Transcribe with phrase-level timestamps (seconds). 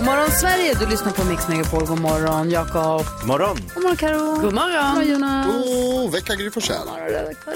[0.00, 0.74] God morgon Sverige!
[0.74, 1.86] Du lyssnar på Mix Megapol.
[1.86, 3.06] God morgon Jakob.
[3.20, 3.56] God morgon.
[3.74, 4.18] God morgon Karo.
[4.18, 4.94] God morgon.
[4.94, 5.46] God morgon Jonas.
[5.46, 6.88] God vecka Gry Forssell.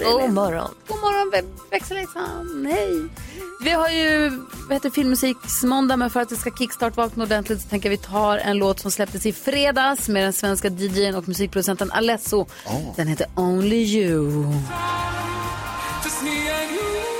[0.03, 0.71] God morgon.
[0.89, 1.33] God morgon
[1.71, 2.67] växelhäxan.
[2.71, 3.09] Hej.
[3.61, 4.31] Vi har ju
[4.69, 8.59] vad heter, filmmusiksmåndag men för att det ska kickstart-vakna ordentligt så tänker vi ta en
[8.59, 12.47] låt som släpptes i fredags med den svenska DJn och musikproducenten Alesso.
[12.97, 14.45] Den heter Only You.
[16.15, 17.14] Only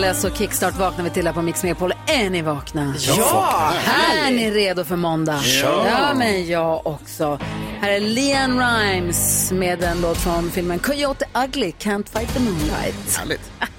[0.00, 1.92] Med Alesso Kickstart vaknar vi till här på Mix Megapol.
[2.06, 2.94] Är ni vakna?
[2.98, 3.72] Ja!
[4.26, 5.40] Är ni redo för måndag?
[5.62, 5.86] Ja.
[5.86, 7.38] ja, men jag också.
[7.80, 13.16] Här är Leanne Rimes med en låt från filmen Coyote Ugly, Can't Fight the Moonlight.
[13.18, 13.52] Härligt.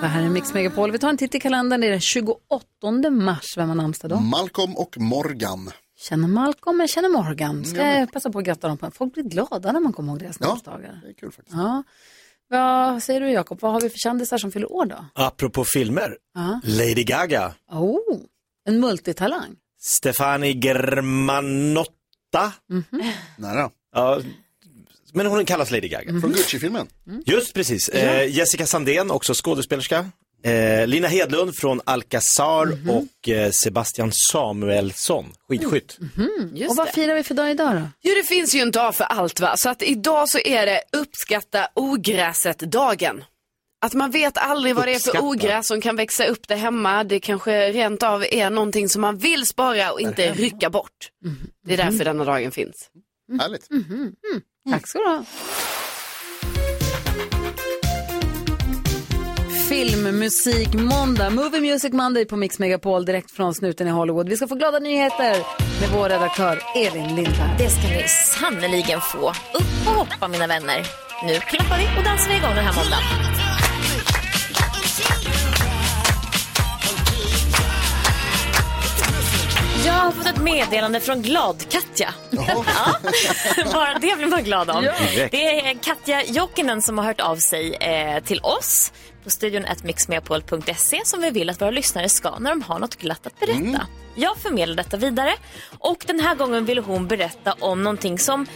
[0.00, 0.90] Det här är Mix Megapol.
[0.90, 1.80] Vi tar en titt i kalendern.
[1.80, 2.36] Det är den 28
[3.10, 3.56] mars.
[3.56, 4.20] Vem har namnsdag då?
[4.20, 5.70] Malcolm och Morgan.
[6.08, 7.64] Känner Malcolm, jag känner Morgan.
[7.64, 8.90] Ska jag passa på att gratta dem på.
[8.90, 11.00] Folk blir glada när man kommer ihåg deras Ja, namnsdagar.
[11.02, 11.56] det är kul faktiskt.
[11.56, 11.82] Ja.
[12.50, 13.60] Vad säger du Jakob?
[13.60, 15.04] Vad har vi för kändisar som fyller år då?
[15.14, 16.16] Apropå filmer.
[16.34, 16.60] Ja.
[16.64, 17.54] Lady Gaga.
[17.70, 18.20] Oh,
[18.68, 19.56] en multitalang.
[19.80, 22.52] Stefani Germanotta.
[23.38, 23.70] Nära.
[23.94, 24.20] Ja,
[25.12, 26.20] men hon kallas Lady Gaga.
[26.20, 26.86] Från Gucci-filmen.
[27.26, 27.88] Just precis.
[27.88, 30.10] Eh, Jessica Sandén, också skådespelerska.
[30.44, 35.98] Eh, Lina Hedlund från Alcazar och eh, Sebastian Samuelsson, skidskytt.
[36.68, 37.88] Och vad firar vi för dag idag då?
[38.02, 39.54] Jo, det finns ju en dag för allt va.
[39.56, 43.24] Så att idag så är det uppskatta ogräset-dagen.
[43.84, 45.24] Att man vet aldrig vad det är för Uppskatta.
[45.26, 47.04] ogräs som kan växa upp där hemma.
[47.04, 51.10] Det kanske rent av är någonting som man vill spara och inte rycka bort.
[51.66, 52.90] Det är därför denna dagen finns.
[53.40, 53.68] Härligt.
[54.70, 55.24] Tack ska du ha.
[59.74, 64.28] Filmmusik måndag, Movie Music Monday på Mix Megapol direkt från snuten i Hollywood.
[64.28, 65.32] Vi ska få glada nyheter
[65.80, 67.50] med vår redaktör Elin Lindberg.
[67.58, 69.28] Det ska ni sannoliken få.
[69.28, 70.86] Upp och hoppa mina vänner.
[71.26, 73.04] Nu klappar vi och dansar vi igång den här måndagen.
[79.86, 82.14] Jag har fått ett meddelande från Glad-Katja.
[82.46, 82.94] Ja,
[83.72, 84.82] bara det blir man glad om.
[84.82, 85.32] Direkt.
[85.32, 88.92] Det är Katja Jokinen som har hört av sig eh, till oss
[89.24, 93.26] på studion mixmepol.se som vi vill att våra lyssnare ska när de har något glatt
[93.26, 93.86] att berätta.
[94.14, 95.34] Jag förmedlar detta vidare
[95.78, 98.46] och den här gången ville hon berätta om någonting som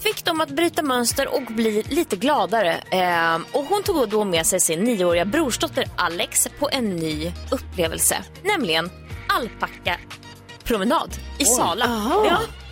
[0.00, 2.74] fick dem att bryta mönster och bli lite gladare.
[2.90, 8.24] Eh, och hon tog då med sig sin nioåriga brorsdotter Alex på en ny upplevelse,
[8.42, 8.90] nämligen
[9.28, 9.98] alpacka
[10.64, 11.86] promenad i Sala.
[12.28, 12.63] Ja.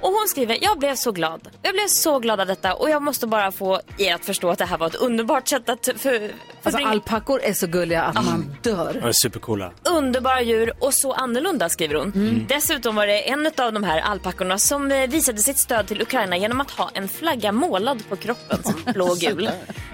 [0.00, 1.48] Och hon skriver, jag blev så glad.
[1.62, 4.58] Jag blev så glad av detta och jag måste bara få er att förstå att
[4.58, 6.30] det här var ett underbart sätt att för,
[6.62, 8.92] Alltså alpackor är så gulliga att man dör.
[9.02, 9.72] De är supercoola.
[9.84, 12.46] underbara djur och så annorlunda skriver hon.
[12.48, 16.36] Dessutom var det en av de här alpackorna som eh, visade sitt stöd till Ukraina
[16.36, 19.44] genom att ha en flagga målad på kroppen som blå och gul.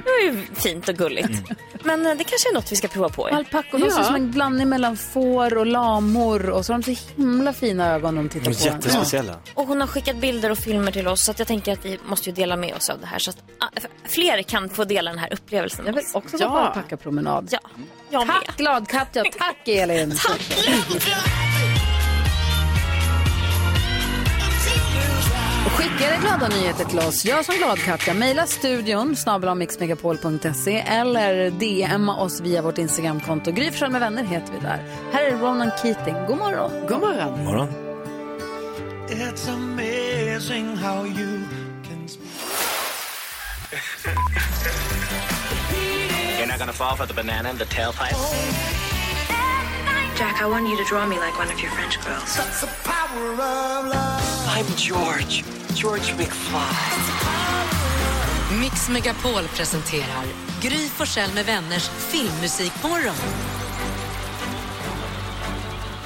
[0.05, 1.43] Det var ju fint och gulligt.
[1.83, 3.27] Men eh, det kanske är något vi ska prova på.
[3.27, 6.97] Alpackor de ser ut som en blandning mellan får och lamor och så har de
[6.97, 9.35] så himla fina ögon de tittar De på jättespeciella.
[9.55, 11.99] Och hon har skickat bilder och filmer till oss så att jag tänker att vi
[12.05, 13.69] måste ju dela med oss av det här så att ah,
[14.05, 15.87] fler kan få dela den här upplevelsen.
[15.87, 17.49] Jag vill också gå på alpackapromenad.
[17.51, 17.59] Ja,
[18.11, 18.37] jag med.
[18.47, 20.13] Tack glad Katja, tack Elin.
[25.67, 27.25] Och Skicka era glada nyheter till oss.
[27.25, 33.53] Jag som glad Katja, mejla studion snabel-mixmegapol.se eller DMa oss via vårt Instagramkonto.
[33.53, 34.83] Gry med vänner heter vi där.
[35.13, 36.15] Här är Ronan Keating.
[36.27, 36.71] God morgon.
[36.89, 37.31] God morgon.
[37.31, 37.86] God morgon.
[39.09, 41.47] It's amazing how you
[41.85, 42.09] can
[46.37, 48.11] You're not gonna fall for the banana in the tailpipe?
[50.17, 52.37] Jack, I want you to draw me like one of your French girls.
[54.49, 55.45] I'm George.
[55.75, 57.37] George McFly.
[58.61, 60.25] Mix Megapol presenterar
[60.61, 63.56] Gry Forssell med vänners filmmusikmorgon.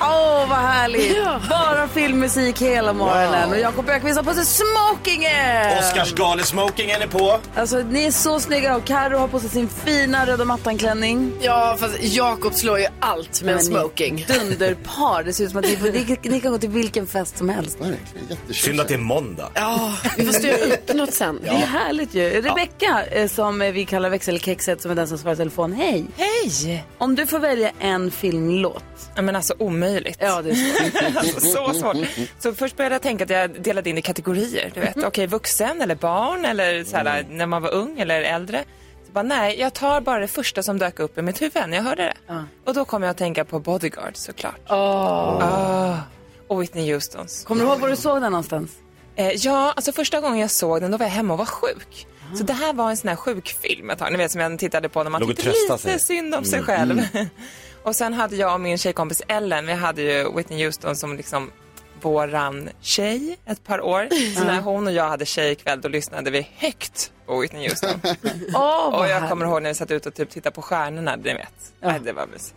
[0.01, 1.17] Åh, vad härligt!
[1.51, 3.51] Bara filmmusik hela morgonen.
[3.51, 5.79] Och Jakob Ökvist har på sig smokingen!
[5.79, 7.39] Oscarsgalesmokingen är på.
[7.55, 11.33] Alltså, ni är så snygga och Karo har på sig sin fina röda mattan-klänning.
[11.41, 14.27] Ja, fast Jakob slår ju allt med en smoking.
[14.29, 15.23] Dunderpar.
[15.23, 17.79] Det ser ut som att ni, ni, ni kan gå till vilken fest som helst.
[18.51, 19.49] Synd att det är måndag.
[19.55, 21.39] Ja, vi får styra upp något sen.
[21.43, 22.31] Det är härligt ju.
[22.43, 25.73] Rebecka, eh, som vi kallar växelkexet, som är den som svarar i telefon.
[25.73, 26.07] Hej!
[26.17, 26.85] Hej!
[26.99, 28.85] Om du får välja en filmlåt.
[29.15, 29.90] Ja, men alltså omöjligt.
[30.19, 31.19] Ja, det är så.
[31.19, 31.97] alltså, så svårt.
[32.39, 34.71] Så först började jag tänka att jag delade in i kategorier.
[34.75, 38.65] Du vet, okej, vuxen eller barn eller så här, när man var ung eller äldre.
[39.07, 41.77] Så bara, nej, jag tar bara det första som dök upp i mitt huvud när
[41.77, 42.45] jag hörde det.
[42.65, 44.61] Och då kom jag att tänka på Bodyguard såklart.
[44.67, 45.97] Ah,
[46.49, 47.45] och Whitney Houstons.
[47.45, 48.71] Kommer du ihåg var du såg den någonstans?
[49.17, 52.07] Eh, ja, alltså första gången jag såg den då var jag hemma och var sjuk.
[52.35, 54.89] Så det här var en sån här sjukfilm ett tag, ni vet som jag tittade
[54.89, 55.99] på när man Låg tyckte lite sig.
[56.01, 57.03] synd om sig själv.
[57.83, 61.51] och sen hade jag och min tjejkompis Ellen, vi hade ju Whitney Houston som liksom
[62.03, 64.09] våran tjej ett par år.
[64.39, 67.91] Så när hon och jag hade tjejkväll då lyssnade vi högt på Whitney Houston.
[68.55, 69.31] Åh, och jag härligt.
[69.31, 71.73] kommer ihåg när vi satt ute och typ tittade på stjärnorna, ni vet.
[71.81, 72.55] Nej, det var mysigt.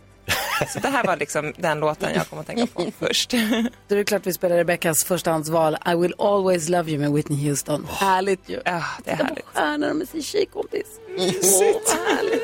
[0.72, 3.30] Så det här var liksom den låten jag kom att tänka på först.
[3.30, 7.48] Då är det klart vi spelar Rebeckas förstahandsval I will always love you med Whitney
[7.48, 7.86] Houston.
[7.90, 8.60] Härligt ju.
[8.64, 9.44] Ja, det är Titta på härligt.
[9.44, 10.86] stjärnorna med sin tjejkompis.
[11.18, 12.42] Åh, vad härligt.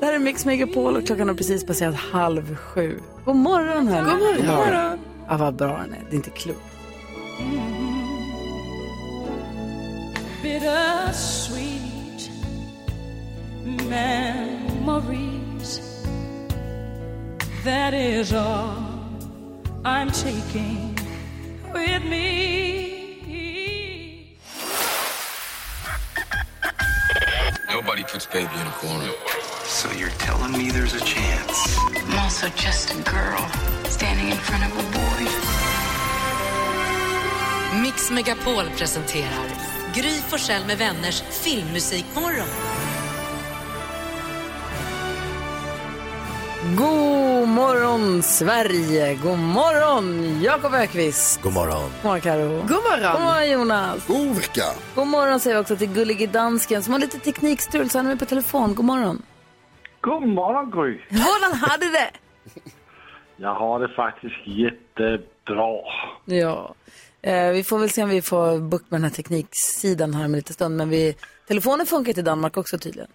[0.00, 3.00] Det här är Mix Megapol och klockan har precis passerat halv sju.
[3.24, 4.10] God morgon hörni.
[4.10, 4.72] God morgon.
[4.76, 4.96] Ja.
[5.28, 6.04] Ja, vad bra den är.
[6.10, 6.60] Det är inte klokt.
[10.46, 12.30] bittersweet
[13.88, 15.80] memories.
[17.64, 18.76] That is all
[19.84, 20.96] I'm taking
[21.72, 22.22] with me.
[27.68, 29.10] Nobody puts baby in a corner.
[29.76, 31.76] So you're telling me there's a chance?
[32.08, 33.42] I'm also just a girl
[33.84, 35.22] standing in front of a boy.
[37.82, 39.48] Mix Megapol presenterar
[39.94, 42.46] Gry Forssell med vänners filmmusikmorgon.
[46.76, 49.14] God morgon Sverige.
[49.14, 51.42] God morgon Jakob Ökvist.
[51.42, 51.90] God morgon.
[52.02, 52.48] God morgon Karo.
[52.48, 53.22] God God morgon.
[53.22, 54.06] morgon Jonas.
[54.06, 54.64] God vecka.
[54.94, 58.10] God morgon säger vi också till gullige dansken som har lite teknikstrul så han är
[58.10, 58.74] med på telefon.
[58.74, 59.22] God morgon.
[60.06, 60.98] God morgon Gry.
[61.08, 62.10] Hvordan hade det?
[63.36, 65.80] Jag har det faktiskt jättebra.
[66.24, 66.74] Ja,
[67.22, 70.30] eh, vi får väl se om vi får bukt med den här tekniksidan här om
[70.30, 70.76] en liten stund.
[70.76, 71.16] Men vi,
[71.48, 73.10] telefonen funkar till Danmark också tydligen.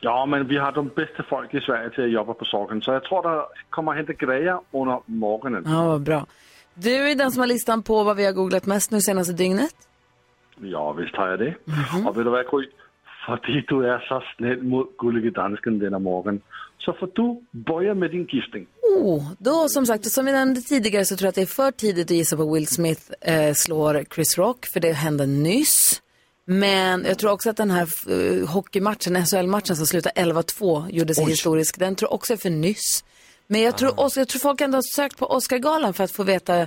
[0.00, 2.82] Ja, men vi har de bästa folk i Sverige till att jobba på saken.
[2.82, 5.64] Så jag tror det kommer att hända grejer under morgonen.
[5.66, 6.26] Ja, vad bra.
[6.74, 9.74] Du är den som har listan på vad vi har googlat mest nu senaste dygnet.
[10.60, 11.54] Ja, visst har jag det.
[12.06, 12.68] Och vet du vad Gry?
[13.26, 16.40] Fordi du är så snäll mot gullige dansken denna morgon
[16.78, 18.66] så får du börja med din gissning.
[18.98, 21.70] Oh, då som sagt, som vi nämnde tidigare så tror jag att det är för
[21.70, 26.02] tidigt att gissa på Will Smith eh, slår Chris Rock, för det hände nyss.
[26.44, 31.24] Men jag tror också att den här eh, hockeymatchen, SHL-matchen som slutade 11-2, gjorde sig
[31.24, 31.78] historisk.
[31.78, 33.04] Den tror jag också är för nyss.
[33.46, 36.22] Men jag tror, också, jag tror folk ändå har sökt på Oscargalan för att få
[36.22, 36.66] veta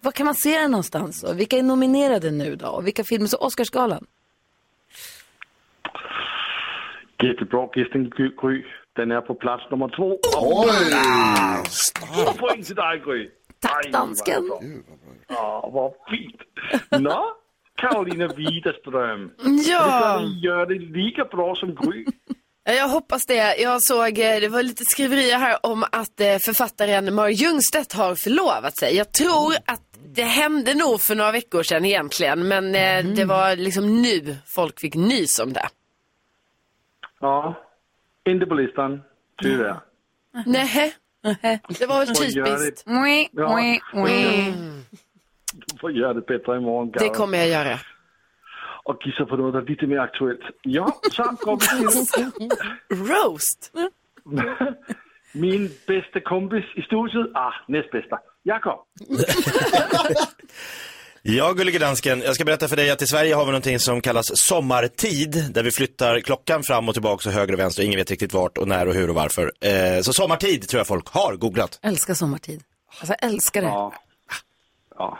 [0.00, 1.22] var kan man se den någonstans?
[1.22, 2.66] Och vilka är nominerade nu då?
[2.66, 3.26] Och vilka filmer?
[3.26, 4.06] Så Oscarsgalan.
[7.22, 8.10] Jättebra gissning
[8.40, 8.64] Gry.
[8.96, 10.18] Den är på plats nummer två.
[10.36, 10.92] Oj!
[12.24, 13.28] Två poäng till dig Gry.
[13.60, 14.42] Tack dansken.
[15.28, 16.40] Ja, vad fint.
[17.02, 17.24] Nå,
[17.76, 19.30] Karolina Widerström.
[19.68, 20.18] Ja.
[20.20, 22.04] Du gör det lika bra som Gry.
[22.64, 23.56] Ja, Jag hoppas det.
[23.56, 28.14] Jag såg, eh, det var lite skriverier här om att eh, författaren Mar Ljungstedt har
[28.14, 28.96] förlovat sig.
[28.96, 29.82] Jag tror att
[30.14, 34.80] det hände nog för några veckor sedan egentligen, men eh, det var liksom nu folk
[34.80, 35.68] fick nys om det.
[37.20, 37.54] Ja,
[38.24, 39.02] inte på listan.
[39.42, 39.76] Tyvärr.
[40.46, 40.94] Nej,
[41.78, 42.86] det var väl typiskt.
[44.06, 44.54] det.
[45.66, 47.12] Du får göra det bättre imorgon, Det Karo.
[47.14, 47.78] kommer jag göra.
[48.84, 50.40] Och gissa på något lite mer aktuellt.
[50.62, 52.50] Ja, så går vi till
[53.08, 53.72] Roast.
[55.32, 57.26] min bästa kompis i studiet.
[57.34, 58.18] Ah, näst bästa.
[58.42, 58.80] Jakob.
[61.28, 64.00] Ja, gullige dansken, jag ska berätta för dig att i Sverige har vi någonting som
[64.00, 67.98] kallas sommartid, där vi flyttar klockan fram och tillbaka och höger och vänster och ingen
[67.98, 69.52] vet riktigt vart och när och hur och varför.
[69.60, 71.80] Eh, så sommartid tror jag folk har googlat.
[71.82, 72.62] Älskar sommartid.
[73.00, 73.68] Alltså jag älskar det.
[73.68, 73.92] Ja.
[74.98, 75.18] ja.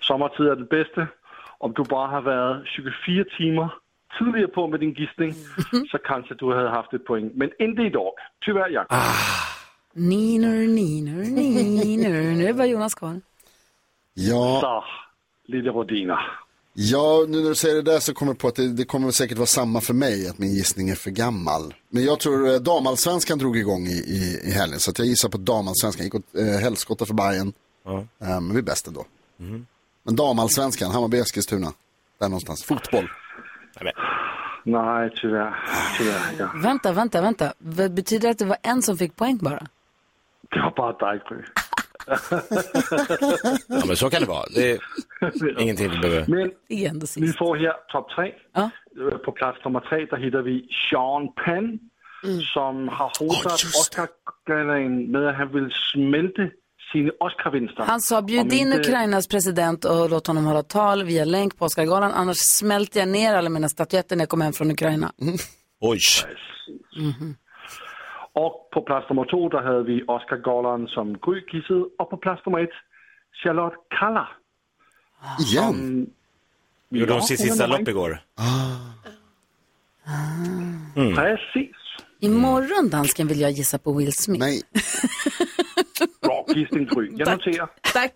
[0.00, 1.06] Sommartid är det bästa.
[1.58, 3.74] Om du bara har varit 24 timmar
[4.18, 5.34] tidigare på med din gissning
[5.90, 7.30] så kanske du hade haft ett poäng.
[7.34, 8.12] Men inte idag.
[8.46, 8.98] Tyvärr, Jakob.
[9.92, 12.22] Niner, niner, niner.
[12.36, 13.20] Nu är bara Jonas kvar.
[14.14, 14.84] Ja, Så,
[15.48, 16.18] lilla Rodina.
[16.72, 19.10] Ja, nu när du säger det där så kommer jag på att det, det kommer
[19.10, 21.74] säkert vara samma för mig, att min gissning är för gammal.
[21.90, 25.28] Men jag tror eh, damallsvenskan drog igång i, i, i helgen, så att jag gissar
[25.28, 26.04] på damallsvenskan.
[26.04, 27.52] Gick åt eh, helskotta för Bayern.
[27.86, 29.04] Eh, men vi är bäst ändå.
[30.02, 31.72] Men damallsvenskan, Hammarby Eskilstuna.
[32.20, 32.64] Där någonstans.
[32.64, 33.10] Fotboll.
[34.64, 35.54] Nej, tyvärr.
[35.98, 36.50] tyvärr ja.
[36.62, 37.52] Vänta, vänta, vänta.
[37.90, 39.66] Betyder det att det var en som fick poäng bara?
[40.50, 41.20] Det var bara dig.
[43.68, 44.44] Ja, men så kan det vara.
[44.54, 46.24] Det är ingenting vi behöver.
[46.28, 46.50] Men
[47.26, 48.32] vi får här topp tre.
[48.54, 48.70] Ja.
[49.00, 51.78] Øh, På plats nummer tre, där hittar vi Sean Penn,
[52.54, 56.42] som har hotat Oscar-galan med att han vill smälta
[56.92, 57.82] sina Oscar-vinster.
[57.82, 61.64] Han sa bjud in inte- Ukrainas president och låt honom hålla tal via länk på
[61.64, 62.12] Oscargalan.
[62.12, 65.12] Annars smälter jag ner alla mina statyetter när jag kommer hem från Ukraina.
[65.80, 65.98] Oj.
[68.44, 71.84] Och på plats nummer två, där hade vi Oscar-galan som Gry gissade.
[71.98, 72.70] Och på plats nummer ett,
[73.42, 74.28] Charlotte Kalla.
[75.40, 76.06] Igen?
[76.88, 78.20] Gjorde hon sitt sista lopp igår?
[80.94, 81.76] Precis.
[82.20, 84.44] Imorgon, dansken, vill jag gissa på Will Smith.
[84.44, 84.62] Nej.
[86.22, 87.10] Bra gissning, Gry.
[87.16, 87.70] Jag noterar.
[87.92, 88.14] Tack.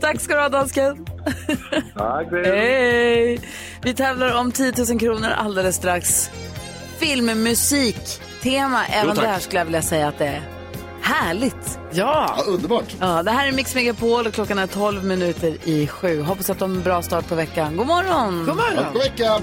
[0.00, 1.06] Tack ska du ha, dansken.
[1.94, 2.26] Tack.
[2.32, 3.40] Hej!
[3.82, 6.30] Vi tävlar om 10 000 kronor alldeles strax.
[6.98, 8.86] Filmmusik, tema.
[8.86, 9.24] Även tack.
[9.24, 10.42] där skulle jag vilja säga att det är
[11.02, 11.78] härligt.
[11.92, 12.34] Ja.
[12.38, 12.96] Ja, underbart.
[13.00, 16.22] Ja, det här är Mix Megapol och klockan är 12 minuter i sju.
[16.22, 17.76] Hoppas att de har en bra start på veckan.
[17.76, 18.44] God morgon!
[18.46, 18.92] God morgon.
[18.92, 19.40] God vecka!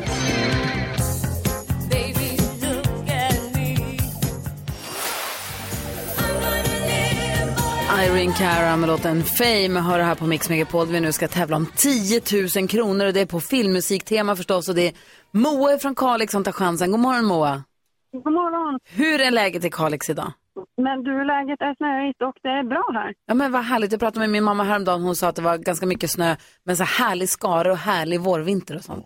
[8.03, 10.87] Irene Cara med låten Fame hör det här på Mix Megapol.
[10.87, 12.21] Vi nu ska tävla om 10
[12.55, 14.69] 000 kronor och det är på filmmusiktema förstås.
[14.69, 14.93] Och det är
[15.33, 16.91] Moa från Kalix som tar chansen.
[16.91, 17.63] God morgon Moa!
[18.11, 18.79] God morgon.
[18.89, 20.33] Hur är läget i Kalix idag?
[20.77, 23.13] Men du, läget är snöigt och det är bra här.
[23.25, 23.91] Ja men vad härligt.
[23.91, 25.01] Jag pratade med min mamma häromdagen.
[25.01, 26.35] Hon sa att det var ganska mycket snö.
[26.63, 29.05] Men så härlig skare och härlig vårvinter och sånt.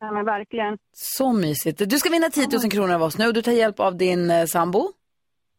[0.00, 0.78] Ja, men verkligen.
[0.92, 1.82] Så mysigt.
[1.90, 4.30] Du ska vinna 10 000 kronor av oss nu och du tar hjälp av din
[4.30, 4.92] eh, sambo.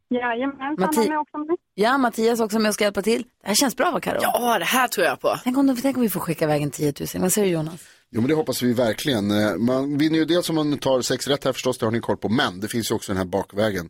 [0.10, 1.58] Jajamän, Matti- med också med.
[1.74, 3.24] Ja, Mattias också med och ska hjälpa till.
[3.42, 4.20] Det här känns bra va Karo?
[4.22, 5.36] Ja, det här tror jag på.
[5.44, 7.22] Tänk om, tänk om vi får skicka iväg en 10 000.
[7.22, 7.84] Vad säger du Jonas?
[8.10, 9.32] Jo men det hoppas vi verkligen.
[9.32, 12.00] Eh, Man vinner ju dels om man tar sex rätt här förstås, det har ni
[12.00, 12.30] koll på.
[12.30, 13.90] Men det finns ju också den här bakvägen.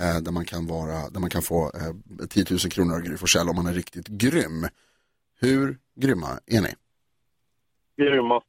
[0.00, 1.72] Eh, där, man kan vara, där man kan få
[2.20, 4.66] eh, 10 000 kronor av Gry Forssell om man är riktigt grym.
[5.40, 6.74] Hur grymma är ni?
[7.98, 8.40] Grymma.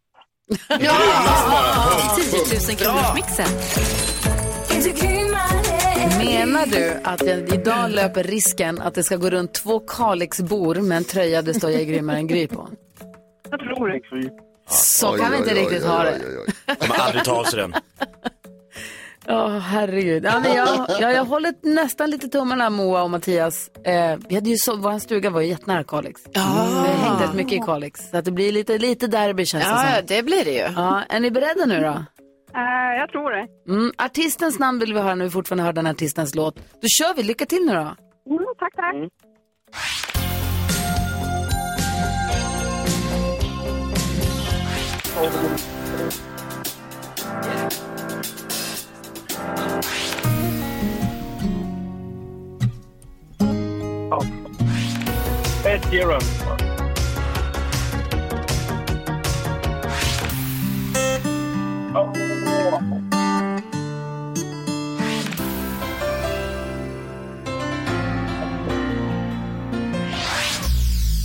[0.67, 0.77] 10
[2.67, 3.47] 000 kronors mixen.
[6.17, 10.97] Menar du att jag idag löper risken att det ska gå runt två Kalixbor med
[10.97, 12.69] en tröja det står jag är grymmare än Gry på?
[13.49, 14.49] Jag tror det.
[14.69, 16.19] Så kan vi inte riktigt ha det.
[16.65, 17.73] De kommer aldrig ta av sig den.
[19.27, 20.25] Åh, herregud.
[20.25, 20.67] Ja, men jag,
[20.99, 23.69] ja, jag håller nästan lite tummarna, Moa och Mattias.
[23.85, 26.21] Eh, vi hade ju så, vår stuga var ju jättenära Kalix.
[26.31, 26.67] Ja.
[26.83, 28.09] Vi hängde rätt mycket i Kalix.
[28.09, 30.05] Så att det blir lite, lite derby känns det Ja, som.
[30.07, 30.67] det blir det ju.
[30.75, 31.88] Ja, är ni beredda nu då?
[32.55, 33.47] Eh, jag tror det.
[33.73, 36.55] Mm, artistens namn vill vi höra när vi fortfarande hör den artistens låt.
[36.55, 37.79] Då kör vi, lycka till nu då.
[37.79, 37.95] Mm,
[38.59, 38.95] tack, tack.
[45.19, 45.27] Ed
[55.91, 56.23] Sheeran.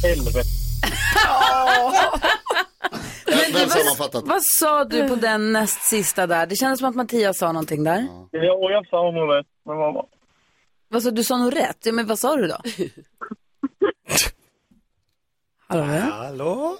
[0.03, 0.45] Helvete.
[3.53, 4.27] Men väl vad-.
[4.29, 6.47] Vad sa du på den näst sista där?
[6.47, 8.07] Det kändes som att Mattias sa någonting där.
[8.31, 9.47] Ja, jag sa nog rätt.
[9.67, 10.07] Men vad var
[10.89, 11.25] Vad sa du?
[11.25, 11.79] sa nog rätt.
[11.87, 12.57] Ja, men vad sa du då?
[15.69, 15.85] Hallå?
[16.13, 16.77] Hallå?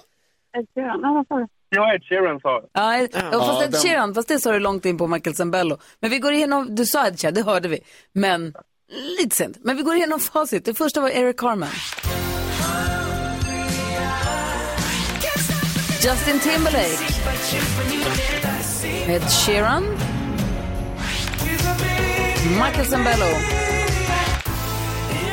[0.57, 1.47] Ed Sheeran, ja, vad sa du?
[1.69, 2.67] Ja, Ed Sheeran sa det.
[2.73, 5.77] Ja, ja, fast Ed Sheeran, fast det sa du långt in på Michael Zambello.
[5.99, 7.79] Men vi går igenom, du sa Ed Sheeran, det hörde vi.
[8.13, 8.53] Men
[9.19, 9.57] lite sent.
[9.61, 10.65] Men vi går igenom facit.
[10.65, 11.69] Det första var Eric Carmen.
[16.05, 17.01] Justin Timberlake.
[19.07, 19.83] Ed Sheeran.
[22.59, 23.25] Michael Zambello.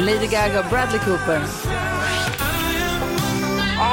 [0.00, 1.43] Lady Gaga, Bradley Cooper.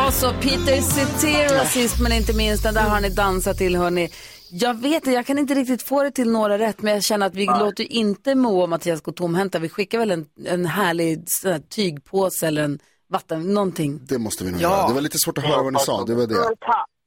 [0.06, 2.64] Och så Peter Cetera sist men inte minst.
[2.64, 4.10] Den där har ni dansat till hörni.
[4.52, 7.26] Jag vet inte, jag kan inte riktigt få det till några rätt men jag känner
[7.26, 9.60] att vi låter ju inte Moa och Mattias gå tomhänta.
[9.60, 14.00] Vi skickar väl en, en härlig här tygpåse eller en vatten, någonting.
[14.04, 14.70] Det måste vi nog Ja.
[14.78, 14.88] göra.
[14.88, 16.56] Det var lite svårt att höra vad ni sa, det var det.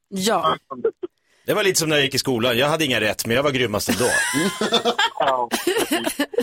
[0.07, 0.57] Ja.
[1.45, 2.57] Det var lite som när jag gick i skolan.
[2.57, 4.05] Jag hade inga rätt, men jag var grymmast ändå.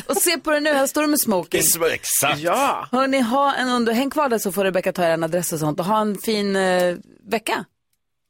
[0.08, 1.60] Och se på det nu, här står du med smoking.
[1.92, 2.38] Exakt.
[2.38, 2.88] Ja.
[2.92, 3.92] Hörni, ha en under...
[3.92, 6.18] Häng kvar där så får Rebecka ta er en adress och sånt och ha en
[6.18, 6.96] fin eh,
[7.30, 7.64] vecka.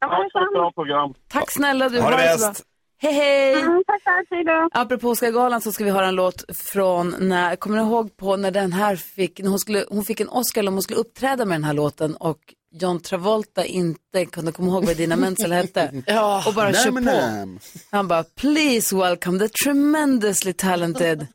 [0.01, 1.13] Tack.
[1.29, 2.01] Tack snälla du.
[2.01, 2.65] Ha det bäst.
[3.03, 3.61] Hej hej!
[3.61, 4.27] Mm, tack, tack.
[4.31, 4.69] Hej då.
[4.73, 8.51] Apropå Oscargalan så ska vi höra en låt från när, kommer ni ihåg på när
[8.51, 11.55] den här fick, när hon, skulle, hon fick en Oscar om hon skulle uppträda med
[11.55, 12.39] den här låten och
[12.73, 15.93] John Travolta inte kunde komma ihåg vad Dina Menzel hette.
[16.07, 16.45] Ja.
[16.47, 17.59] Och bara kör på.
[17.91, 21.27] Han bara, please welcome the tremendously talented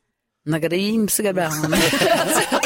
[0.46, 1.70] Nagarim alltså,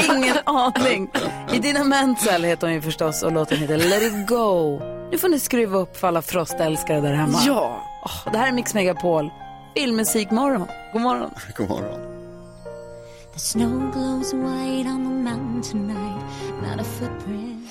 [0.14, 1.10] ingen aning.
[1.52, 4.80] Idina Menzel heter hon ju förstås och låten heter Let it go.
[5.10, 7.42] Nu får ni skruva upp för alla frostälskare där hemma.
[7.46, 7.86] Ja.
[8.04, 9.30] Åh, det här är Mix Megapol.
[9.76, 10.66] Filmmusikmorgon.
[10.92, 11.30] God morgon.
[11.56, 12.00] God morgon.
[13.34, 16.22] The snow glows white on the mountain tonight,
[16.62, 17.68] not a footprint.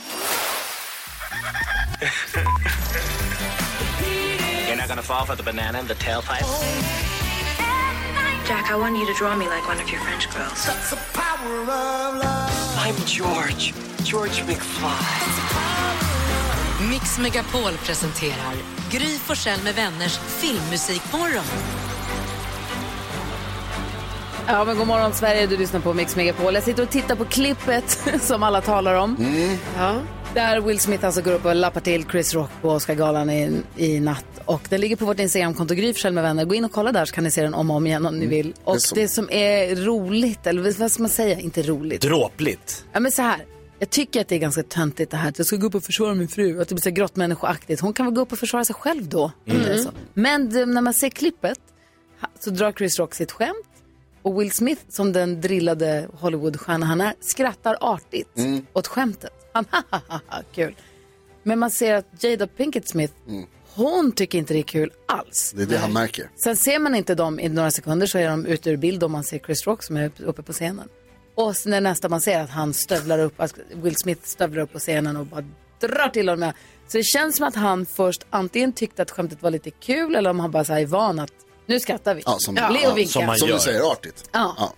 [4.68, 6.46] You're not gonna fall for the banana in the tailpipe?
[8.48, 10.70] Jack, I want you to draw me like one of your French girls.
[12.78, 13.74] I'm George.
[14.04, 16.19] George McFly.
[16.88, 18.54] Mix Megapol presenterar
[18.92, 21.44] Gry Forssell med vänners filmmusikmorgon.
[24.48, 26.54] Ja, men god morgon Sverige, du lyssnar på Mix Megapol.
[26.54, 27.90] Jag sitter och tittar på klippet
[28.22, 29.18] som alla talar om.
[29.78, 29.96] Ja.
[30.34, 34.00] Där Will Smith alltså går upp och lappar till Chris Rock på Oscargalan i, i
[34.00, 34.26] natt.
[34.46, 36.46] Och den ligger på vårt Instagramkonto, Gry Forssell med vänner.
[36.46, 38.16] Gå in och kolla där så kan ni se den om och om igen om
[38.20, 38.54] ni vill.
[38.64, 38.96] Och Det så.
[38.96, 42.02] det som är roligt, eller vad ska man säga, inte roligt.
[42.02, 42.86] Dråpligt.
[42.94, 43.38] Ja men så här,
[43.80, 45.84] jag tycker att det är ganska töntigt det här att jag ska gå upp och
[45.84, 46.62] försvara min fru.
[46.62, 47.82] Att det blir så grottmänniskoaktigt.
[47.82, 49.32] Hon kan väl gå upp och försvara sig själv då.
[49.46, 49.86] Mm.
[50.14, 51.60] Men när man ser klippet
[52.40, 53.66] så drar Chris Rock sitt skämt.
[54.22, 58.66] Och Will Smith, som den drillade Hollywoodstjärna han är, skrattar artigt Mm.
[58.74, 59.32] åt skämtet.
[59.54, 59.66] Han
[60.56, 60.76] kul.
[61.44, 63.14] Men man ser att Jada Pinkett Smith,
[63.76, 65.54] hon tycker inte det är kul alls.
[65.56, 66.30] Det är det han märker.
[66.44, 69.12] Sen ser man inte dem i några sekunder så är de ute ur bild och
[69.12, 70.88] man ser Chris Rock som är uppe på scenen.
[71.46, 73.34] Och sen när nästa man ser att han stövlar upp,
[73.74, 75.44] Will Smith stövlar upp på scenen och bara
[75.82, 76.52] drar till honom.
[76.88, 80.30] Så det känns som att han först antingen tyckte att skämtet var lite kul eller
[80.30, 81.32] om han bara så här är van att
[81.66, 82.22] nu skrattar vi.
[82.26, 83.36] Ja, som, Le och vinka.
[83.36, 84.30] som du säger, artigt.
[84.32, 84.74] Ja.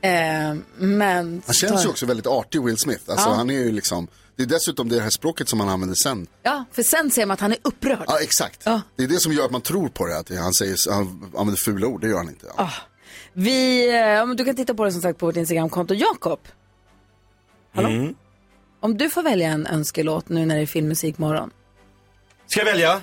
[0.00, 1.42] Eh, men...
[1.46, 3.02] Han känns ju också väldigt artig, Will Smith.
[3.06, 3.34] Alltså, Ja.
[3.34, 6.26] han är ju liksom, det är dessutom det här språket som han använder sen.
[6.42, 8.04] Ja, för sen ser man att han är upprörd.
[8.06, 8.64] Ja, exakt.
[8.96, 11.56] Det är det som gör att man tror på det, att han, säger, han använder
[11.56, 12.46] fula ord, det gör han inte.
[12.56, 12.70] Ah.
[13.38, 15.94] Vi, eh, du kan titta på det som sagt på vårt Instagramkonto.
[15.94, 16.40] Jakob,
[17.78, 18.14] Mm.
[18.80, 21.50] om du får välja en önskelåt nu när det är filmmusikmorgon.
[22.46, 23.00] Ska jag välja?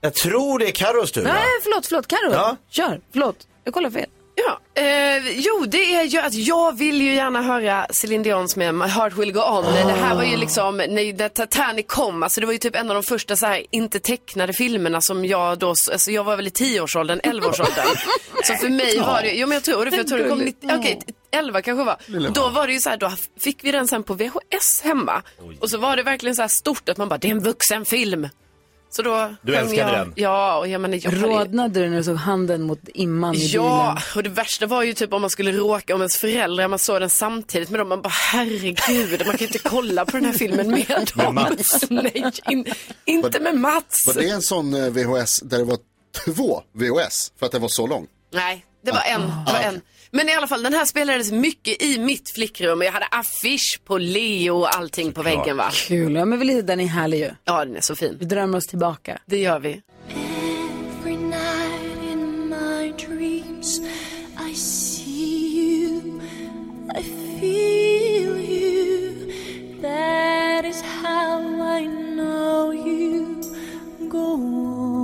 [0.00, 1.22] Jag tror det är Carros tur.
[1.24, 1.32] va?
[1.32, 2.06] Nej, förlåt, förlåt.
[2.06, 2.56] Karo, Ja.
[2.68, 3.00] kör.
[3.12, 4.06] Förlåt, jag kollar fel.
[4.46, 8.74] Ja, eh, jo det är ju att jag vill ju gärna höra Céline Dions med
[8.74, 9.64] My Heart Will Go On.
[9.64, 12.94] Det här var ju liksom när Titanic kom, alltså det var ju typ en av
[12.94, 16.50] de första så här inte tecknade filmerna som jag då, alltså jag var väl i
[16.50, 17.86] 10-årsåldern, 11-årsåldern.
[18.44, 20.38] så för mig var det, jo men jag tror det, för jag tror det kom,
[20.38, 21.96] 90 okej 11 kanske var.
[22.30, 25.22] Då var det ju så här, då fick vi den sen på VHS hemma.
[25.60, 28.28] Och så var det verkligen så här stort att man bara, det är en vuxenfilm.
[28.90, 30.12] Så då Du älskade jag, den?
[30.16, 33.84] Ja, och jag menar jag Rodnade du när du såg handen mot imman i Ja,
[33.94, 34.02] bilen?
[34.16, 37.00] och det värsta var ju typ om man skulle råka, om ens föräldrar, man såg
[37.00, 40.70] den samtidigt med dem, man bara herregud, man kan inte kolla på den här filmen
[40.70, 41.34] med dem.
[41.34, 41.84] Mats.
[41.90, 42.66] Nej, in,
[43.04, 44.06] inte med Mats.
[44.06, 45.78] Var det en sån eh, VHS där det var
[46.24, 48.06] två VHS för att det var så lång?
[48.32, 49.20] Nej, det var en.
[49.20, 49.80] Det var Ah, en.
[50.10, 52.82] Men i alla fall, den här spelades mycket i mitt flickrum.
[52.82, 55.70] Jag hade affisch på Leo och allting på väggen va.
[55.72, 57.30] Kul, ja men den är härlig ju.
[57.44, 58.16] Ja, den är så fin.
[58.20, 59.18] Vi drömmer oss tillbaka.
[59.26, 59.82] Det gör vi.
[61.08, 63.80] Every night in my dreams,
[64.50, 66.20] I see you,
[66.96, 67.02] I
[67.40, 69.32] feel you.
[69.82, 71.40] That is how
[71.78, 73.42] I know you
[74.08, 74.97] go on.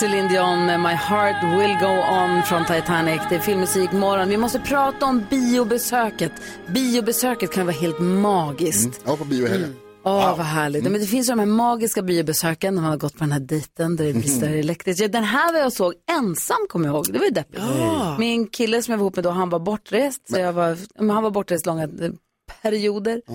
[0.00, 3.20] Celine Dion med My Heart Will Go On från Titanic.
[3.28, 4.28] Det är filmmusik morgon.
[4.28, 6.32] Vi måste prata om biobesöket.
[6.74, 8.84] Biobesöket kan vara helt magiskt.
[8.98, 9.10] Mm.
[9.10, 9.76] Var på bio i helgen.
[10.04, 10.82] Åh, vad härligt.
[10.82, 13.40] Men det finns ju de här magiska biobesöken när man har gått på den här
[13.40, 14.60] dejten där det brister Mm.
[14.60, 15.02] elektriskt.
[15.02, 17.12] Ja, Den här var jag såg ensam, kommer jag ihåg.
[17.12, 17.62] Det var ju deppigt.
[17.78, 18.16] Ja.
[18.18, 20.30] Min kille som jag var ihop med då, han var bortrest.
[20.30, 21.88] Så jag var, han var bortrest långa
[22.62, 23.22] perioder.
[23.26, 23.32] Ja.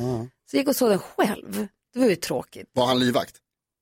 [0.52, 1.68] Så jag gick och såg den själv.
[1.94, 2.68] Det var ju tråkigt.
[2.74, 3.36] Var han livvakt?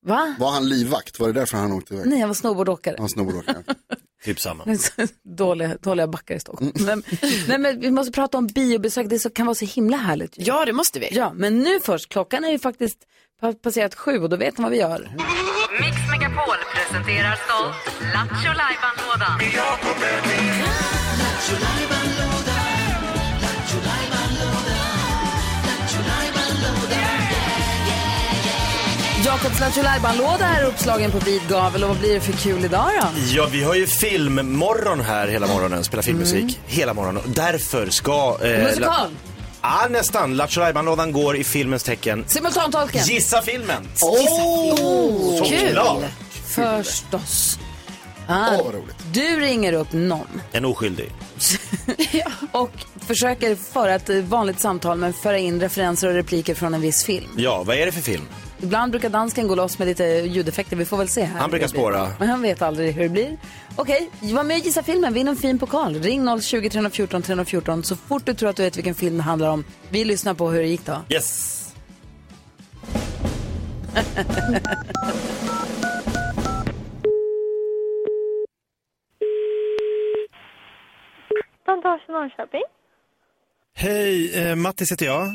[0.06, 0.36] Va?
[0.40, 1.20] Var han livvakt?
[1.20, 2.08] Var det därför han åkte iväg?
[2.08, 2.96] Nej, jag var snowboardåkare.
[3.00, 3.64] Han snowboardåkare.
[4.26, 4.64] Typ samma.
[5.38, 6.72] dåliga, dåliga backar i Stockholm.
[6.76, 6.86] Mm.
[6.86, 7.04] Men,
[7.48, 10.34] nej, men vi måste prata om biobesök, det så, kan vara så himla härligt.
[10.38, 11.08] Ja, det måste vi.
[11.12, 12.98] Ja, men nu först, klockan är ju faktiskt
[13.42, 15.00] pa- passerat sju och då vet ni vad vi gör.
[15.82, 17.76] Mix Megapol presenterar stolt
[18.14, 19.40] Lattjo Lajban-lådan.
[29.28, 29.84] Jakobs Lattjo
[30.18, 33.08] låda är uppslagen på vid gavel och vad blir det för kul idag då?
[33.36, 36.54] Ja, vi har ju filmmorgon här hela morgonen, spelar filmmusik Mm.
[36.68, 37.22] hela morgonen.
[37.26, 38.38] Därför ska...
[38.42, 39.10] Eh, Musikal?
[39.62, 40.36] Ja, nästan.
[40.36, 42.24] Lattjo går i filmens tecken.
[42.28, 43.04] Simultantolken.
[43.06, 43.88] Gissa filmen!
[44.02, 46.04] Oh, Såklart.
[46.46, 47.60] Förstås.
[48.28, 48.96] Ah, Åh, vad roligt.
[49.14, 51.12] Du ringer upp någon En oskyldig.
[52.52, 52.72] och
[53.08, 57.30] försöker föra ett vanligt samtal men föra in referenser och repliker från en viss film.
[57.38, 58.24] Ja, vad är det för film?
[58.62, 61.40] Ibland brukar dansken gå loss med lite ljudeffekter, vi får väl se här.
[61.40, 62.08] Han brukar spåra.
[62.20, 63.38] Men han vet aldrig hur det blir.
[63.76, 65.96] Okej, var med och gissa filmen, vinn en fin pokal.
[65.96, 69.50] Ring 020 314 314 så fort du tror att du vet vilken film det handlar
[69.50, 69.64] om.
[69.90, 71.02] Vi lyssnar på hur det gick då.
[71.10, 71.64] Yes!
[81.66, 82.64] Plantage Norrköping.
[83.76, 85.28] Hej, eh, Mattis heter jag.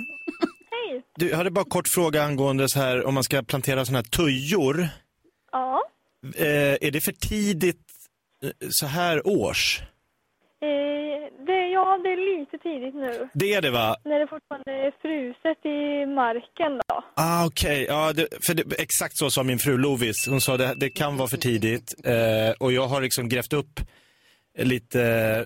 [0.89, 1.03] Hej.
[1.17, 4.05] Du, jag hade bara kort fråga angående så här om man ska plantera såna här
[4.05, 4.89] tujor.
[5.53, 5.83] Ja.
[6.37, 6.47] Eh,
[6.87, 7.87] är det för tidigt
[8.45, 9.81] eh, så här års?
[10.63, 13.29] Eh, det, ja, det är lite tidigt nu.
[13.35, 13.97] Det är det va?
[14.05, 17.05] När det fortfarande är fruset i marken då.
[17.17, 20.29] Ah, Okej, ja, det, för det, exakt så sa min fru Lovis.
[20.29, 21.95] Hon sa det, det kan vara för tidigt.
[22.05, 23.81] Eh, och jag har liksom grävt upp
[24.59, 24.99] lite,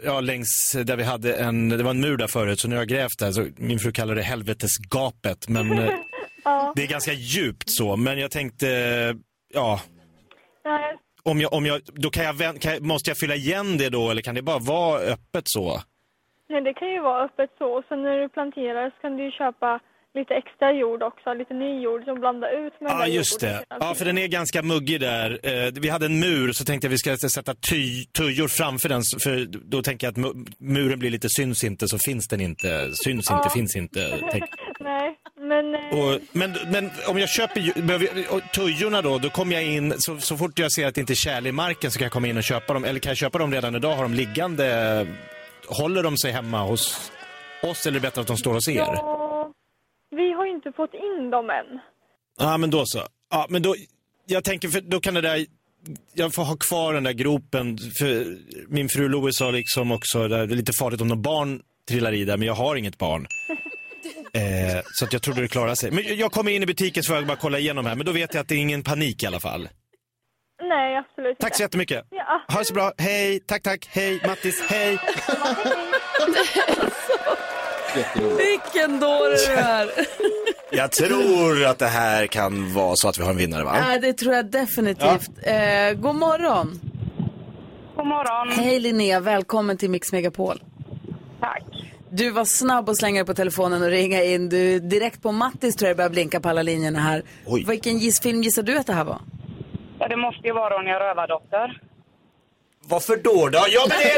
[0.04, 2.80] ja längs där vi hade en, det var en mur där förut, så nu har
[2.80, 3.32] jag grävt där.
[3.32, 5.48] Så min fru kallar det helvetesgapet.
[5.48, 5.90] Men eh,
[6.44, 6.72] Ja.
[6.76, 7.96] det är ganska djupt så.
[7.96, 8.66] Men jag tänkte,
[9.54, 9.80] ja,
[10.64, 13.88] Nej, om jag, om jag, då kan jag, kan jag, måste jag fylla igen det
[13.88, 15.80] då eller kan det bara vara öppet så?
[16.48, 17.78] nej, det kan ju vara öppet så.
[17.78, 19.80] Och sen när du planterar så kan du ju köpa
[20.16, 21.34] lite extra jord också.
[21.34, 23.64] Lite ny jord som blandar ut med Ja, just det.
[23.80, 25.38] Ja, för den är ganska muggig där.
[25.42, 29.02] Eh, vi hade en mur, så tänkte jag vi ska sätta ty, tujor framför den,
[29.24, 32.90] för då tänker jag att mu- muren blir lite syns inte, så finns den inte.
[33.04, 33.36] Syns Ja.
[33.36, 34.18] inte, finns inte.
[34.32, 34.44] Tänk.
[34.80, 35.74] Nej, men...
[35.74, 37.60] eh, Och, men, men om jag köper
[38.54, 41.14] tujorna då, då kommer jag in, så, så fort jag ser att det inte är
[41.14, 42.84] tjäle i marken så kan jag komma in och köpa dem.
[42.84, 43.96] Eller kan jag köpa dem redan idag?
[43.96, 45.06] Har de liggande?
[45.68, 47.12] Håller de sig hemma hos
[47.62, 48.74] oss eller är det bättre att de står hos er?
[48.76, 49.25] Ja,
[50.10, 51.80] vi har ju inte fått in dem än.
[52.38, 53.00] Ja, men då så.
[53.30, 53.74] Ja, men då,
[54.26, 55.46] jag tänker, för då kan det där,
[56.14, 57.78] jag får ha kvar den där gropen.
[57.98, 58.38] För
[58.68, 62.24] min fru Louise sa liksom också, det är lite farligt om någon barn trillar i
[62.24, 63.26] där, men jag har inget barn.
[64.32, 65.90] Eh, så att jag trodde det klarade sig.
[65.90, 68.12] Men jag kommer in i butiken så får jag bara kolla igenom här, men då
[68.12, 69.68] vet jag att det är ingen panik i alla fall.
[70.62, 71.62] Nej, absolut Tack så inte.
[71.62, 72.06] jättemycket.
[72.10, 72.42] Ja.
[72.48, 72.92] Ha det så bra.
[72.98, 73.88] Hej, tack, tack.
[73.90, 74.60] Hej, Mattis.
[74.70, 74.98] Hej.
[78.14, 79.90] Vilken dåre du är.
[80.70, 83.76] Jag tror att det här kan vara så att vi har en vinnare, va?
[83.92, 85.30] Ja, det tror jag definitivt.
[85.42, 86.80] Eh, god morgon.
[87.96, 88.48] God morgon.
[88.64, 90.62] Hej Linnea, välkommen till Mix Megapol.
[91.40, 91.62] Tack.
[92.10, 94.48] Du var snabb och slänga på telefonen och ringa in.
[94.48, 97.22] Du, direkt på Mattis tror jag det börjar blinka på alla linjerna här.
[97.46, 97.64] Oj.
[97.68, 99.20] Vilken giss, film gissar du att det här var?
[99.98, 101.80] Ja, det måste ju vara Ronja Rövardotter.
[102.88, 103.48] Varför då?
[103.48, 103.58] då?
[103.68, 104.16] Ja, men det är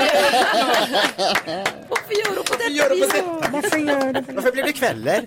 [1.89, 3.13] Varför gör du på detta Gör du på vis?
[3.13, 3.51] det?
[3.53, 5.21] Varför gör du Varför blev det kvällar?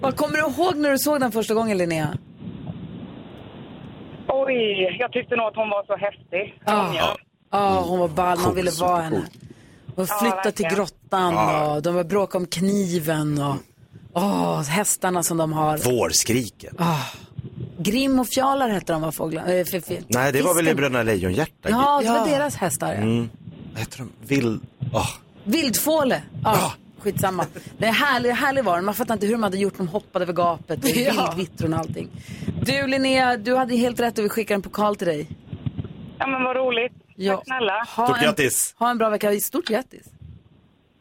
[0.00, 2.08] Vad kommer du ihåg när du såg den första gången Linnea?
[4.28, 6.60] Oj, jag tyckte nog att hon var så häftig.
[6.66, 7.16] Ja,
[7.50, 9.22] Ja, hon var ball, man ville vara henne.
[9.96, 10.74] Och Ja, flytta till verkligen.
[10.74, 11.34] grottan
[11.70, 13.54] och de var bråka om kniven och
[14.14, 15.78] åh, hästarna som de har.
[15.78, 16.74] Vårskriken.
[16.78, 17.00] Ah.
[17.78, 19.52] Grim och Fjalar hette de va, fåglarna?
[19.52, 20.76] Eh, för, för, Nej, det var väl i fisken.
[20.76, 21.68] Bröderna Lejonhjärta?
[21.70, 22.86] Ja, det var deras hästar.
[22.94, 23.00] Ja.
[23.00, 23.30] Mm.
[23.70, 24.12] Vad heter de?
[24.26, 24.60] Vild...
[24.92, 25.08] Oh.
[25.44, 26.22] Vildfåle.
[26.44, 27.46] Ja, skitsamma.
[27.78, 28.84] Det är härlig, härlig var den.
[28.84, 29.76] Man fattar inte hur de hade gjort.
[29.76, 31.32] De hoppade över gapet och Ja.
[31.36, 32.08] vildvittron och allting.
[32.62, 35.28] Du Linnea, du hade helt rätt och vi skickar en pokal till dig.
[36.18, 36.92] Ja, men vad roligt.
[37.16, 37.36] Ja.
[37.36, 37.72] Tack snälla.
[37.96, 38.74] Ha Stort en, grattis.
[38.78, 39.40] Ha en bra vecka.
[39.40, 40.06] Stort grattis.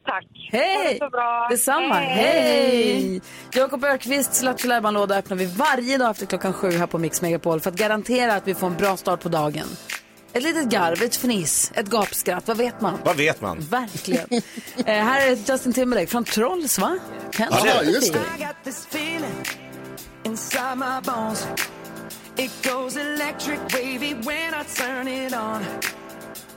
[0.05, 0.25] Tack.
[0.51, 0.99] Hej!
[0.99, 1.47] Ha det bra.
[1.49, 1.95] Detsamma.
[1.95, 3.21] Hej!
[3.53, 7.59] Jakob Ökvists Lattjo låda öppnar vi varje dag efter klockan sju här på Mix Megapol
[7.59, 9.67] för att garantera att vi får en bra start på dagen.
[10.33, 12.99] Ett litet garv, ett fniss, ett gapskratt, vad vet man?
[13.05, 13.59] Vad vet man?
[13.59, 14.27] Verkligen.
[14.85, 16.97] eh, här är Justin Timberlake från Trolls, va?
[17.31, 17.67] Kanske.
[17.67, 18.19] Ja, just det.
[18.19, 19.45] I got this feeling
[20.25, 21.47] inside my bones.
[22.37, 25.65] It goes electric wavy when I turn it on.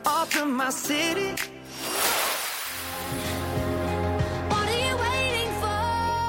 [0.05, 1.35] Off from my city.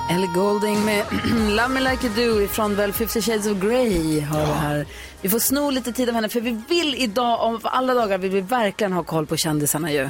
[0.09, 1.05] Ellie Goulding med
[1.55, 4.85] Love Me Like You Do ifrån väl 50 Shades of Grey har vi här.
[5.21, 8.31] Vi får sno lite tid av henne för vi vill idag, om alla dagar vill
[8.31, 10.09] vi verkligen ha koll på kändisarna ju.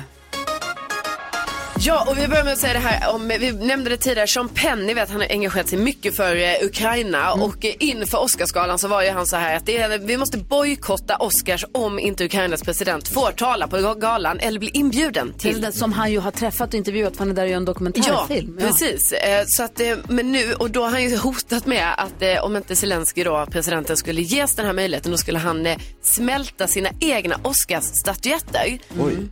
[1.81, 4.49] Ja, och vi börjar med att säga det här om, vi nämnde det tidigare, Sean
[4.49, 8.79] Penn, ni vet han har engagerat sig mycket för eh, Ukraina och eh, inför Oscarsgalan
[8.79, 12.25] så var ju han så här att det är, vi måste bojkotta Oscars om inte
[12.25, 16.31] Ukrainas president får tala på galan eller blir inbjuden till President som han ju har
[16.31, 18.57] träffat och intervjuat för han är där och gör en Ja, dokumentärfilm.
[18.57, 19.11] precis.
[19.11, 22.43] Eh, Så att, eh, men nu, och då har han ju hotat med att eh,
[22.43, 26.67] om inte Zelensky då, presidenten, skulle ges den här möjligheten, då skulle han eh, smälta
[26.67, 28.79] sina egna Oscarsstatyetter.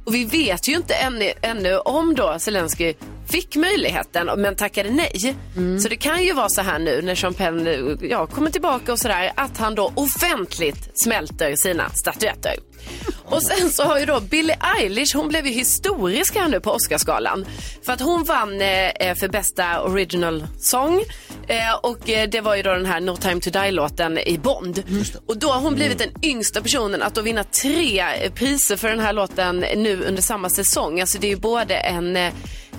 [0.05, 2.93] Och vi vet ju inte ännu, ännu om då Zelensky
[3.29, 5.35] fick möjligheten men tackade nej.
[5.81, 8.99] Så det kan ju vara så här nu när Sean Penn ja, kommer tillbaka och
[8.99, 12.53] sådär att han då offentligt smälter sina statyetter.
[13.29, 16.71] Och sen så har ju då Billie Eilish, hon blev ju historisk här nu på
[16.71, 17.45] Oscarsgalan.
[17.85, 21.03] För att hon vann eh, för bästa original song.
[21.47, 24.83] Eh, och eh, det var ju då den här No time to die-låten i Bond.
[25.25, 28.89] Och då har hon blivit den yngsta personen att då vinna tre eh, priser för
[28.89, 31.01] den här låten nu under samma säsong.
[31.01, 32.33] Alltså det är ju både en, eh,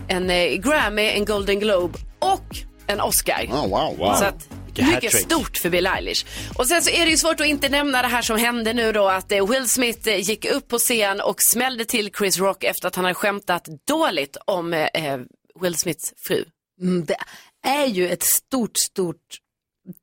[0.09, 2.57] en eh, Grammy, en Golden Globe och
[2.87, 3.47] en Oscar.
[3.51, 4.15] Oh, wow, wow.
[4.15, 6.27] Så att, Mycket stort för Billie Eilish.
[6.59, 8.93] Och sen så är det ju svårt att inte nämna det här som hände nu
[8.93, 12.65] då att eh, Will Smith eh, gick upp på scen och smällde till Chris Rock
[12.65, 15.19] efter att han hade skämtat dåligt om eh,
[15.61, 16.45] Will Smiths fru.
[16.81, 17.17] Mm, det
[17.67, 19.39] är ju ett stort, stort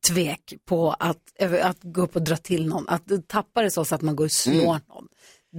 [0.07, 1.17] tvek på att,
[1.61, 2.89] att gå upp och dra till någon.
[2.89, 4.81] Att tappa det så, så att man går och slår Mm.
[4.87, 5.07] någon.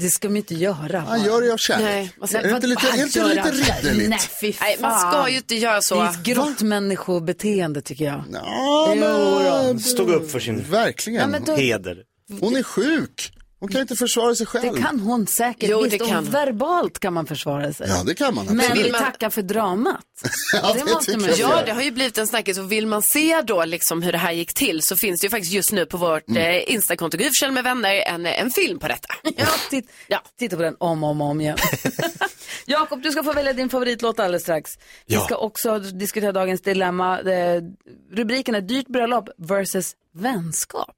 [0.00, 1.00] Det ska man inte göra.
[1.00, 1.84] Han gör det av kärlek.
[1.84, 4.10] Nej, ska- är det inte lite, är inte lite ridderligt?
[4.10, 4.66] Nej, fy fan.
[4.68, 5.94] Nej, man ska ju inte göra så.
[5.94, 8.24] Det är ett grått människobeteende tycker jag.
[8.32, 9.78] Ja, men, då.
[9.80, 11.20] Stod upp för sin Verkligen.
[11.20, 11.96] Ja, men då- heder.
[12.40, 13.32] Hon är sjuk.
[13.60, 14.74] Hon kan inte försvara sig själv.
[14.74, 15.70] Det kan hon säkert.
[15.70, 16.24] Jo, Visst, det kan.
[16.24, 17.88] verbalt kan man försvara sig.
[17.88, 18.46] Ja, det kan man.
[18.46, 18.86] Men absolut.
[18.86, 20.00] vi tackar för dramat.
[20.52, 23.02] Ja, det det måste man Ja, det har ju blivit en snackis och vill man
[23.02, 25.86] se då liksom hur det här gick till så finns det ju faktiskt just nu
[25.86, 26.42] på vårt Mm.
[26.42, 29.08] eh, Instakonto Gry Forssell med vänner en, en film på detta.
[29.36, 29.90] Ja, titt,
[30.38, 31.56] Titta på den om och om, om igen.
[32.66, 34.78] Jakob, du ska få välja din favoritlåt alldeles strax.
[35.06, 35.20] Vi Ja.
[35.24, 37.20] ska också diskutera dagens dilemma.
[37.20, 37.62] Eh,
[38.12, 40.96] Rubriken är Dyrt bröllop versus vänskap.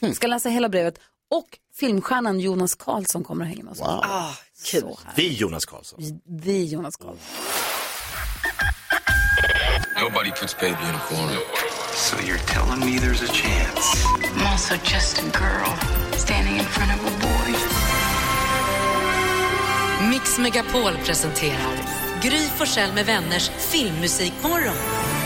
[0.00, 0.94] Vi ska läsa hela brevet
[1.30, 3.80] och filmstjärnan Jonas Karlsson kommer att hänga med oss.
[3.82, 4.96] Ah, kul.
[5.16, 5.98] Vi Jonas Karlsson.
[6.26, 7.18] Vi Jonas Karlsson.
[10.00, 11.38] Nobody puts baby in a corner.
[11.94, 14.06] So you're telling me there's a chance?
[14.24, 15.70] I'm also just a girl
[16.16, 17.52] standing in front of a boy.
[20.10, 21.76] Mix Megapol presenterar
[22.22, 25.21] Gry Forssell med vänners filmmusikmorgon.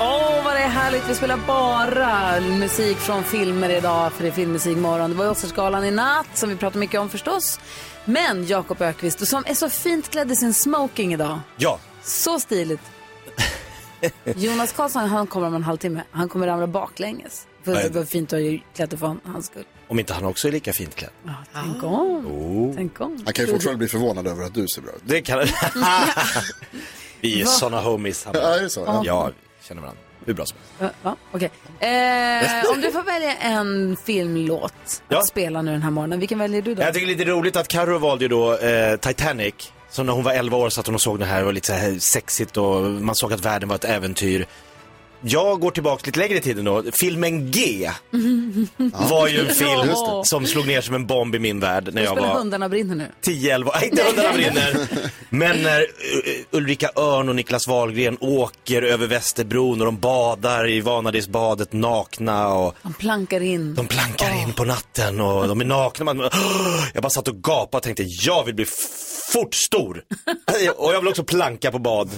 [0.00, 1.08] Åh, vad det är härligt.
[1.08, 5.10] Vi spelar bara musik från filmer idag, för det är filmmusikmorgon.
[5.10, 7.60] Det var Oscarsgalan i natt, som vi pratar mycket om förstås.
[8.04, 11.40] Men Jakob Ökvist, som är så fint klädd i sin smoking idag.
[11.56, 12.80] Ja, Så stiligt.
[14.36, 16.02] Jonas Karlsson, han kommer om en halvtimme.
[16.10, 17.46] Han kommer ramla baklänges.
[17.64, 19.64] För var fint att ha klätt för hans skull.
[19.88, 21.10] om inte han också är lika fint klädd.
[21.54, 22.26] Tänk om.
[22.26, 22.74] Oh.
[22.76, 23.22] Tänk om.
[23.24, 25.02] Han kan ju fortfarande bli förvånad över att du ser bra ut.
[25.04, 25.38] Det kan
[27.20, 28.24] Vi är såna homies.
[28.24, 28.80] Han Ja, är det så?
[28.86, 29.02] Ja.
[29.04, 29.30] Ja,
[29.68, 30.00] känner varandra.
[30.24, 30.94] Hur bra som helst.
[31.02, 31.16] Ja?
[31.32, 31.50] Okej.
[31.80, 35.18] Eh, om du får välja en filmlåt Ja.
[35.18, 36.82] att spela nu den här morgonen, vilken väljer du då?
[36.82, 39.54] Jag tycker det är lite roligt att Carro valde då eh, Titanic.
[39.90, 41.72] Så när hon var 11 år satt hon och såg det här och lite så
[41.72, 44.46] här sexigt och man såg att världen var ett äventyr.
[45.20, 46.82] Jag går tillbaka lite längre i tiden då.
[46.92, 47.90] Filmen G
[49.10, 50.22] var ju en film Ja.
[50.24, 52.94] som slog ner som en bomb i min värld när jag spelar var Hundarna brinner
[52.94, 53.06] nu.
[53.20, 54.88] 10, 11, nej inte hundarna brinner.
[55.30, 55.86] Men när uh,
[56.50, 62.74] Ulrika Örn och Niklas Wahlgren åker över Västerbron och de badar i Vanadisbadet nakna och
[62.82, 63.74] De plankar in.
[63.74, 66.04] de plankar in på natten och de är nakna.
[66.04, 66.18] Man,
[66.94, 68.66] jag bara satt och gapade och tänkte jag vill bli
[69.32, 70.02] fort stor.
[70.76, 72.10] och jag vill också planka på bad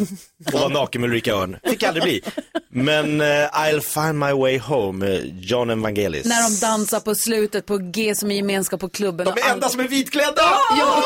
[0.47, 1.57] och vara naken med Ulrika Örn.
[1.65, 2.23] Fick aldrig bli.
[2.71, 6.25] Men eh, I'll find my way home, eh, John Evangelis.
[6.27, 9.25] När de dansar på slutet på G som är gemenskap på klubben.
[9.27, 10.43] De är all- enda som är vitklädda!
[10.79, 11.03] Ja!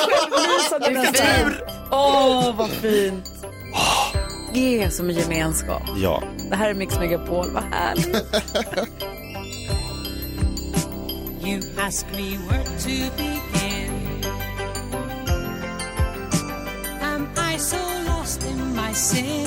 [0.00, 1.52] Självlysande nästan.
[1.90, 3.24] Åh, vad fint.
[4.54, 5.82] G som är gemenskap.
[5.96, 6.22] Ja.
[6.50, 8.16] Det här är Mix Megapol, vad härligt.
[11.46, 13.75] You ask me where to begin.
[17.56, 19.46] I so lost in my sin?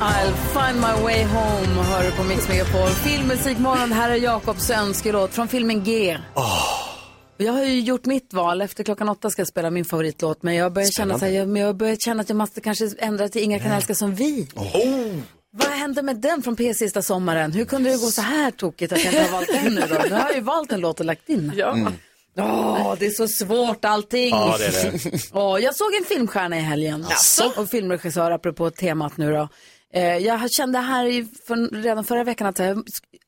[0.00, 1.24] I'll find my way.
[1.24, 2.88] Home, hör du på Mix Megapol.
[2.88, 6.18] Filmmusikmorgon, här är Jakobs önskelåt från filmen G.
[7.36, 10.54] Jag har ju gjort mitt val, efter klockan åtta ska jag spela min favoritlåt, men
[10.54, 13.28] jag börjar känna, så här, jag, men jag börjar känna att jag måste kanske ändra
[13.28, 14.48] till Inga kan älska som vi.
[15.52, 17.52] Vad hände med den från P sista sommaren?
[17.52, 19.94] Hur kunde det gå så här tokigt att jag inte har valt den nu då?
[20.08, 21.52] Nu har jag ju valt en låt och lagt in.
[21.56, 21.92] Ja.
[22.38, 24.30] Åh, det är så svårt allting.
[24.30, 25.20] Ja, det är det.
[25.32, 27.06] Åh, jag såg en filmstjärna i helgen.
[27.56, 29.48] Och filmregissör, apropå temat nu då.
[29.92, 32.76] Eh, jag kände här i, för, redan förra veckan att så här,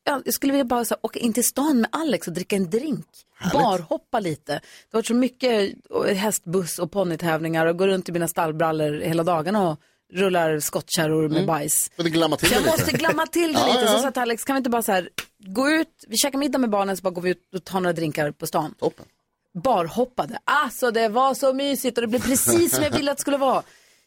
[0.05, 2.57] ja, jag skulle vilja bara så här, åka in till stan med Alex och dricka
[2.57, 3.07] en drink.
[3.53, 4.53] Barhoppa lite.
[4.53, 4.61] Det
[4.93, 5.75] har varit så mycket
[6.07, 9.81] eh, hästbuss och ponnytävlingar och gå runt i mina stallbrallor hela dagarna och
[10.13, 11.91] rullar skottkärror med bajs.
[11.97, 12.77] Men det glammar till det jag lite.
[12.79, 13.81] måste glamma till det Ja, lite.
[13.93, 13.99] ja.
[14.03, 15.09] Så sa Alex, kan vi inte bara så här,
[15.47, 17.93] gå ut, vi käkar middag med barnen så bara går vi ut och tar några
[17.93, 18.75] drinkar på stan.
[18.79, 19.07] Toppen.
[19.55, 20.39] Barhoppade.
[20.45, 23.37] Alltså det var så mysigt och det blev precis som jag ville att det skulle
[23.37, 23.63] vara.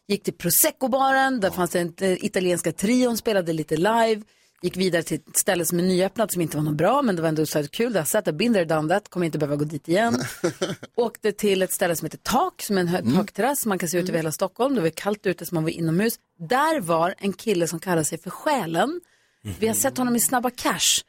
[0.07, 4.21] Gick till Prosecco-baren, där fanns det en eh, italienska trion, spelade lite live.
[4.65, 7.21] Gick vidare till ett ställe som är nyöppnat som inte var något bra, men det
[7.21, 7.95] var ändå så kul.
[7.95, 10.23] Jag satt där, there, done that, kommer inte behöva gå dit igen.
[10.95, 13.65] Åkte till ett ställe som heter Tak, som är en hög takterrass.
[13.65, 14.75] Man kan se ut över hela Stockholm.
[14.75, 16.19] Det var kallt ute så man var inomhus.
[16.39, 19.01] Där var en kille som kallar sig för Själen.
[19.59, 21.01] Vi har sett honom i Snabba Cash.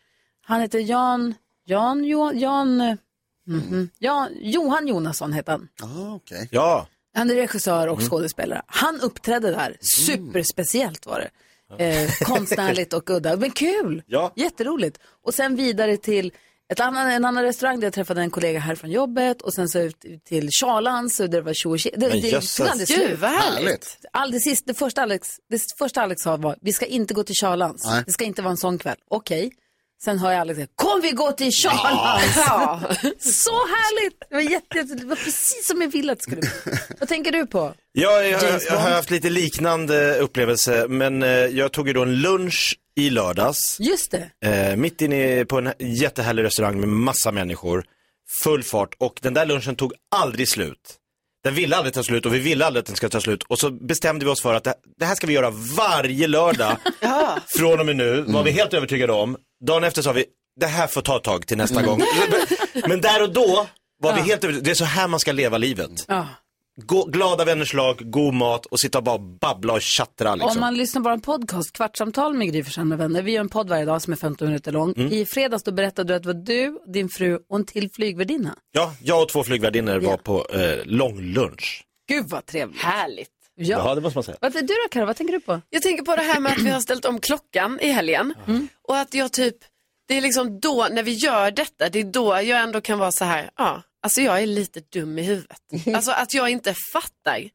[0.43, 2.97] Han heter Jan, Jan, Johan, Jan, eh,
[3.47, 3.91] mhm.
[3.99, 5.69] Jan Johan Jonasson heter han.
[5.83, 6.49] Ah, okay.
[6.51, 6.87] Ja.
[7.15, 8.63] Han är regissör och skådespelare.
[8.67, 9.77] Han uppträdde där.
[9.81, 11.31] Superspeciellt var det.
[11.79, 13.37] Eh, konstnärligt och udda.
[13.37, 14.03] Men kul!
[14.07, 14.33] Ja.
[14.37, 14.99] Jätteroligt.
[15.25, 16.33] Och sen vidare till
[16.73, 19.69] ett annan, en annan restaurang där jag träffade en kollega här från jobbet och sen
[19.69, 22.31] så ut till Charlans och där det var tjo och tje- det, det,
[23.09, 23.99] Gud, vad härligt.
[24.13, 27.23] All, det, sista, det, första Alex, det första Alex sa var, vi ska inte gå
[27.25, 27.85] till Charlans.
[27.85, 28.03] Nej.
[28.07, 28.97] Det ska inte vara en sån kväll.
[29.11, 29.53] Okej.
[30.05, 32.37] Sen hör jag Alex säga, kom vi går till Charlans!
[32.47, 32.81] Ja.
[33.19, 34.17] Så härligt!
[34.29, 36.51] Det var, jätte, det var precis som jag ville att det skulle bli.
[37.01, 37.75] Vad tänker du på?
[37.93, 42.03] Ja, jag, James jag har haft lite liknande upplevelse, men eh, jag tog ju då
[42.03, 43.77] en lunch i lördags.
[43.81, 44.49] Just det.
[44.51, 47.85] Eh, mitt inne på en jättehärlig restaurang med massa människor.
[48.45, 50.97] Full fart och den där lunchen tog aldrig slut.
[51.45, 53.43] Den ville aldrig ta slut och vi ville aldrig att den ska ta slut.
[53.43, 56.77] Och så bestämde vi oss för att det, det här ska vi göra varje lördag
[57.47, 58.25] från och med nu.
[58.29, 59.37] Var vi helt övertygade om.
[59.65, 60.25] Dagen efter sa vi,
[60.61, 62.01] det här får ta ett tag till nästa gång.
[62.89, 63.67] Men, där och då
[64.03, 66.05] var vi helt övertygade, det är så här man ska leva livet.
[66.09, 66.29] Ja.
[66.83, 70.51] Gå, glada vänners lag, god mat och sitta och bara babbla och tjattra liksom.
[70.53, 73.23] Om man lyssnar på en podcast, Kvartsamtal med Gry Forssell med vänner.
[73.23, 74.95] Vi gör en podd varje dag som är 15 minuter lång.
[74.97, 75.13] Mm.
[75.13, 78.57] I fredags då berättade du att det var du, din fru och en till flygvärdinna.
[78.73, 80.11] Ja, jag och två flygvärdinnor Ja.
[80.11, 81.83] var på eh, långlunch.
[82.09, 82.81] Gud vad trevligt.
[82.83, 83.31] Härligt.
[83.57, 83.95] Ja.
[83.95, 84.39] det måste man säga.
[84.41, 85.61] Vad är du då Karo, vad tänker du på?
[85.71, 88.35] Jag tänker på det här med att vi har ställt om klockan i helgen.
[88.89, 89.57] Och att jag typ,
[90.09, 93.13] det är liksom då, när vi gör detta, det är då jag ändå kan vara
[93.13, 95.61] så här, ja, alltså jag är lite dum i huvudet.
[95.95, 97.51] Alltså att jag inte fattar.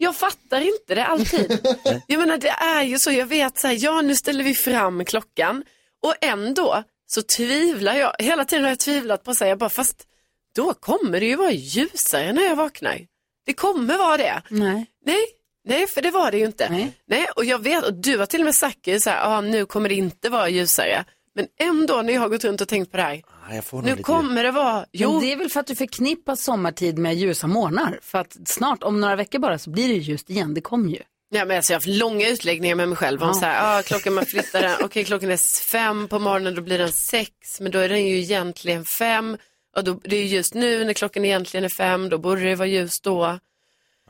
[0.00, 1.66] Jag fattar inte det alltid.
[2.06, 5.04] Jag menar det är ju så, jag vet så här, ja nu ställer vi fram
[5.04, 5.64] klockan
[6.02, 10.06] och ändå så tvivlar jag, hela tiden har jag tvivlat på sig, jag bara fast
[10.54, 13.06] då kommer det ju vara ljusare när jag vaknar.
[13.46, 14.42] Det kommer vara det.
[14.48, 14.86] Nej.
[15.06, 15.26] Nej,
[15.68, 16.68] nej för det var det ju inte.
[16.70, 16.92] Nej.
[17.06, 19.40] Nej, och jag vet, och du har till och med sagt det så här, ah,
[19.40, 21.04] nu kommer det inte vara ljusare.
[21.34, 23.76] Men ändå när jag har gått runt och tänkt på det här, Ah, jag får
[23.76, 26.36] nog nu lite- kommer det vara, jo, Men det är väl för att du förknippar
[26.36, 27.98] sommartid med ljusa morgnar.
[28.02, 30.54] För att snart, om några veckor bara, så blir det ljust igen.
[30.54, 31.02] Det kommer ju.
[31.30, 33.34] Ja, men alltså jag har haft långa utläggningar med mig själv om Ja.
[33.34, 36.78] så här, ah, klockan man flyttar den, okej klockan är fem på morgonen, då blir
[36.78, 39.36] den sex, men då är den ju egentligen fem.
[39.76, 42.54] Och då, det är ju just nu när klockan egentligen är fem, då borde det
[42.54, 43.38] vara ljust då.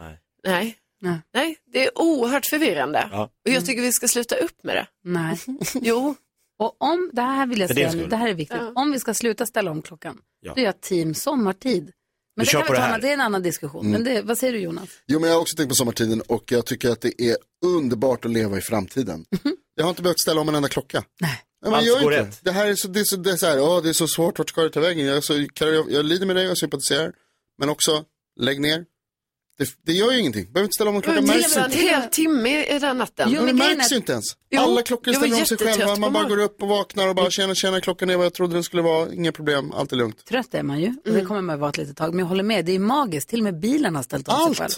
[0.01, 0.19] Nej.
[0.45, 0.77] Nej.
[1.01, 1.19] Nej.
[1.35, 3.09] Nej, det är oerhört förvirrande.
[3.13, 3.23] Ja.
[3.47, 4.87] Och jag tycker vi ska sluta upp med det.
[5.05, 5.39] Nej.
[5.83, 6.15] Jo.
[6.59, 8.09] Och om, det här vill jag säga skull.
[8.09, 8.59] det här är viktigt.
[8.61, 8.73] Ja.
[8.75, 10.53] Om vi ska sluta ställa om klockan, Ja.
[10.55, 11.83] då är jag team sommartid.
[11.85, 11.93] Men
[12.37, 12.89] Vi det kan vi det ta, här.
[12.89, 13.91] annat- det är en annan diskussion.
[13.91, 14.89] Men det, vad säger du Jonas?
[15.07, 18.25] Jo, men jag har också tänkt på sommartiden och jag tycker att det är underbart
[18.25, 19.25] att leva i framtiden.
[19.75, 21.05] Jag har inte behövt ställa om en enda klocka.
[21.21, 21.41] Nej.
[21.65, 22.37] men Allt gör inte.
[22.43, 24.07] Det här är så, det är så, det är så här, åh, det är så
[24.09, 25.07] svårt, vart ska det ta vägen?
[25.07, 27.13] Jag, är så, jag, jag lider med dig och sympatiserar.
[27.59, 28.05] Men också,
[28.41, 28.85] lägg ner.
[29.59, 30.45] Det, det gör ju ingenting.
[30.53, 31.61] Behöver inte ställa om en klocka, Men märks inte.
[31.61, 33.29] en hel timme i den natten.
[33.33, 34.25] Jo, Men det märks är- ju inte ens.
[34.51, 35.97] Jo, Alla klockor ställer om sig själva.
[35.97, 38.55] Man bara går upp och vaknar och bara tjena, tjena, klockan är vad jag trodde
[38.55, 39.13] den skulle vara.
[39.13, 40.25] Inga problem, allt är lugnt.
[40.25, 40.89] Trött är man ju.
[41.07, 42.11] Och det kommer man att vara ett litet tag.
[42.11, 43.29] Men jag håller med, det är magiskt.
[43.29, 44.59] Till och med bilen har ställt om sig Allt.
[44.59, 44.71] själv.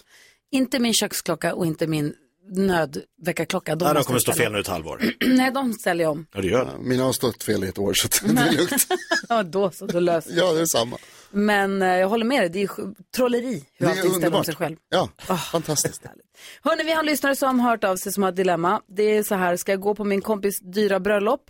[0.53, 2.15] Inte min köksklocka och inte min
[2.53, 3.77] nödväckarklocka.
[3.77, 5.03] De Nej, de kommer stå fel nu ett halvår.
[5.27, 6.27] Nej, de ställer jag om.
[6.35, 6.73] Ja, det gör det.
[6.79, 8.87] Mina har stått fel i ett år så det är lugnt.
[9.29, 10.97] Ja, då så, då löser Ja, det är samma.
[11.31, 14.09] Men eh, jag håller med dig, det är sj- trolleri hur Det är allting ställer
[14.11, 14.47] om underbart.
[14.47, 14.77] sig själv.
[14.89, 15.09] Ja,
[15.53, 16.03] fantastiskt.
[16.63, 18.81] Hörni, vi har en lyssnare som har hört av sig som har ett dilemma.
[18.97, 21.41] Det är så här, ska jag gå på min kompis dyra bröllop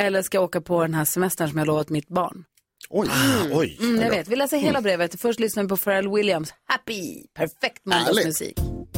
[0.00, 2.44] eller ska jag åka på den här semestern som jag lovat mitt barn?
[2.90, 3.08] Oj.
[3.52, 3.78] Oj.
[3.80, 5.20] Mm, jag vet, vi läser hela brevet.
[5.20, 8.58] Först lyssnar vi på Pharrell Williams, Happy, perfekt måndagsmusik.
[8.58, 8.93] It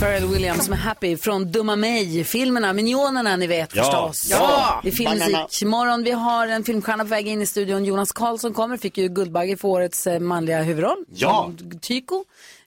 [0.00, 3.82] Pharrell Williams med Happy från Dumma mig, filmerna, Minionerna ni vet Ja.
[3.84, 4.30] förstås.
[4.30, 4.80] Ja.
[4.82, 6.02] Det är filmmusikmorgon.
[6.04, 7.84] Vi har en filmstjärna på väg in i studion.
[7.84, 11.04] Jonas Karlsson kommer, fick ju Guldbagge för årets eh, manliga huvudroll.
[11.14, 11.52] Ja.
[11.80, 12.24] Tyko,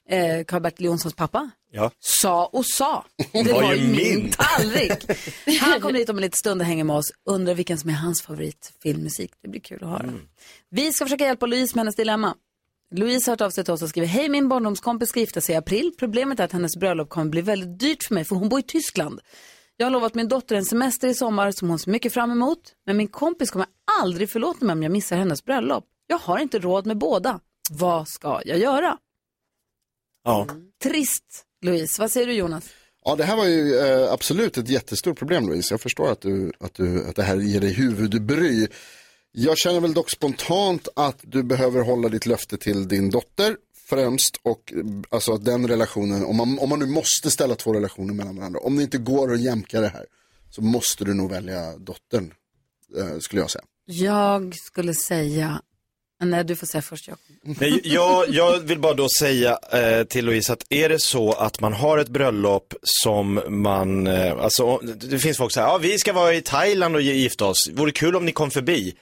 [0.08, 1.50] eh, Karl-Bertil Jonssons pappa.
[1.72, 1.90] Ja.
[2.00, 3.04] Sa och sa.
[3.32, 5.04] Det var var ju min tallrik.
[5.60, 7.12] Han kommer hit om en liten stund och hänger med oss.
[7.30, 9.30] Undrar vilken som är hans favoritfilmmusik.
[9.42, 10.12] Det blir kul att höra.
[10.70, 12.34] Vi ska försöka hjälpa Louise med hennes dilemma.
[12.96, 15.54] Louise har hört av sig till oss och skriver, hej min barndomskompis ska gifta sig
[15.54, 15.92] i april.
[15.98, 18.62] Problemet är att hennes bröllop kommer bli väldigt dyrt för mig för hon bor i
[18.62, 19.20] Tyskland.
[19.76, 22.72] Jag har lovat min dotter en semester i sommar som hon ser mycket fram emot.
[22.86, 23.66] Men min kompis kommer
[24.02, 25.84] aldrig förlåta mig om jag missar hennes bröllop.
[26.06, 27.40] Jag har inte råd med båda.
[27.70, 28.98] Vad ska jag göra?
[30.24, 30.46] Ja.
[30.82, 32.02] Trist, Louise.
[32.02, 32.64] Vad säger du Jonas?
[33.04, 35.74] Ja, det här var ju eh, absolut ett jättestort problem Louise.
[35.74, 38.68] Jag förstår att, du, att, du, att det här ger dig huvudbry.
[39.36, 43.56] Jag känner väl dock spontant att du behöver hålla ditt löfte till din dotter
[43.88, 44.72] främst och
[45.08, 48.60] alltså att den relationen, om man, om man nu måste ställa två relationer mellan varandra,
[48.60, 50.06] om det inte går att jämka det här
[50.50, 52.34] så måste du nog välja dottern,
[52.98, 53.64] eh, skulle jag säga.
[53.84, 55.62] Jag skulle säga,
[56.24, 57.24] nej du får säga först Jakob.
[57.42, 61.60] Nej, jag, jag vill bara då säga eh, till Louise att är det så att
[61.60, 65.98] man har ett bröllop som man, eh, alltså det finns folk som säger, ja vi
[65.98, 68.94] ska vara i Thailand och gifta oss, vore kul om ni kom förbi.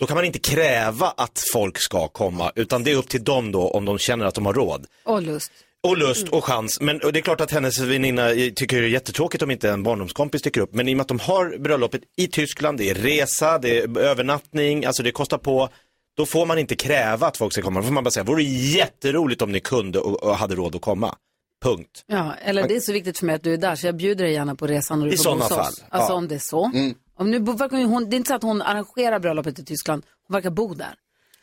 [0.00, 3.52] Då kan man inte kräva att folk ska komma, utan det är upp till dem
[3.52, 4.86] då om de känner att de har råd.
[5.04, 5.52] Och lust.
[5.82, 6.80] Och lust och chans.
[6.80, 9.82] Men och det är klart att hennes väninna tycker det är jättetråkigt om inte en
[9.82, 10.74] barndomskompis dyker upp.
[10.74, 13.98] Men i och med att de har bröllopet i Tyskland, det är resa, det är
[13.98, 15.68] övernattning, alltså det kostar på.
[16.16, 17.80] Då får man inte kräva att folk ska komma.
[17.80, 20.82] Då får man bara säga, vore jätteroligt om ni kunde och, och hade råd att
[20.82, 21.14] komma.
[21.62, 22.04] Punkt.
[22.06, 24.24] Ja, eller det är så viktigt för mig att du är där så jag bjuder
[24.24, 25.84] dig gärna på resan och du I bo hos fall, oss.
[25.88, 26.16] Alltså ja.
[26.16, 26.64] om det är så.
[26.64, 26.94] Mm.
[27.20, 30.34] Om nu, verkar hon, det är inte så att hon arrangerar bröllopet i Tyskland, hon
[30.34, 30.94] verkar bo där.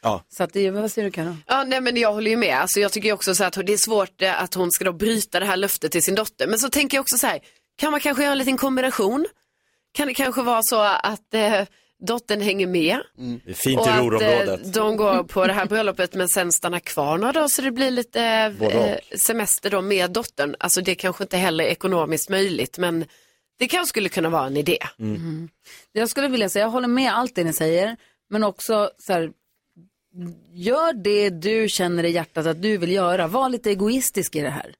[0.01, 0.23] Ja.
[0.29, 1.35] Så att det, är- vad säger du Karo?
[1.47, 2.57] Ja, nej, men jag håller ju med.
[2.59, 5.39] Alltså, jag tycker också så att det är svårt eh, att hon ska då bryta
[5.39, 6.47] det här löftet till sin dotter.
[6.47, 7.39] Men så tänker jag också så här,
[7.75, 9.25] kan man kanske göra en liten kombination?
[9.91, 11.61] Kan det kanske vara så att eh,
[11.99, 12.99] dottern hänger med?
[13.45, 14.65] Det är fint och i att Ruhrområdet.
[14.65, 17.71] eh, de går på det här bröllopet men sen stannar kvar några dagar så det
[17.71, 18.21] blir lite
[18.61, 20.55] eh, semester då med dottern.
[20.59, 23.05] Alltså det kanske inte heller är ekonomiskt möjligt men
[23.57, 24.77] det kanske skulle kunna vara en idé.
[24.99, 25.49] Mm.
[25.91, 27.97] Jag skulle vilja säga, jag håller med allt det ni säger,
[28.29, 29.31] men också så här,
[30.53, 33.27] gör det du känner i hjärtat att du vill göra.
[33.27, 34.75] Var lite egoistisk i det här.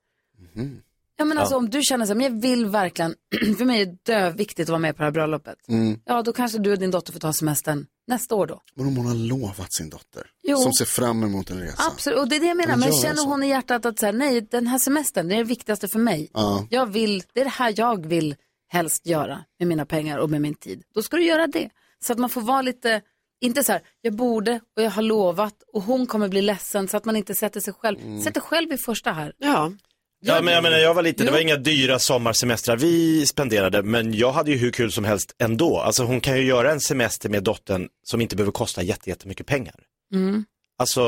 [1.20, 1.58] Ja men alltså Ja.
[1.58, 3.16] om du känner så här, men jag vill verkligen,
[3.58, 5.58] för mig är det döviktigt att vara med på det här bröllopet.
[5.68, 6.00] Mm.
[6.06, 8.62] Ja då kanske du och din dotter får ta semestern nästa år då.
[8.76, 10.58] Men om hon har lovat sin dotter, Jo.
[10.58, 11.84] som ser fram emot en resa.
[11.92, 12.78] Absolut, och det är det jag menar.
[12.78, 13.30] Men Men känner så.
[13.30, 16.00] hon i hjärtat att så här, nej, den här semestern, det är det viktigaste för
[16.00, 16.30] mig.
[16.34, 16.68] Ja.
[16.70, 18.36] Jag vill, det är det här jag vill
[18.68, 20.84] helst göra med mina pengar och med min tid.
[20.94, 21.70] Då ska du göra det.
[22.06, 23.02] Så att man får vara lite,
[23.42, 26.98] inte så här, jag borde och jag har lovat och hon kommer bli ledsen så
[26.98, 28.22] att man inte sätter sig själv, Mm.
[28.22, 29.34] sätter själv i första här.
[29.38, 29.72] Ja.
[30.20, 34.14] Ja, men jag menar, jag var liten, det var inga dyra sommarsemestrar vi spenderade, men
[34.14, 35.80] jag hade ju hur kul som helst ändå.
[35.80, 39.46] Alltså hon kan ju göra en semester med dottern som inte behöver kosta jätte- jättemycket
[39.46, 39.76] pengar.
[40.14, 40.46] Mm.
[40.78, 41.04] Alltså,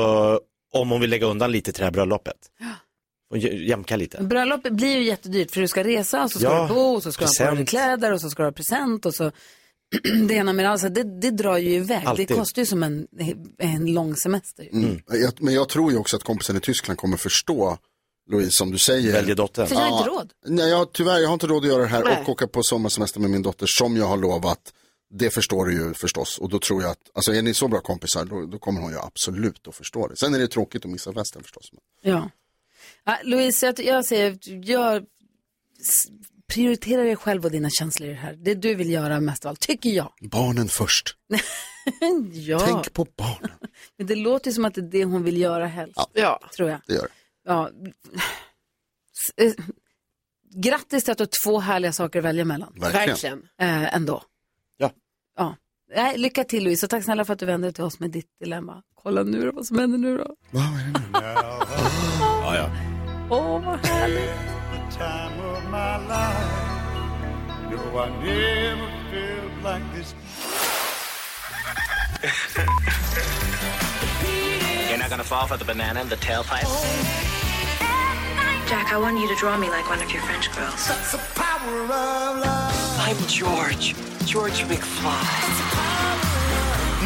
[0.72, 2.36] om hon vill lägga undan lite till det här bröllopet.
[3.30, 4.22] Och jä- jämka lite.
[4.22, 7.02] Bröllopet blir ju jättedyrt för du ska resa och så ska Ja, du bo och
[7.02, 7.68] så ska du ha present.
[7.68, 9.32] kläder och så ska du ha present och så
[10.28, 10.78] det ena med det andra.
[10.78, 12.06] Så Det, det drar ju iväg.
[12.06, 12.28] Alltid.
[12.28, 13.06] Det kostar ju som en,
[13.58, 14.68] en lång semester.
[14.72, 15.00] Mm.
[15.06, 17.78] Jag, men jag tror ju också att kompisen i Tyskland kommer förstå,
[18.30, 19.12] Louise, som du säger.
[19.12, 19.66] Väljer dottern.
[19.66, 20.30] För jag har inte råd.
[20.46, 22.18] Nej, jag, tyvärr, jag har inte råd att göra det här Nej.
[22.22, 24.72] och åka på sommarsemester med min dotter som jag har lovat.
[25.14, 27.80] Det förstår du ju förstås och då tror jag att, alltså är ni så bra
[27.80, 30.16] kompisar då, då kommer hon ju absolut att förstå det.
[30.16, 31.70] Sen är det tråkigt att missa festen förstås.
[32.02, 32.30] Ja.
[33.04, 34.38] Ja Louise, jag, jag säger,
[34.70, 35.04] jag
[36.52, 38.32] prioritera dig själv och dina känslor i det här.
[38.34, 40.12] Det du vill göra mest av allt, tycker jag.
[40.20, 41.16] Barnen först.
[42.32, 42.58] ja.
[42.58, 43.50] Tänk på barnen.
[43.98, 46.00] Men det låter ju som att det är det hon vill göra helst.
[46.12, 46.40] Ja.
[46.56, 46.80] Tror jag.
[46.86, 47.08] Det gör det.
[47.44, 47.70] Ja.
[49.12, 49.64] S- eh,
[50.54, 52.72] Grattis till att du har två härliga saker att välja mellan.
[52.76, 53.08] Verkligen.
[53.08, 53.38] Verkligen.
[53.60, 54.22] Eh, ändå.
[54.76, 54.92] Ja.
[55.36, 55.56] ja.
[55.94, 58.10] Nej, lycka till Louise och tack snälla för att du vände dig till oss med
[58.10, 58.82] ditt dilemma.
[58.94, 60.36] Kolla nu då vad som händer nu då.
[60.50, 60.94] Vad härligt.
[61.12, 62.29] time of
[67.70, 70.14] never felt like this.
[74.88, 76.66] You're not gonna fall for the banana in the tailpipe?
[78.68, 80.90] Jack, I want you to draw me like one of your French girls.
[82.98, 83.94] I'm George.
[84.26, 85.90] George McFly.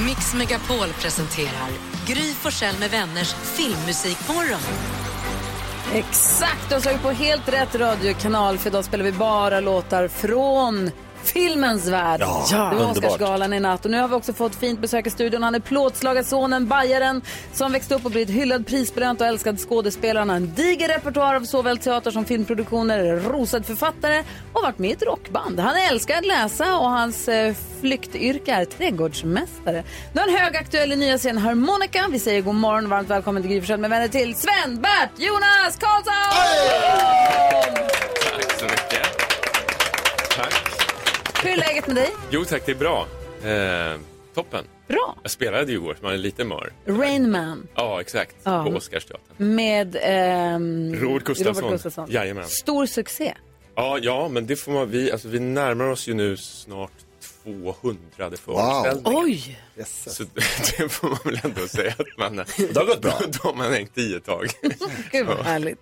[0.04, 1.70] Mix Megapol presenterar
[2.06, 5.03] Gry Forssell med vänners filmmusikmorgon.
[5.92, 10.90] Exakt, du har slagit på helt rätt radiokanal för idag spelar vi bara låtar från
[11.24, 12.20] filmens värld.
[12.20, 12.96] Ja, det var underbart.
[12.96, 15.42] Oscarsgalan i natt och nu har vi också fått fint besök i studion.
[15.42, 17.22] Han är plåtslagarsonen, bajaren
[17.52, 20.18] som växte upp och blivit hyllad, prisbelönt och älskad skådespelare.
[20.18, 24.90] Han har en diger repertoar av såväl teater som filmproduktioner, rosad författare och varit med
[24.90, 25.60] i ett rockband.
[25.60, 29.84] Han älskar att läsa och hans eh, flyktyrke är trädgårdsmästare.
[30.12, 32.04] Nu är han högaktuell i nya serien Harmonica.
[32.10, 35.76] Vi säger god morgon och varmt välkommen till Gry med vänner till Sven, Bert, Jonas
[35.76, 36.14] Karlsson!
[38.22, 38.33] Tack
[41.44, 42.10] Hur är läget med dig?
[42.30, 43.06] Jo tack, det är bra.
[43.44, 44.00] Eh,
[44.34, 44.64] toppen.
[44.88, 45.16] Bra.
[45.22, 46.72] Jag spelade ju igår som var en liten mör.
[46.86, 48.36] Rain Man Ja, exakt.
[48.42, 48.64] Ja.
[48.64, 49.54] På Oscarsteatern.
[49.54, 51.64] med ehm, Robert Gustafsson.
[51.64, 52.10] Robert Gustafsson.
[52.10, 52.48] Jajamän.
[52.48, 53.34] Stor succé.
[53.74, 56.92] Ja, ja, men det får man, vi, alltså, vi närmar oss ju nu snart
[57.44, 59.22] 200 föreställningar.
[59.24, 59.58] Oj!
[59.86, 60.24] Så
[60.78, 63.20] det får man väl ändå säga att man Det har gått bra.
[63.28, 64.50] Då har man hängt i ett tag.
[65.12, 65.78] Gud vad härligt.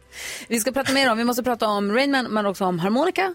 [0.49, 3.35] Vi ska prata mer om, vi måste prata om Rain Man men också om harmonika.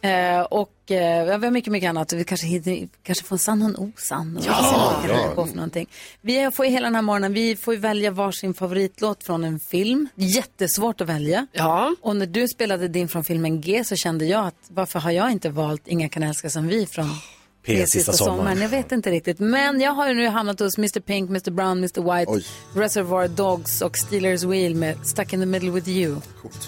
[0.00, 2.12] Eh, och eh, vi har mycket, mycket annat.
[2.12, 4.36] Vi kanske, hinner, kanske får en sann och en osann.
[4.36, 5.02] Och Ja.
[5.08, 5.32] Ja.
[5.34, 5.88] på för någonting.
[6.20, 10.08] Vi får ju hela den här morgonen, vi får välja varsin favoritlåt från en film.
[10.14, 11.46] Jättesvårt att välja.
[11.52, 11.94] Ja.
[12.02, 15.30] Och när du spelade din från filmen G så kände jag att varför har jag
[15.32, 17.06] inte valt Inga kan älska som vi från
[17.66, 18.60] P sista sommaren.
[18.60, 19.38] Jag vet inte riktigt.
[19.38, 23.82] Men jag har ju nu hamnat hos Mr Pink, Mr Brown, Mr White, Reservoir Dogs
[23.82, 26.16] och Steelers Wheel med Stuck in the middle with you.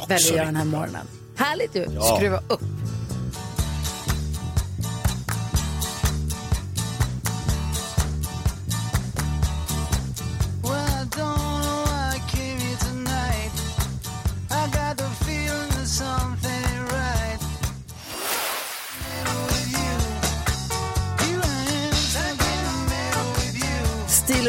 [0.08, 1.06] Väljer jag den här morgonen.
[1.36, 1.86] Härligt ju.
[1.94, 2.16] Ja.
[2.16, 2.60] Skruva upp.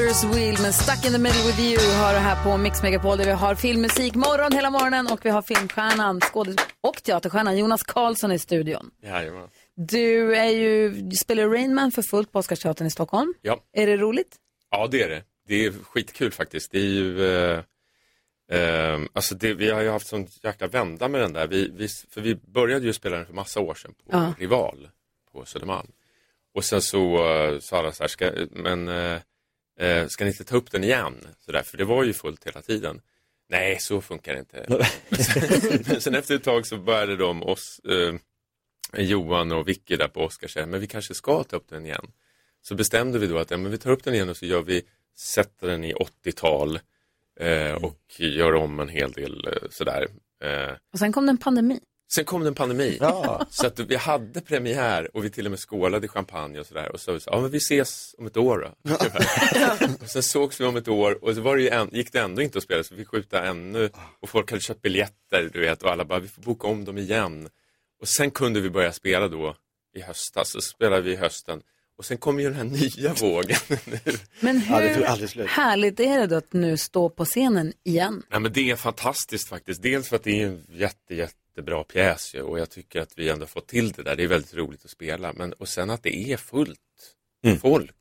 [0.09, 3.17] Steelers Wheel med Stuck in the middle with you har du här på Mix Megapol
[3.17, 7.83] där vi har filmmusik morgon hela morgonen och vi har filmstjärnan, skådis och teaterstjärnan Jonas
[7.83, 8.91] Karlsson i studion.
[9.03, 9.47] Jajamän.
[9.75, 13.33] Du är ju, du spelar Rain Man för fullt på Oscarsteatern i Stockholm.
[13.41, 13.59] Ja.
[13.73, 14.35] Är det roligt?
[14.69, 15.23] Ja, det är det.
[15.47, 16.71] Det är skitkul faktiskt.
[16.71, 17.63] Det är ju, eh,
[18.51, 21.47] eh, alltså det, vi har ju haft sån jäkla vända med den där.
[21.47, 24.33] Vi, vi, för vi började ju spela den för massa år sedan på Ja.
[24.39, 24.89] Rival
[25.31, 25.91] på Södermalm.
[26.53, 29.19] Och sen så uh, sa alla så här, ska, men eh,
[29.79, 31.27] eh, ska ni inte ta upp den igen?
[31.45, 33.01] Så där, för det var ju fullt hela tiden.
[33.49, 34.65] Nej, så funkar det inte.
[35.09, 38.15] men, sen, men sen efter ett tag så började de oss, eh,
[39.03, 42.11] Johan och Vicky där på Oscar säga, men vi kanske ska ta upp den igen.
[42.61, 44.61] Så bestämde vi då att ja, men vi tar upp den igen och så gör
[44.61, 44.81] vi,
[45.17, 46.79] sätter den i 80-tal
[47.39, 50.07] eh, och gör om en hel del eh, sådär.
[50.43, 51.79] Eh, Och sen kom det en pandemi.
[52.11, 52.97] Sen kom det en pandemi.
[53.01, 53.45] Ja.
[53.49, 56.91] Så att vi hade premiär och vi till och med skålade i champagne och sådär.
[56.91, 58.93] Och så sa vi så, ja men vi ses om ett år då.
[60.03, 62.19] och sen sågs vi om ett år och så var det ju en, gick det
[62.19, 63.89] ändå inte att spela så vi fick skjuta ännu.
[64.19, 66.97] Och folk hade köpt biljetter du vet och alla bara, vi får boka om dem
[66.97, 67.49] igen.
[68.01, 69.55] Och sen kunde vi börja spela då
[69.95, 70.51] i höstas.
[70.51, 71.61] Så spelade vi i hösten.
[71.97, 73.99] Och sen kom ju den här nya vågen nu.
[74.39, 75.47] Men Ja, det hur slut.
[75.49, 78.23] härligt är det då att nu stå på scenen igen?
[78.29, 79.81] Ja, men det är fantastiskt faktiskt.
[79.81, 81.15] Dels för att det är en jätte,
[81.49, 84.15] jättebra pjäs ju, och jag tycker att vi ändå fått till det där.
[84.15, 85.33] Det är väldigt roligt att spela.
[85.33, 86.79] Men, och sen att det är fullt
[87.61, 87.95] folk.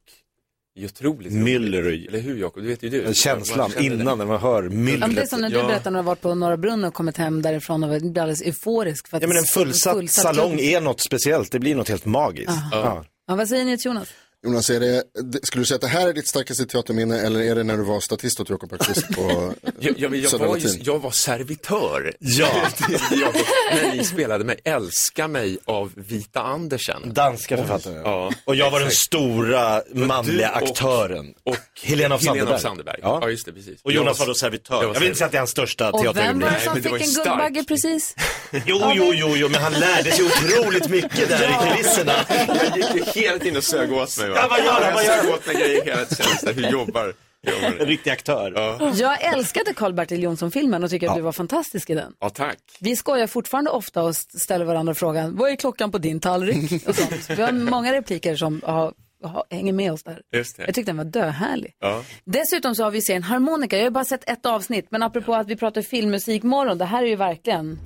[0.74, 2.08] Det är otroligt Myller roligt.
[2.08, 2.62] Eller hur Jakob?
[2.62, 3.14] Du vet ju du.
[3.14, 3.84] Känslan det.
[3.84, 5.28] innan när man hör Ja, men det är myllret.
[5.28, 7.82] som när du berättade när du har varit på Norra Brunn och kommit hem därifrån
[7.84, 9.08] och var alldeles euforisk.
[9.08, 11.52] För att Ja, men en det är fullsatt, fullsatt salong är något speciellt.
[11.52, 12.52] Det blir något helt magiskt.
[12.72, 13.04] Ja.
[13.26, 14.08] Ja, vad säger ni till Jonas?
[14.46, 15.02] Jonas, är det,
[15.42, 17.82] skulle du säga att det här är ditt starkaste teaterminne eller är det när du
[17.82, 20.82] var statist åt Jakob Öqvist på Ja, ja, men jag, Södra var ju, Latin?
[20.84, 22.12] jag var servitör.
[22.18, 22.48] Ja.
[23.10, 23.40] Jakob,
[23.72, 27.14] när ni spelade mig Älska mig av Vita Andersen.
[27.14, 27.94] Danska författare.
[27.94, 28.32] Ja.
[28.44, 31.34] Och jag var den stora manliga och- aktören.
[31.44, 32.44] Och Helena af Sandeberg.
[32.44, 32.98] Helena Sandeberg.
[33.02, 33.18] Ja.
[33.22, 33.30] Ja.
[33.30, 33.80] just det, precis.
[33.82, 34.82] Och Jonas var då servitör.
[34.82, 36.92] Jag, vill inte säga att det är hans största Och vem var det som fick
[36.92, 38.14] en Guldbagge precis?
[38.52, 42.12] Jo, jo, jo, jo, men han lärde sig otroligt mycket där i kulisserna.
[42.28, 44.27] Jag gick ju hela tiden och sög åt mig.
[44.36, 44.94] Ja, vad gör han?
[44.94, 45.24] Vad gör Jag han?
[45.24, 46.54] sög åt mig grejer hela tiden.
[46.64, 48.52] Hur jobbar jobbar En riktig aktör.
[48.56, 48.92] Ja.
[48.94, 52.12] Jag älskade Karl-Bertil Jonsson-filmen och tycker att du var fantastisk i den.
[52.20, 52.58] ja, tack.
[52.80, 56.72] Vi skojar fortfarande ofta och ställer varandra frågan, vad är klockan på din tallrik?
[56.88, 57.30] Och sånt.
[57.30, 58.92] Vi har många repliker som har,
[59.24, 60.20] har, hänger med oss där.
[60.36, 60.62] Just det.
[60.66, 61.72] Jag tyckte den var döhärlig.
[61.80, 62.02] Ja.
[62.24, 63.76] Dessutom så har vi serien Harmonica.
[63.76, 67.02] Jag har bara sett ett avsnitt, men apropå att vi pratar filmmusik morgon, det här
[67.02, 67.78] är ju verkligen...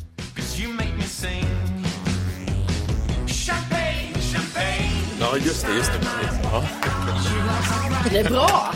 [5.23, 5.99] Ja, just det, just det.
[6.43, 6.65] Ja.
[8.11, 8.75] Det är bra.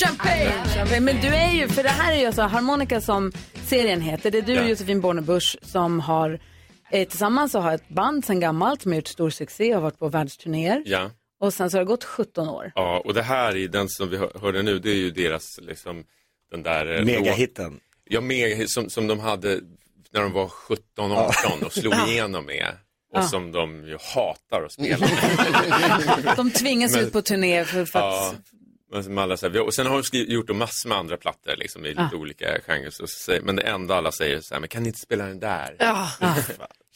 [0.00, 0.52] Champagne!
[0.74, 1.00] Champagne.
[1.00, 3.32] Men du är ju, för det här är ju alltså Harmonica som
[3.64, 4.30] serien heter.
[4.30, 4.68] Det är du och Ja.
[4.68, 6.38] Josefin Bornebusch som har
[6.90, 9.80] eh, tillsammans så har ett band sedan gammalt som har gjort stor succé och har
[9.82, 10.82] varit på världsturnéer.
[10.86, 11.10] ja.
[11.40, 12.72] Och sen så har det gått 17 år.
[12.74, 15.58] Ja, och det här är den som vi hör- hörde nu, det är ju deras,
[15.62, 16.04] liksom,
[16.50, 16.98] den där...
[16.98, 17.72] eh, Megahitten.
[17.72, 19.60] låt- Ja, megahit som, som de hade
[20.12, 21.32] när de var 17, 18
[21.64, 22.76] och slog igenom med.
[23.16, 23.28] Och Ja.
[23.28, 25.06] som de ju hatar att spela.
[26.36, 28.14] De tvingas Men- ut på turné för, för att...
[28.14, 28.34] Ja,
[28.92, 31.56] men som alla säger, och sen har de skrivit, gjort en massor med andra plattor
[31.56, 32.16] liksom, i lite Ah.
[32.16, 32.90] olika genrer.
[32.90, 35.40] Så Men det enda alla säger är så här, men kan ni inte spela den
[35.40, 35.76] där?
[35.78, 36.08] Ja.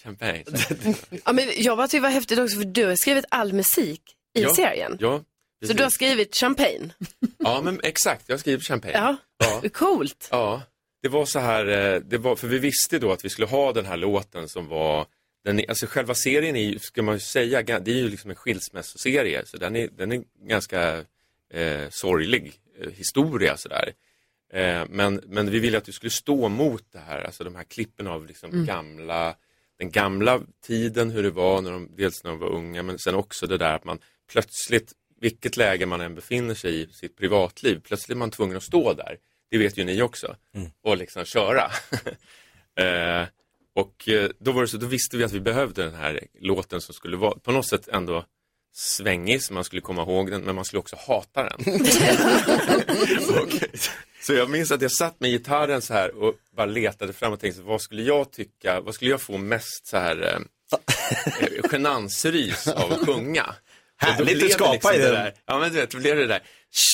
[0.05, 0.45] Champagne.
[1.25, 4.03] Ja, men jag bara tyckte det var häftigt också för du har skrivit all musik
[4.39, 4.97] i ja, serien.
[5.01, 5.21] Ja,
[5.67, 6.91] Så du har skrivit champagne.
[7.39, 8.25] ja, men exakt.
[8.27, 8.95] Jag har skrivit champagne.
[8.95, 9.17] Ja,
[9.63, 9.69] Ja.
[9.73, 10.29] coolt.
[10.31, 10.63] Ja,
[11.03, 13.73] det var så här, eh, det var, för vi visste då att vi skulle ha
[13.73, 15.07] den här låten som var
[15.45, 18.09] den är, alltså själva serien är ju, ska man ju säga, ga- det är ju
[18.09, 19.47] liksom en skilsmässoserie.
[19.47, 21.05] Så den är, den är ganska
[21.53, 23.93] eh, sorglig eh, historia sådär.
[24.53, 27.65] Eh, men, men vi ville att du skulle stå mot det här, alltså de här
[27.65, 28.67] klippen av liksom Mm.
[28.67, 29.37] gamla,
[29.79, 33.15] den gamla tiden, hur det var, när de, dels när de var unga, men sen
[33.15, 33.99] också det där att man
[34.33, 38.63] plötsligt, vilket läge man än befinner sig i sitt privatliv, plötsligt är man tvungen att
[38.63, 39.17] stå där.
[39.51, 40.37] Det vet ju ni också.
[40.83, 41.71] Och liksom köra.
[42.85, 43.27] eh,
[43.75, 46.81] och eh, då, var det så, då visste vi att vi behövde den här låten
[46.81, 48.25] som skulle vara på något sätt ändå
[48.73, 51.61] svängig, så man skulle komma ihåg den, men man skulle också hata den.
[53.43, 53.49] och,
[54.23, 57.41] så jag minns att jag satt med gitarren så här och bara letade fram och
[57.41, 60.41] tänkte, vad skulle jag tycka, vad skulle jag få mest så här eh,
[61.41, 63.55] eh, genansrys av att sjunga?
[63.97, 66.43] Härligt att skapa liksom i det där, Ja men du vet, då blev det där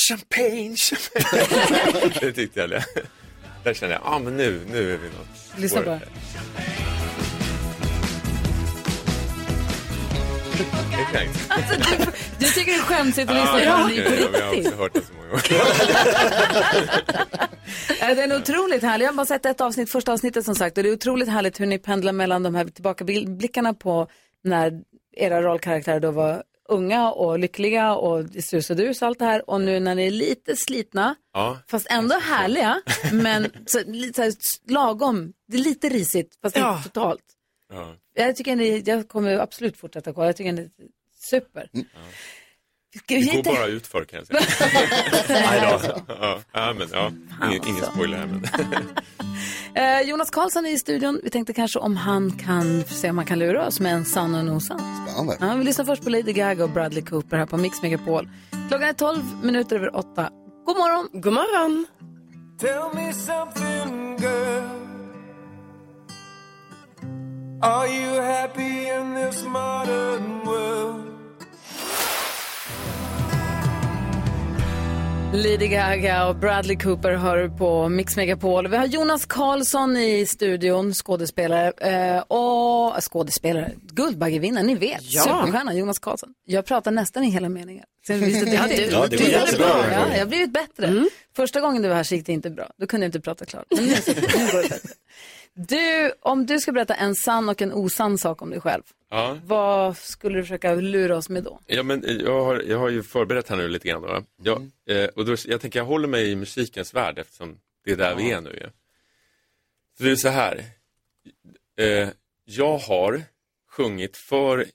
[0.08, 2.10] champagne, champagne.
[2.20, 2.82] det tyckte jag.
[3.66, 3.70] Det.
[3.70, 5.58] Där kände jag, ja ah, men nu, nu är vi något.
[5.60, 6.00] Lyssna på det.
[11.00, 11.30] Exakt.
[11.48, 12.04] Alltså, du,
[12.38, 14.10] du tycker det är skämsigt att lyssna Ja, på den jag det.
[14.10, 14.66] på Vi har riktigt?
[14.66, 15.28] också hört det så många
[18.08, 18.14] gånger.
[18.14, 19.04] Den är otroligt härlig.
[19.04, 20.76] Jag har bara sett ett avsnitt, första avsnittet som sagt.
[20.78, 24.08] Och det är otroligt härligt hur ni pendlar mellan de här tillbakablickarna på
[24.44, 24.72] när
[25.16, 29.50] era rollkaraktärer då var unga och lyckliga och sus och dus och allt det här.
[29.50, 31.58] Och nu när ni är lite slitna, Ja.
[31.68, 34.32] fast ändå härliga, men så, lite så här,
[34.72, 35.32] lagom.
[35.48, 36.76] Det är lite risigt, fast Ja.
[36.76, 37.22] inte totalt.
[37.72, 37.94] Ja.
[38.14, 40.26] Jag tycker ni, jag kommer absolut fortsätta kolla.
[40.26, 40.70] Jag tycker ni är
[41.30, 41.70] super.
[42.98, 44.70] Ska vi Det går inte- bara ut för kan jag säga.
[45.28, 47.10] Nej ja, ja, men, ja.
[47.48, 48.26] Ingen, ingen spoiler här.
[48.26, 48.44] Men.
[49.74, 51.20] Eh, Jonas Karlsson är i studion.
[51.22, 54.34] Vi tänkte kanske om han kan se om han kan lura oss med en sann
[54.34, 54.80] och en osann.
[55.06, 55.36] Spännande.
[55.40, 58.28] Ja, vi lyssnar först på Lady Gaga och Bradley Cooper här på Mix Megapol.
[58.68, 60.30] Klockan är 12 minuter över 8.
[60.66, 61.08] God morgon!
[61.22, 61.86] God morgon!
[62.60, 64.64] Tell me something, girl.
[67.62, 71.05] Are you happy in this modern world?
[75.36, 78.68] Lady Gaga och Bradley Cooper hör på Mix Megapol.
[78.68, 81.72] Vi har Jonas Karlsson i studion, skådespelare.
[82.16, 85.00] Eh, och skådespelare, Guldbaggevinnare, ni vet.
[85.02, 85.22] Ja.
[85.22, 86.28] Superstjärna Jonas Karlsson.
[86.44, 87.84] Jag pratar nästan i hela meningen.
[88.06, 89.66] Sen visste du- Ja, du- Ja, det var jättebra.
[89.66, 89.84] bra.
[89.92, 91.04] Ja, jag har blivit bättre.
[91.36, 92.70] Första gången du var här så gick det inte bra.
[92.80, 93.64] Då kunde jag inte prata klart.
[93.76, 94.14] Men nu, nu
[94.52, 94.88] går det bättre.
[95.58, 99.38] Du, om du ska berätta en sann och en osann sak om dig själv, Ja.
[99.44, 101.60] vad skulle du försöka lura oss med då?
[101.66, 104.02] Ja, men jag, har, jag har ju förberett här nu lite grann.
[104.02, 104.22] Då.
[104.42, 107.96] Jag, eh, och då, jag tänker jag håller mig i musikens värld eftersom det är
[107.96, 108.50] där vi är nu.
[108.50, 108.70] Ju.
[109.98, 110.64] Så det är så här.
[111.78, 112.08] Eh,
[112.44, 113.22] jag har
[113.70, 114.66] sjungit för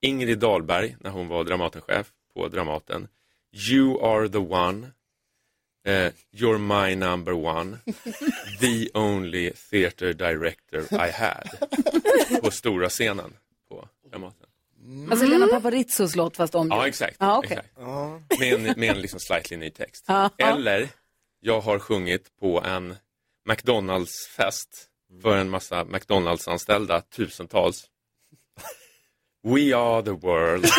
[0.00, 3.08] Ingrid Dahlberg när hon var Dramatenchef på Dramaten.
[3.70, 4.86] You are the one.
[5.86, 7.78] Eh, you're my number one.
[8.60, 11.48] The only theater director I had.
[12.42, 13.36] På stora scenen
[13.68, 14.46] på Dramaten.
[15.10, 17.16] Alltså Lena Paparizzos låt fast om Ja, exakt.
[17.20, 17.52] Ja, okej.
[17.58, 18.40] exakt.
[18.40, 20.04] Med en, med en liksom slightly ny text.
[20.08, 20.30] Ja.
[20.38, 20.88] Eller,
[21.40, 22.96] jag har sjungit på en
[23.48, 24.68] McDonalds-fest
[25.22, 27.84] för en massa McDonalds-anställda, tusentals.
[29.42, 30.64] We are the world.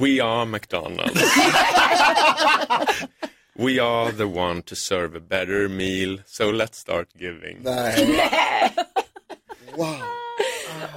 [0.00, 1.20] We are McDonalds.
[3.58, 7.58] We are the one to serve a better meal, so let's start giving.
[7.62, 8.20] Nej.
[9.76, 9.96] Wow.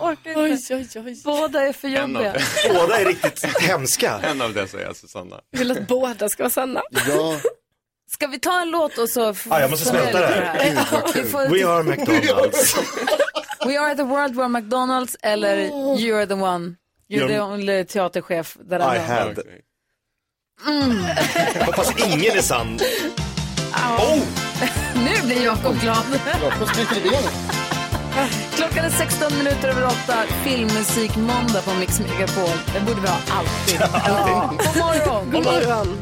[0.02, 0.58] Oj, oj,
[0.96, 1.22] oj.
[1.26, 2.36] Båda är för En av jobbiga.
[2.74, 4.20] Båda är riktigt hemska.
[4.24, 5.40] En av dessa är Susanna.
[5.52, 6.82] Vill att båda ska vara sanna.
[7.08, 7.36] Ja.
[8.12, 9.36] Ska vi ta en låt och så...
[9.50, 10.64] Ja, jag måste smälta det här.
[10.66, 11.26] Gud, vad Vi kul.
[11.26, 12.76] får- We are McDonalds.
[13.66, 15.58] We are the world, we are McDonalds eller
[16.00, 16.76] You are the one.
[17.20, 18.58] The only teaterchef.
[18.60, 19.40] Där I had.
[20.68, 21.06] Mm.
[21.66, 22.80] Hoppas ingen är sann.
[23.98, 24.20] Oh!
[24.96, 26.06] Nu blir Jakob glad.
[26.42, 26.70] Jakob
[27.06, 27.12] i.
[28.56, 29.96] Klockan är 16 minuter över 8.
[30.44, 32.58] Filmmusik måndag på Mix Megapol.
[32.74, 33.80] Det borde vi ha alltid.
[33.82, 34.54] Ja.
[34.58, 35.32] God morgon.
[35.32, 35.98] God morgon.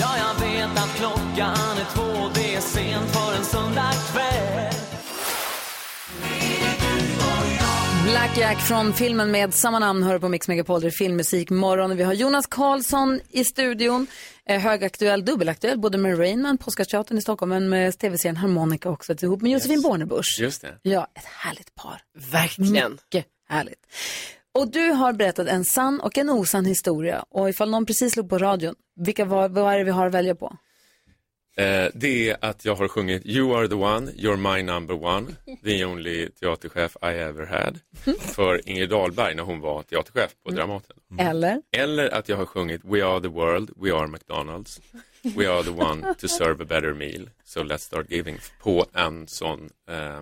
[0.00, 3.92] Ja, jag vet att klockan är två, det är sent för en söndag
[8.08, 10.80] Black Jack från filmen med samma namn hör på Mix Megapol.
[10.80, 11.96] Det är filmmusik morgon.
[11.96, 14.06] Vi har Jonas Karlsson i studion.
[14.46, 19.14] Eh, högaktuell, dubbelaktuell, både med Rain Man, Påskteatern i Stockholm, men med tv-serien Harmonica också
[19.22, 20.38] ihop med Josefin Bornebusch.
[20.40, 20.78] Just det.
[20.82, 22.00] Ja, ett härligt par.
[22.32, 22.92] Verkligen.
[22.92, 23.86] Mycket härligt.
[24.54, 27.24] Och du har berättat en sann och en osann historia.
[27.30, 30.14] Och ifall någon precis slog på radion, vilka, vad, vad är det vi har att
[30.14, 30.56] välja på?
[31.58, 35.26] Eh, det är att jag har sjungit You are the one, you're my number one,
[35.64, 37.78] the only teaterchef I ever had
[38.20, 40.96] för Ingrid Dahlberg när hon var teaterchef på Dramaten.
[41.18, 41.62] Eller?
[41.72, 44.80] Eller att jag har sjungit We are the world, we are McDonalds,
[45.22, 49.28] we are the one to serve a better meal, so let's start giving på en
[49.28, 50.18] sån eh,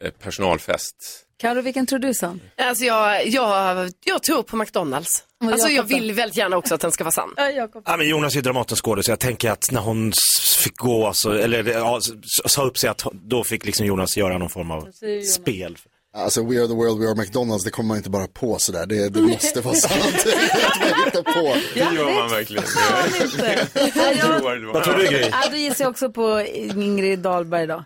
[0.00, 1.26] eh, personalfest.
[1.44, 2.40] Karo, vilken tror du sann?
[2.58, 5.24] Alltså jag, jag, jag tror på McDonalds.
[5.44, 7.34] Alltså jag vill väldigt gärna också att den ska vara sann.
[7.56, 7.68] Ja.
[7.86, 10.12] Ja, men Jonas är ju Dramatens skådis, så jag tänker att när hon
[10.58, 14.50] fick gå, så, eller ja, sa upp sig, att då fick liksom Jonas göra någon
[14.50, 14.88] form av
[15.34, 15.76] spel.
[16.16, 18.86] Alltså We are the world, we are McDonalds, det kommer man inte bara på sådär.
[18.86, 20.26] Det, det måste vara sant.
[21.12, 21.56] Det på.
[21.74, 22.64] Det gör man verkligen.
[24.72, 25.28] Vad tror du Gry?
[25.30, 26.40] Ja, då gissar jag också på
[26.76, 27.84] Ingrid Dahlberg då.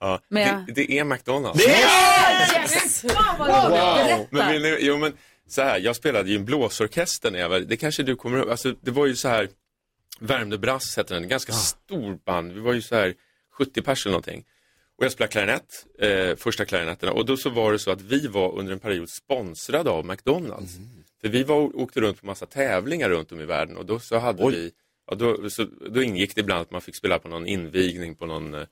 [0.00, 1.66] Ja, Men jag- det, det är McDonalds.
[1.66, 3.00] Yes!
[3.14, 3.70] Fan vad roligt.
[3.70, 4.26] Berätta.
[4.30, 5.12] Men, vill ni- jo, men
[5.48, 8.38] så här, jag spelade ju i en blåsorkester när jag var, det kanske du kommer
[8.38, 9.48] ihåg, alltså, det var ju så här,
[10.20, 13.14] Värmdö Brass hette den, ganska stor band, vi var ju så här
[13.52, 14.44] 70 pers eller någonting.
[14.98, 18.26] Och jag spelade klarinett, eh, första klarinetterna, och då så var det så att vi
[18.26, 20.72] var under en period sponsrade av McDonalds.
[21.20, 24.18] För vi var, åkte runt på massa tävlingar runt om i världen och då så
[24.18, 24.70] hade vi,
[25.10, 28.26] ja, då, så, då ingick det ibland att man fick spela på någon invigning på
[28.26, 28.62] någon eh,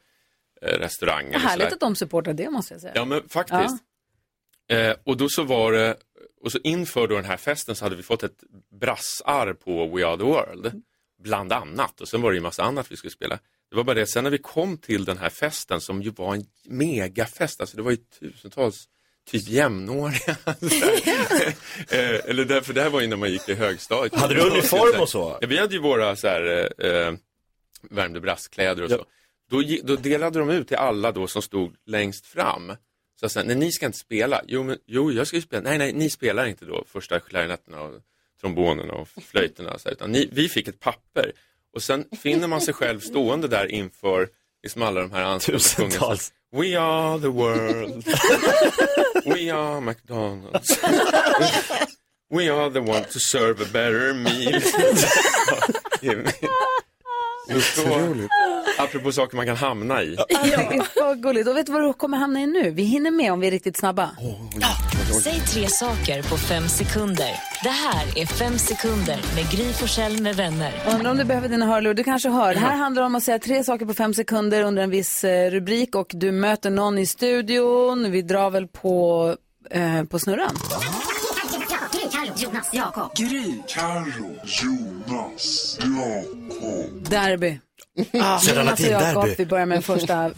[0.64, 1.26] restaurang.
[1.26, 1.74] eller Härligt sådär.
[1.74, 2.92] att de supportar det måste jag säga.
[2.96, 3.76] Ja men faktiskt.
[4.68, 5.96] Eh, och då så var det,
[6.40, 8.44] och så inför då den här festen så hade vi fått ett
[8.80, 10.82] brassar på We Are The World.
[11.22, 12.00] Bland annat.
[12.00, 13.38] Och sen var det ju massa annat vi skulle spela.
[13.70, 16.34] Det var bara det, sen när vi kom till den här festen som ju var
[16.34, 18.88] en megafest, alltså det var ju tusentals
[19.30, 20.36] typ jämnåriga.
[21.88, 24.14] eh, eller därför det här var ju när man gick i högstadiet.
[24.14, 25.38] Hade du uniform och så?
[25.40, 27.14] Ja, vi hade ju våra så här, eh, eh,
[27.90, 29.04] Värmdö brasskläder och så.
[29.50, 32.72] Då, då delade de ut till alla då som stod längst fram.
[33.20, 34.42] Så sen, nej ni ska inte spela.
[34.46, 35.62] Jo, men, jo jag ska ju spela.
[35.62, 38.00] Nej, nej, ni spelar inte då första klarinetterna och
[38.40, 39.78] trombonerna och flöjterna.
[39.78, 41.32] Så, här, utan ni, vi fick ett papper.
[41.74, 44.28] Och sen finner man sig själv stående där inför
[44.62, 46.16] liksom alla de här anställda.
[46.52, 48.04] We are the world.
[49.24, 50.78] We are McDonalds.
[52.30, 54.60] We are the one to serve a better meal.
[58.78, 60.16] Apropå saker man kan hamna i.
[60.28, 60.34] Ja,
[60.94, 61.48] för gulligt.
[61.48, 62.70] Och vet du vad du kommer hamna i nu?
[62.70, 64.10] Vi hinner med om vi är riktigt snabba.
[65.22, 67.30] Säg tre saker på fem sekunder.
[67.62, 70.72] Det här är Fem sekunder med Gry Forssell med vänner.
[70.94, 71.94] Undrar om du behöver dina hörlurar.
[71.94, 72.54] Du kanske hör.
[72.54, 75.50] Det här handlar om att säga tre saker på fem sekunder under en viss eh,
[75.50, 78.10] rubrik och du möter någon i studion.
[78.10, 79.36] Vi drar väl på,
[79.70, 80.56] eh, på snurran.
[82.44, 83.16] Jonas, Jakob.
[83.16, 87.08] Gry, Carro, Jonas, Jakob.
[87.10, 87.58] Derby.
[88.20, 90.30] Ah, Jonas och Jakob, vi börjar med första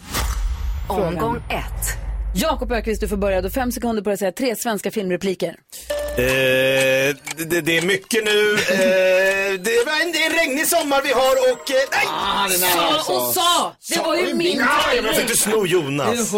[0.87, 1.07] frågan.
[1.07, 2.07] Omgång ett.
[2.35, 3.41] Jakob Ökvist, du får börja.
[3.41, 5.49] Du har fem sekunder på dig att säga tre svenska filmrepliker.
[5.49, 8.53] Eh, det, det är mycket nu.
[8.53, 11.71] Eh, det, är en, det är en regnig sommar vi har och...
[11.71, 12.07] Eh, nej!
[12.07, 13.11] Ah, den är Sa alltså.
[13.11, 13.75] och sa!
[13.89, 16.33] Det var ju min Ja, jag försökte sno Jonas.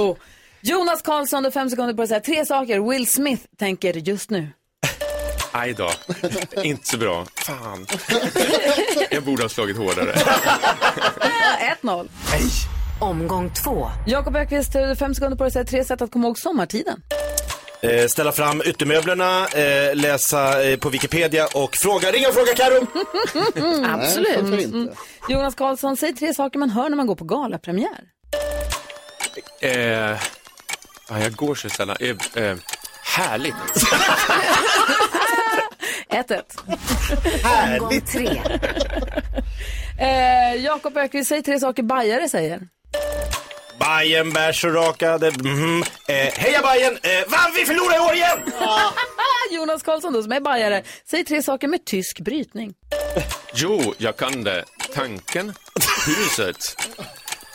[0.61, 3.93] Jonas Karlsson, du har fem sekunder på dig att säga tre saker Will Smith tänker
[3.93, 4.47] just nu.
[5.51, 5.91] Aj då,
[6.63, 7.25] inte så bra.
[7.35, 7.87] Fan.
[9.11, 10.13] Jag borde ha slagit hårdare.
[11.81, 12.09] 1-0.
[12.99, 13.89] Omgång två.
[14.07, 16.39] Jakob Ökvist, du har fem sekunder på dig att säga tre sätt att komma ihåg
[16.39, 17.01] sommartiden.
[17.81, 22.87] Eh, ställa fram yttermöblerna, eh, läsa eh, på Wikipedia och fråga, ringa och fråga Karo.
[23.85, 24.37] Absolut.
[24.41, 24.77] varför inte?
[24.77, 24.89] Mm.
[25.29, 28.03] Jonas Karlsson, säg tre saker man hör när man går på galapremiär.
[29.61, 29.71] Eh,
[31.09, 31.97] ja, jag går så sällan.
[31.99, 32.57] Eh, eh,
[33.15, 33.55] härligt.
[36.09, 36.41] 1-1.
[37.73, 38.41] Omgång tre.
[39.99, 42.59] Eh, Jakob Ökvist, säg tre saker bajare säger.
[43.79, 45.31] Bajen bärs och rakade.
[45.31, 45.83] Mhm.
[46.07, 46.93] Eh, heja Bajen!
[47.03, 48.39] Eh, vann vi förlorade i år igen!
[49.51, 52.73] Jonas Karlsson då, som är bajare, säg tre saker med tysk brytning.
[53.53, 54.65] Jo, jag kan det.
[54.93, 55.53] Tanken,
[56.07, 56.75] huset,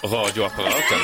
[0.05, 0.99] radioapparaten.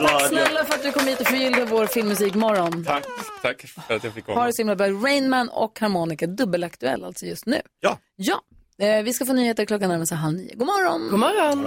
[0.00, 2.84] Tack snälla för att du kom hit och förgyllde vår filmmusikmorgon.
[2.84, 3.04] Tack,
[3.42, 4.46] tack för att jag fick Ha komma.
[4.46, 4.86] det så himla bra.
[4.86, 7.60] Rainman och harmonika, dubbelaktuell alltså just nu.
[7.80, 7.98] Ja.
[8.16, 8.40] Ja.
[8.78, 10.54] Eh, vi ska få nyheter klockan närmar sig halv nio.
[10.56, 11.08] God morgon.
[11.10, 11.64] God morgon.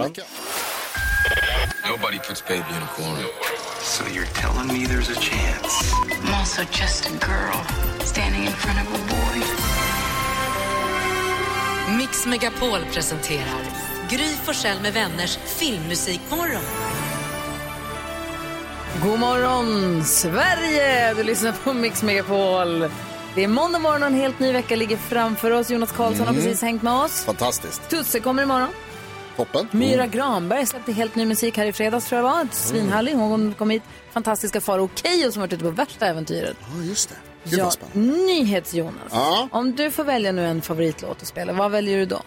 [1.90, 3.26] Nobody puts baby in a corner.
[3.82, 5.94] So you're telling me there's a chance?
[6.22, 7.60] I'm also just a girl
[8.04, 9.42] standing in front of a boy.
[11.98, 13.60] Mix Megapol presenterar
[14.10, 16.62] Gry Forssell med vänners filmmusikmorgon.
[19.02, 21.14] God morgon, Sverige!
[21.14, 22.88] Du lyssnar på Mix Megapol.
[23.34, 25.70] Det är måndag morgon och en helt ny vecka ligger framför oss.
[25.70, 26.44] Jonas Karlsson har Mm.
[26.44, 27.24] precis hängt med oss.
[27.24, 27.88] Fantastiskt.
[27.88, 28.68] Tusse kommer imorgon.
[29.36, 29.68] Toppen.
[29.70, 32.48] Myra Granberg släppte helt ny musik här i fredags tror jag var.
[32.52, 33.14] Svinhärlig.
[33.14, 33.82] Hon kom hit.
[34.12, 36.56] Fantastiska Farao Keyyo som varit ute på värsta äventyret.
[36.60, 37.14] Ja, just det.
[37.50, 37.70] Gud Ja.
[37.92, 38.92] Nyhets-Jonas.
[39.10, 39.48] Ja.
[39.52, 42.22] Om du får välja nu en favoritlåt att spela, vad väljer du då?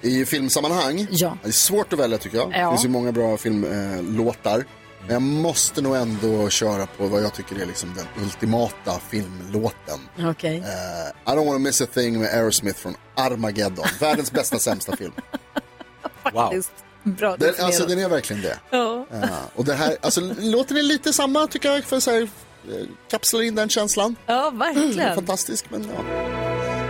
[0.00, 1.06] I filmsammanhang?
[1.10, 1.36] Ja.
[1.42, 2.52] Det är svårt att välja tycker jag.
[2.56, 2.64] Ja.
[2.66, 4.64] Det finns ju många bra filmlåtar.
[5.06, 9.98] Men jag måste nog ändå köra på vad jag tycker är liksom den ultimata filmlåten.
[10.30, 10.56] Okej.
[10.58, 13.86] Eh, I don't wanna miss a thing med Aerosmith från Armageddon.
[14.00, 15.12] Världens bästa sämsta film.
[16.32, 16.72] Faktiskt.
[17.02, 18.58] Bra Den, alltså den är verkligen det.
[18.70, 19.06] Ja.
[19.10, 22.28] Ja, och det här, alltså låter det lite samma tycker jag, för så här, eh,
[23.10, 24.16] kapslar in den känslan.
[24.26, 25.14] Ja, verkligen.
[25.14, 26.02] Fantastisk, men ja.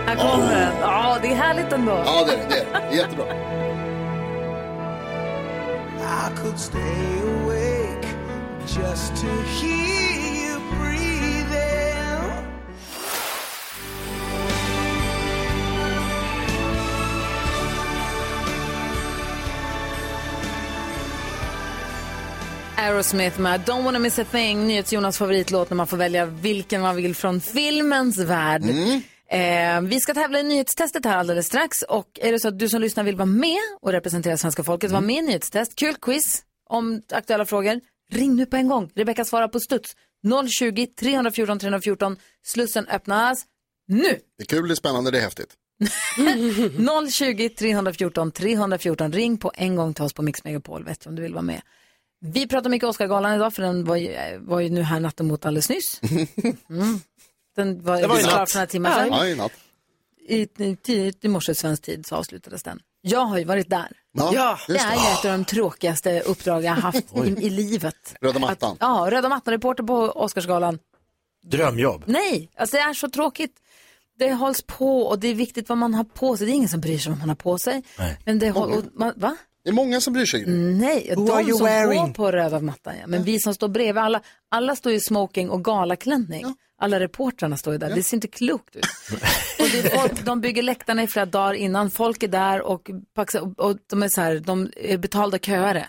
[0.07, 0.73] Här kommer den.
[0.81, 2.03] Ja, det är härligt ändå.
[2.05, 2.65] Ja, det är det.
[2.71, 2.77] det.
[2.77, 2.91] är.
[2.97, 3.25] Jättebra.
[6.03, 7.72] I could stay awake
[8.67, 11.13] just to hear you breathing.
[22.77, 26.95] Aerosmith med Don't wanna miss a thing, NyhetsJonas favoritlåt när man får välja vilken man
[26.95, 28.61] vill från filmens värld.
[29.29, 32.69] Eh, vi ska tävla i nyhetstestet här alldeles strax och är det så att du
[32.69, 36.43] som lyssnar vill vara med och representera svenska folket, vara med i nyhetstest, kul quiz
[36.69, 37.79] om aktuella frågor,
[38.13, 38.91] ring nu på en gång.
[38.95, 39.95] Rebecka svarar på studs.
[40.59, 43.45] 020 314 314, Slussen öppnas
[43.87, 44.19] nu.
[44.37, 45.57] Det är kul, det är spännande, det är häftigt.
[47.11, 49.11] 020 314 314.
[49.11, 50.83] Ring på en gång till oss på Mix Megapol.
[50.83, 51.61] Vet du om du vill vara med.
[52.25, 55.45] Vi pratar mycket Oscargalan idag för den var ju, var ju nu här natten mot
[55.45, 56.01] alldeles nyss.
[56.69, 56.99] Mm.
[57.55, 59.37] Den var, Det var i klar för några timmar sedan.
[59.37, 59.49] Ja,
[60.27, 60.41] i.
[60.41, 62.79] I, tidigt i morse svensk tid så avslutades den.
[63.01, 63.91] Jag har ju varit där.
[64.13, 64.95] Ja, det just är det.
[64.95, 68.15] ju ett av de tråkigaste uppdrag jag har haft i, i livet.
[68.21, 68.77] Röda mattan.
[68.79, 70.79] Ja, röda mattan-reporter på Oscarsgalan.
[71.43, 72.03] Drömjobb.
[72.07, 73.55] Nej, alltså det är så tråkigt.
[74.19, 76.47] Det hålls på och det är viktigt vad man har på sig.
[76.47, 77.83] Det är ingen som bryr sig om vad man har på sig.
[78.25, 79.35] Men det håll, och man, va?
[79.63, 80.45] Det är många som bryr sig.
[80.47, 81.99] Nej, Who de som wearing?
[82.01, 82.93] går på röda mattan.
[83.01, 83.07] Ja.
[83.07, 86.55] Men vi som står bredvid, alla, alla står i smoking och galaklänning.
[86.83, 87.95] Alla reportrarna står ju där.
[87.95, 88.85] Det ser inte klokt ut.
[89.59, 91.91] och det är folk, de bygger läktarna i flera dagar innan.
[91.91, 92.89] Folk är där och,
[93.57, 95.87] och, de är så här, de är betalda köare.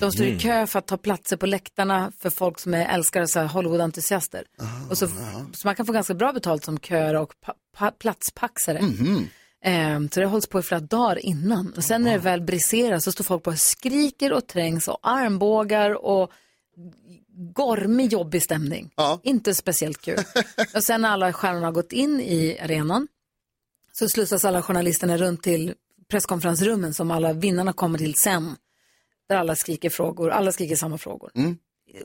[0.00, 0.38] De står i Mhm.
[0.38, 4.42] kö för att ta platser på läktarna för folk som är älskare, så här Hollywood-entusiaster.
[4.90, 5.06] och så,
[5.52, 8.80] så man kan få ganska bra betalt som köare och pa, pa, platspaxare.
[9.64, 11.72] Ehm, så det hålls på i flera dagar innan.
[11.76, 14.98] Och sen när det väl briserar så står folk bara och skriker och trängs och
[15.02, 16.30] armbågar och
[17.52, 18.90] gormig jobbig stämning.
[19.22, 20.18] Inte speciellt kul.
[20.74, 23.08] och sen när alla stjärnorna har gått in i arenan
[23.92, 25.74] så slussas alla journalisterna runt till
[26.08, 28.56] presskonferensrummen som alla vinnarna kommer till sen.
[29.28, 31.30] Där alla skriker frågor, alla skriker samma frågor.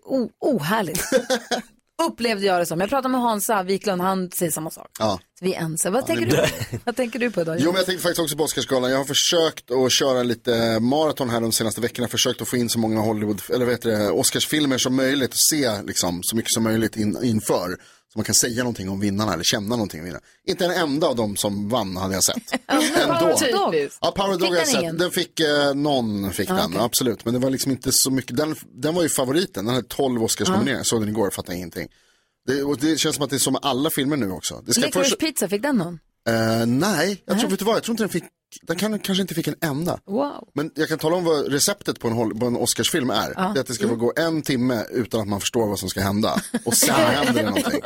[0.03, 1.03] O- ohärligt.
[2.01, 2.79] Upplevde jag det som.
[2.79, 4.87] Jag pratade med Hansa Wiklund, han säger samma sak.
[4.99, 5.19] Ja.
[5.39, 5.89] Så vi är ense.
[5.89, 6.77] Vad, tänker, du?
[6.83, 7.57] Vad tänker du på idag?
[7.59, 8.91] Jo, men jag tänkte faktiskt också på Oscarsgalan.
[8.91, 12.07] Jag har försökt att köra lite maraton här de senaste veckorna.
[12.07, 15.39] Försökt att få in så många Hollywood, eller vad heter det, Oscarsfilmer som möjligt och
[15.39, 17.77] se liksom, så mycket som möjligt in, inför.
[18.17, 20.23] Så man kan säga någonting om vinnarna eller känna någonting om vinnarna.
[20.47, 22.51] Inte en enda av dem som vann hade jag sett.
[23.01, 23.37] Ändå.
[24.01, 24.99] Ja, Power Dog har jag sett.
[24.99, 26.79] Den fick, eh, någon fick Ah, den, okej.
[26.81, 27.25] absolut.
[27.25, 29.65] Men det var liksom inte så mycket, den, den var ju favoriten.
[29.65, 30.83] Den hade 12 Oscarsnomineringar, Ah.
[30.83, 31.87] såg den igår, fattade ingenting.
[32.47, 34.61] Det, och det känns som att det är som med alla filmer nu också.
[34.65, 35.99] Det ska Licorice först, Pizza, fick den någon?
[36.27, 38.23] Eh, nej, jag tror, vet du vad, jag tror inte den fick,
[38.61, 39.99] den kan, kanske inte fick en enda.
[40.05, 40.49] Wow.
[40.53, 43.33] Men jag kan tala om vad receptet på en, på en Oscarsfilm är.
[43.35, 43.51] Ja.
[43.53, 46.01] Det är att det ska gå en timme utan att man förstår vad som ska
[46.01, 46.41] hända.
[46.65, 47.81] Och sen händer det någonting.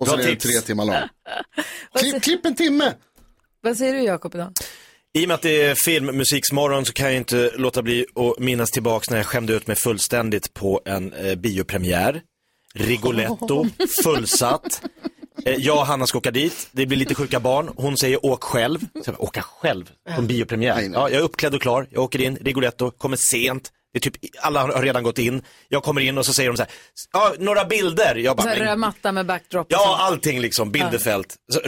[0.00, 0.44] Och så Bra är den tips.
[0.44, 0.96] tre timmar lång.
[1.98, 2.94] Klipp, klipp en timme!
[3.62, 4.52] Vad säger du Jakob idag?
[5.12, 8.70] I och med att det är filmmusiksmorgon så kan jag inte låta bli att minnas
[8.70, 12.22] tillbaks när jag skämde ut mig fullständigt på en eh, biopremiär.
[12.74, 13.66] Rigoletto,
[14.04, 14.82] fullsatt.
[15.44, 17.70] Eh, jag och Hanna ska åka dit, det blir lite sjuka barn.
[17.76, 18.78] Hon säger åk själv.
[18.80, 20.80] Så jag bara, åka själv på en biopremiär?
[20.94, 23.70] Ja, jag är uppklädd och klar, jag åker in, Rigoletto, kommer sent.
[23.92, 25.42] Det är typ, alla har redan gått in.
[25.68, 26.72] Jag kommer in och så säger de så här,
[27.12, 28.14] ja, några bilder.
[28.16, 29.66] Jag Så bara, här men röd matta med backdrop.
[29.70, 31.36] Ja, allting liksom, bilderfält.
[31.52, 31.60] Så,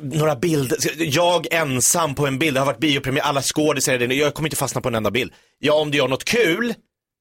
[0.00, 4.14] några bilder, jag ensam på en bild, det har varit biopremiär, alla skådisar är det,
[4.14, 5.32] jag kommer inte fastna på en enda bild.
[5.58, 6.74] Ja, om du gör något kul,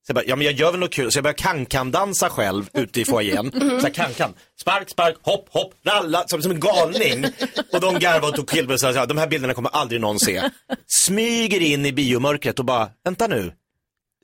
[0.07, 2.69] så jag bara, ja men jag gör väl något kul, så jag börjar kan-kan-dansa själv
[2.73, 3.51] ute i foajén.
[3.59, 7.25] Så här kan-kan, spark, spark, hopp, hopp, ralla, som, som en galning.
[7.73, 10.19] Och de garvade och tog killbild och sa, "Ja, de här bilderna kommer aldrig någon
[10.19, 10.49] se.
[10.87, 13.51] Smyger in i biomörkret och bara, vänta nu,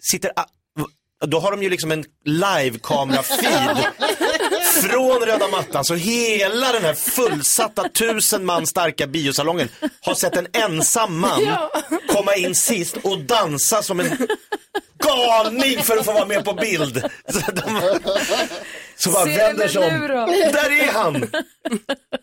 [0.02, 0.32] sitter,
[1.28, 3.78] då har de ju liksom en live-kamera-feed
[4.82, 5.86] från röda mattan.
[5.86, 9.70] Så hela den här fullsatta tusen man starka biosalongen
[10.02, 11.58] har sett en ensam man
[12.08, 14.28] komma in sist och dansa som en
[14.98, 17.04] galning för att få vara med på bild.
[17.30, 18.00] Så, de,
[18.98, 20.00] så bara vänder sig om.
[20.54, 21.32] Där är han!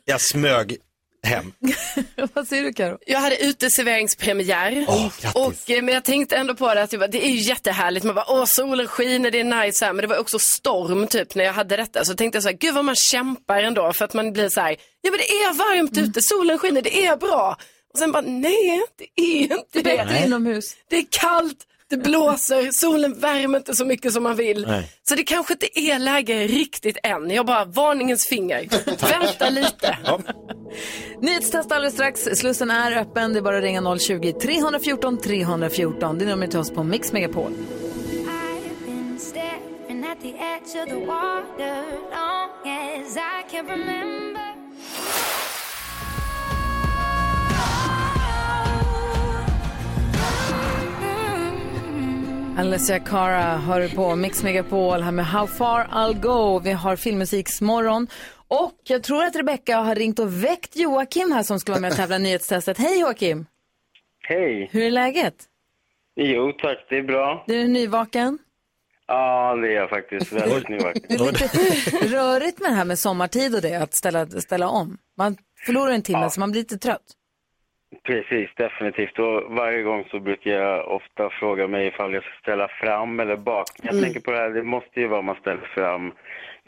[0.04, 0.76] Jag smög
[1.22, 1.52] hem.
[2.34, 2.98] Vad säger du Karo?
[3.06, 4.86] Jag hade uteserveringspremiär.
[5.34, 8.04] och, eh, men jag tänkte ändå på det att bara, det är ju jättehärligt.
[8.06, 9.78] Man bara, åh solen skiner, det är nice.
[9.78, 9.92] Så här.
[9.92, 12.04] Men det var också storm typ när jag hade detta.
[12.04, 13.92] Så tänkte jag så här, gud vad man kämpar ändå.
[13.92, 17.06] För att man blir så här, ja men det är varmt ute, solen skiner, det
[17.06, 17.56] är bra.
[17.92, 20.26] Och sen bara, nej det är inte Det är bättre det.
[20.26, 20.76] inomhus.
[20.90, 21.56] Det är kallt.
[21.90, 24.66] Det blåser, solen värmer inte så mycket som man vill.
[24.66, 24.90] Nej.
[25.08, 27.30] Så det kanske inte är läge riktigt än.
[27.30, 28.68] Jag bara, varningens finger.
[29.20, 29.98] Vänta lite.
[31.20, 32.20] Nyhetstest alldeles strax.
[32.20, 33.32] Slussen är öppen.
[33.32, 36.18] Det är bara att ringa 020-314 314.
[36.18, 37.52] Det är numret till oss på Mix Megapol.
[52.60, 56.58] Alessia Cara hör på Mix Megapol här med How far I'll go.
[56.58, 58.06] Vi har filmmusiksmorgon.
[58.48, 61.90] Och jag tror att Rebecca har ringt och väckt Joakim här som ska vara med
[61.90, 62.78] och tävla i nyhetstestet.
[62.78, 63.46] Hej Joakim!
[64.22, 64.68] Hej!
[64.72, 65.34] Hur är läget?
[66.16, 67.44] Jo tack, det är bra.
[67.46, 68.38] Du är nyvaken?
[69.06, 70.32] Ja, det är jag faktiskt.
[70.32, 71.02] Väldigt nyvaken.
[71.08, 74.98] Det är lite rörigt med det här med sommartid och det, att ställa, ställa om.
[75.16, 75.36] Man
[75.66, 77.16] förlorar en timme så man blir lite trött.
[78.10, 79.18] Precis, definitivt.
[79.18, 83.36] Och varje gång så brukar jag ofta fråga mig ifall jag ska ställa fram eller
[83.36, 83.66] bak.
[83.82, 84.04] Jag Mm.
[84.04, 86.12] tänker på det här, det måste ju vara man ställer fram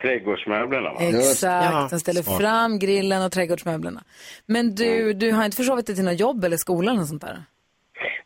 [0.03, 0.93] trädgårdsmöblerna.
[0.93, 1.01] Va?
[1.03, 4.03] Exakt, den ställer fram grillen och trädgårdsmöblerna.
[4.47, 7.23] Men du, du har inte försovit dig till något jobb eller skola eller något sånt
[7.23, 7.43] där?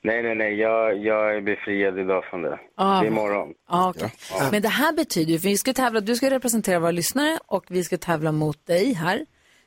[0.02, 0.54] Nej, nej, nej.
[0.54, 2.58] Jag, jag är befriad idag från det.
[2.76, 3.00] Ah.
[3.00, 3.48] Det är imorgon.
[3.68, 4.12] Ja, okej.
[4.52, 7.64] Men det här betyder ju, för vi ska tävla, du ska representera våra lyssnare och
[7.68, 9.26] vi ska tävla mot dig här.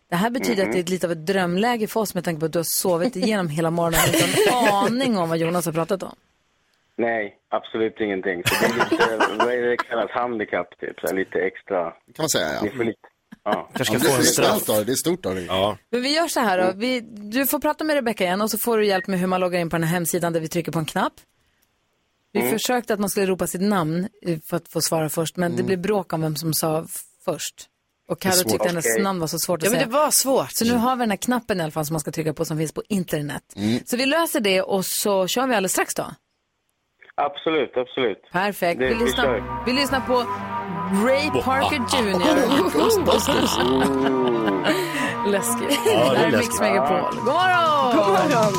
[0.09, 0.69] Det här betyder Mhm.
[0.69, 2.63] att det är lite av ett drömläge för oss med tanke på att du har
[2.81, 6.15] sovit igenom hela morgonen utan aning om vad Jonas har pratat om.
[6.97, 8.43] Nej, absolut ingenting.
[8.45, 10.99] Så det är lite, vad är det kallas, handikapp typ.
[10.99, 11.91] Så lite extra.
[11.91, 12.61] kan man säga, ja.
[12.63, 12.99] Ni får lite,
[13.43, 13.69] ja.
[13.73, 14.65] Kanske ska få en straff.
[14.65, 15.45] Det är, det är stort av dig.
[15.45, 15.77] Ja.
[15.89, 18.57] Men vi gör så här då, vi, du får prata med Rebecca igen och så
[18.57, 20.71] får du hjälp med hur man loggar in på den här hemsidan där vi trycker
[20.71, 21.13] på en knapp.
[22.31, 22.51] Vi Mm.
[22.51, 25.55] försökte att man skulle ropa sitt namn eh, för att få svara först, men det
[25.55, 25.65] Mm.
[25.65, 26.85] blev bråk om vem som sa
[27.25, 27.69] först.
[28.09, 28.51] Och svårt.
[28.51, 29.03] tyckte hennes Okej.
[29.03, 29.87] namn var så svårt att Ja, men säga.
[29.87, 30.51] det var svårt.
[30.51, 32.45] Så nu har vi den här knappen i alla fall som man ska trycka på
[32.45, 33.43] som finns på internet.
[33.55, 33.79] Mm.
[33.85, 36.05] Så vi löser det och så kör vi alldeles strax då.
[37.15, 38.17] Absolut, absolut.
[38.31, 38.79] Perfekt.
[38.79, 40.15] Det- vi, vi lyssnar, vi lyssnar på
[41.07, 42.71] Ray Parker Jr.
[42.77, 43.57] Ghostbusters.
[45.27, 45.79] Läskigt.
[45.85, 46.59] Ja, det är det här är Mix läskigt.
[46.61, 47.15] Megapol.
[47.15, 47.95] God morgon!
[47.95, 48.53] God morgon.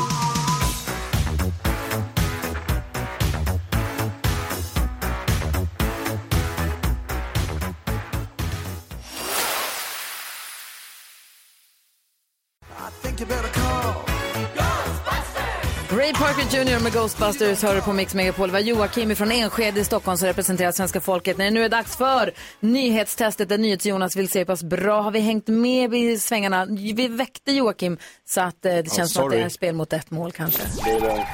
[16.35, 18.47] Parker Jr med Ghostbusters hör på Mix Megapol.
[18.47, 21.69] Det var Joakim från Enskede i Stockholm som representerar svenska folket när det nu är
[21.69, 26.19] dags för nyhetstestet där NyhetsJonas vill se hur pass bra har vi hängt med i
[26.19, 26.65] svängarna.
[26.65, 30.11] Vi väckte Joakim så att eh, det känns som att det är spel mot ett
[30.11, 30.61] mål kanske.
[30.85, 30.91] Det.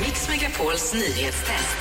[0.00, 1.76] Mix Megapols nyhetstest.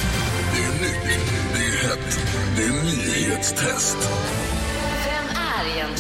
[0.54, 1.20] Det är nytt,
[1.54, 2.20] det är hett,
[2.58, 3.98] det är nyhetstest.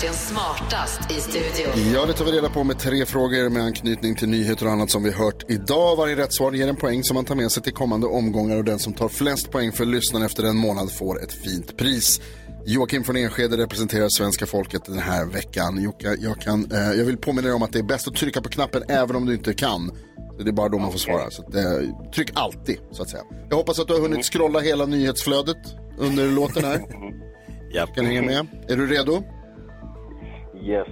[0.01, 1.93] Egentligen smartast i studion?
[1.93, 4.89] Ja, det tar vi reda på med tre frågor med anknytning till nyheter och annat
[4.89, 5.95] som vi hört idag.
[5.95, 8.63] Varje rätt svar ger en poäng som man tar med sig till kommande omgångar och
[8.63, 12.21] den som tar flest poäng för lyssnaren efter en månad får ett fint pris.
[12.65, 15.83] Joakim från Enskede representerar svenska folket den här veckan.
[15.83, 18.41] Jocke, jag, kan, eh, jag vill påminna dig om att det är bäst att trycka
[18.41, 19.91] på knappen även om du inte kan.
[20.43, 21.31] Det är bara då man får svara.
[21.31, 23.23] Så att, eh, tryck alltid, så att säga.
[23.49, 25.57] Jag hoppas att du har hunnit scrolla hela nyhetsflödet
[25.97, 26.81] under låten här.
[27.73, 27.85] Ja.
[27.85, 28.47] Kan hänga med.
[28.67, 29.23] Är du redo?
[30.65, 30.87] Yes.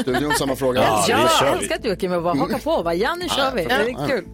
[0.00, 0.82] Studion, samma fråga.
[0.82, 2.82] Ja, jag älskar att Joakim bara hakar på.
[2.82, 2.94] Va?
[2.94, 3.64] Ja, nu kör vi.
[3.64, 4.24] Det är kul.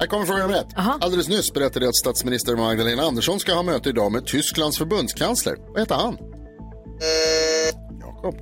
[0.00, 0.66] Här kommer fråga nummer ett.
[1.00, 5.56] Alldeles nyss berättade jag att statsminister Magdalena Andersson ska ha möte idag med Tysklands förbundskansler.
[5.68, 6.16] Vad heter han?
[8.00, 8.34] Jakob.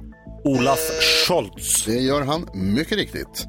[0.45, 0.79] Olaf
[1.27, 1.85] Scholz.
[1.85, 3.47] Det gör han mycket riktigt.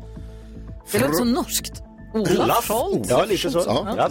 [0.92, 1.82] Det låter så norskt.
[2.14, 2.68] Olaf Olaf?
[2.68, 3.10] Scholz.
[3.10, 3.64] Ja, lite så.
[3.66, 3.94] Ja.
[3.98, 4.10] Ja.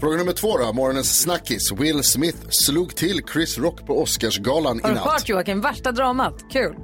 [0.00, 0.72] Fråga nummer två då.
[0.72, 1.72] Morgonens snackis.
[1.72, 5.08] Will Smith slog till Chris Rock på Oscarsgalan Har i du natt.
[5.12, 5.60] hört Joakim?
[5.60, 6.34] Värsta dramat.
[6.52, 6.74] Kul.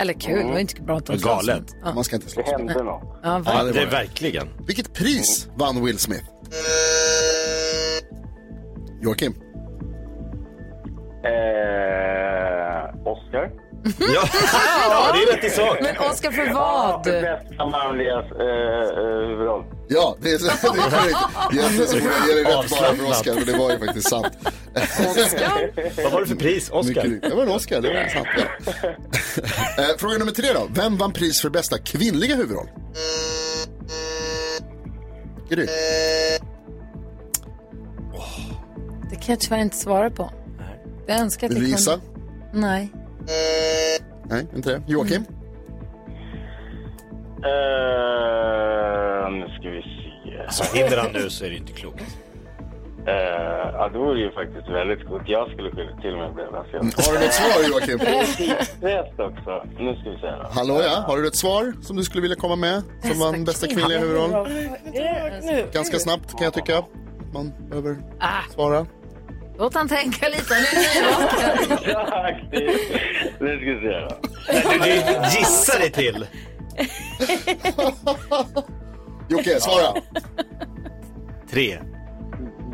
[0.00, 1.46] Eller kul, det var inte bra att de slåss.
[1.46, 1.76] Galet.
[1.84, 1.94] Ja.
[1.94, 2.46] Man ska inte slåss.
[2.46, 3.02] Det hände något.
[3.04, 3.72] Ja, Ja, verkligen.
[3.74, 4.48] det är verkligen.
[4.66, 6.24] Vilket pris vann Will Smith?
[9.02, 9.34] Joakim.
[11.24, 13.50] Eh, Oscar.
[13.84, 14.28] Ja,
[14.90, 15.78] ja, det är rätt i sak.
[15.82, 17.04] Men Oscar för Ja, vad?
[17.04, 19.64] för bästa manliga eh, eh, huvudroll.
[19.88, 20.56] Ja, det är, det är
[20.90, 21.18] korrekt.
[21.52, 24.08] Egentligen så får jag ge dig rätt bara för Oscar, men det var ju faktiskt
[24.08, 24.26] sant.
[26.04, 26.70] Vad var det för pris?
[26.70, 27.04] Oscar?
[27.04, 27.30] Mycket.
[27.30, 28.28] Det var en Oscar, det var sant.
[28.76, 29.82] Ja.
[29.82, 30.66] Eh, Fråga nummer tre då.
[30.70, 32.68] Vem vann pris för bästa kvinnliga huvudroll?
[35.48, 35.66] Gry.
[39.10, 40.30] Det kan jag tyvärr inte svara på.
[41.06, 42.00] Jag önskar att Vill jag du gissa?
[42.52, 42.92] Nej.
[44.24, 44.82] Nej, inte det.
[44.86, 45.24] Joakim?
[47.44, 50.38] Eh, nu ska vi se.
[50.42, 52.00] Alltså, hinner han nu så är det inte klokt.
[52.00, 52.06] Eh,
[53.06, 55.22] Eh, ja, det vore ju faktiskt väldigt gott.
[55.26, 56.80] Jag skulle kunna till och med bli överraskad.
[57.06, 57.98] Har du något svar Joakim?
[58.36, 59.64] Tidspress också.
[59.78, 60.48] Nu ska vi se då.
[60.50, 62.82] Hallå ja, har du ett svar som du skulle vilja komma med?
[63.02, 64.46] Som vann bästa kvinnliga huvudroll?
[65.72, 66.84] Ganska snabbt kan jag tycka.
[67.34, 67.96] Man behöver
[68.54, 68.86] svara.
[69.60, 70.54] Låt han tänka lite.
[70.54, 71.94] Han är nyvaken.
[72.10, 72.42] Tack!
[72.50, 72.60] det-
[73.40, 74.20] Nu ska vi se då.
[74.84, 76.26] Du, gissar dig till.
[79.28, 79.94] Jocke, svara.
[81.50, 81.78] Tre.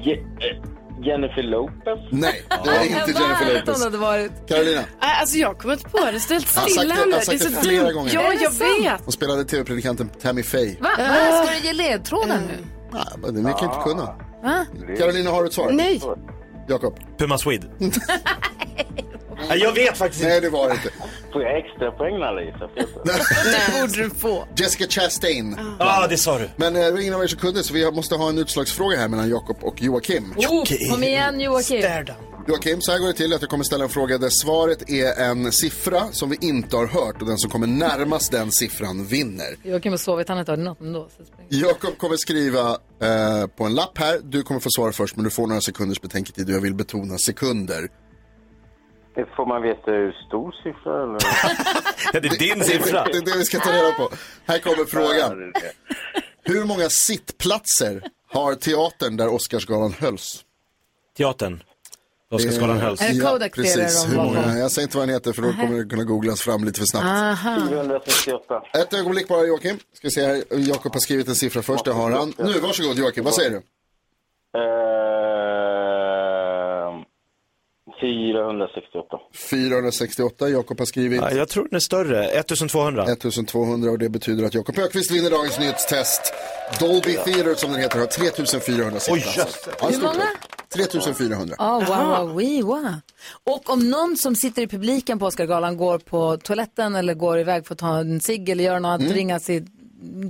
[0.01, 1.99] Je- eh, Jennifer Lopez?
[2.11, 3.85] Nej, det var inte Jennifer Lopez.
[3.85, 4.33] hade varit.
[4.49, 6.05] Carolina, Nej, Alltså jag kommer inte på det.
[6.05, 7.15] Helt Jag har sagt stilla det- jag nu.
[7.15, 8.11] har sagt är det flera gånger.
[8.15, 9.01] Ja, jag vet.
[9.05, 10.77] hon spelade tv-predikanten Tammy Faye.
[10.81, 10.89] Va?
[10.99, 11.45] Va?
[11.47, 12.65] Ska du ge ledtrådar nu?
[12.93, 14.05] Nej, men det kan inte kunna.
[14.43, 14.67] Va?
[14.99, 15.71] Carolina, har du ett svar?
[15.73, 16.01] Nej.
[16.69, 16.99] Jakob?
[17.19, 17.67] Puma Swede.
[19.49, 20.33] Nej, jag vet faktiskt inte.
[20.33, 20.91] Nej, det var det inte.
[21.33, 22.87] Får jag extra poäng när gissar fel?
[23.05, 24.49] Det borde du få.
[24.57, 25.57] Jessica Chastain.
[25.79, 26.49] Ja, ah, det sa du.
[26.57, 28.97] Men eh, det var ingen av er som kunde, så vi måste ha en utslagsfråga
[28.97, 30.35] här mellan Jakob och Joakim.
[30.37, 31.83] Oh, kom igen Joakim.
[32.49, 35.25] Joakim, så här går det till att jag kommer ställa en fråga där svaret är
[35.31, 39.57] en siffra som vi inte har hört och den som kommer närmast den siffran vinner.
[39.63, 41.09] Joakim har sovit, han har inte hört något ändå.
[41.49, 42.71] Det Jakob kommer skriva
[43.03, 44.21] eh, på en lapp här.
[44.23, 47.19] Du kommer få svara först, men du får några sekunders betänketid och jag vill betona
[47.19, 47.89] sekunder.
[49.37, 51.19] Får man veta hur stor siffra eller?
[52.13, 53.05] Ja, det är din siffra.
[53.05, 54.11] Det är det vi ska ta reda på.
[54.47, 55.53] Här kommer frågan.
[56.43, 60.45] Hur många sittplatser har teatern där Oscarsgalan hölls?
[61.17, 61.63] Teatern.
[62.31, 63.03] Oscarsgalan hölls.
[63.03, 64.07] Är det Ja, Kodak Theater precis.
[64.13, 64.59] Hur många?
[64.59, 66.87] Jag säger inte vad den heter för då kommer det kunna googlas fram lite för
[66.87, 67.07] snabbt.
[67.07, 67.67] Aha.
[67.69, 68.63] 468.
[68.75, 69.79] Ett ögonblick bara Joakim.
[69.93, 70.43] Ska se här.
[70.51, 72.33] Jakob har skrivit en siffra först, det har han.
[72.39, 73.57] Nu, varsågod Joakim, vad säger du?
[73.57, 73.63] Eh,
[78.01, 79.19] 468.
[79.51, 81.21] 468, Jakob har skrivit.
[81.21, 82.25] Ja, jag tror den är större.
[82.29, 83.05] 1200.
[83.05, 86.35] 1200 och det betyder att Jakob Ökvist vinner dagens nyhetstest.
[86.81, 89.73] Dolby Theater som den heter har 3400 sittplatser.
[89.81, 90.23] Ja, Hur många?
[90.75, 91.57] 3400.
[91.59, 92.95] Oh, wow, wow, wee, wow.
[93.45, 97.67] Och om någon som sitter i publiken på Oscargalan går på toaletten eller går iväg
[97.67, 99.13] för att ta en cigg eller gör något Mm.
[99.13, 99.67] ringa, sig,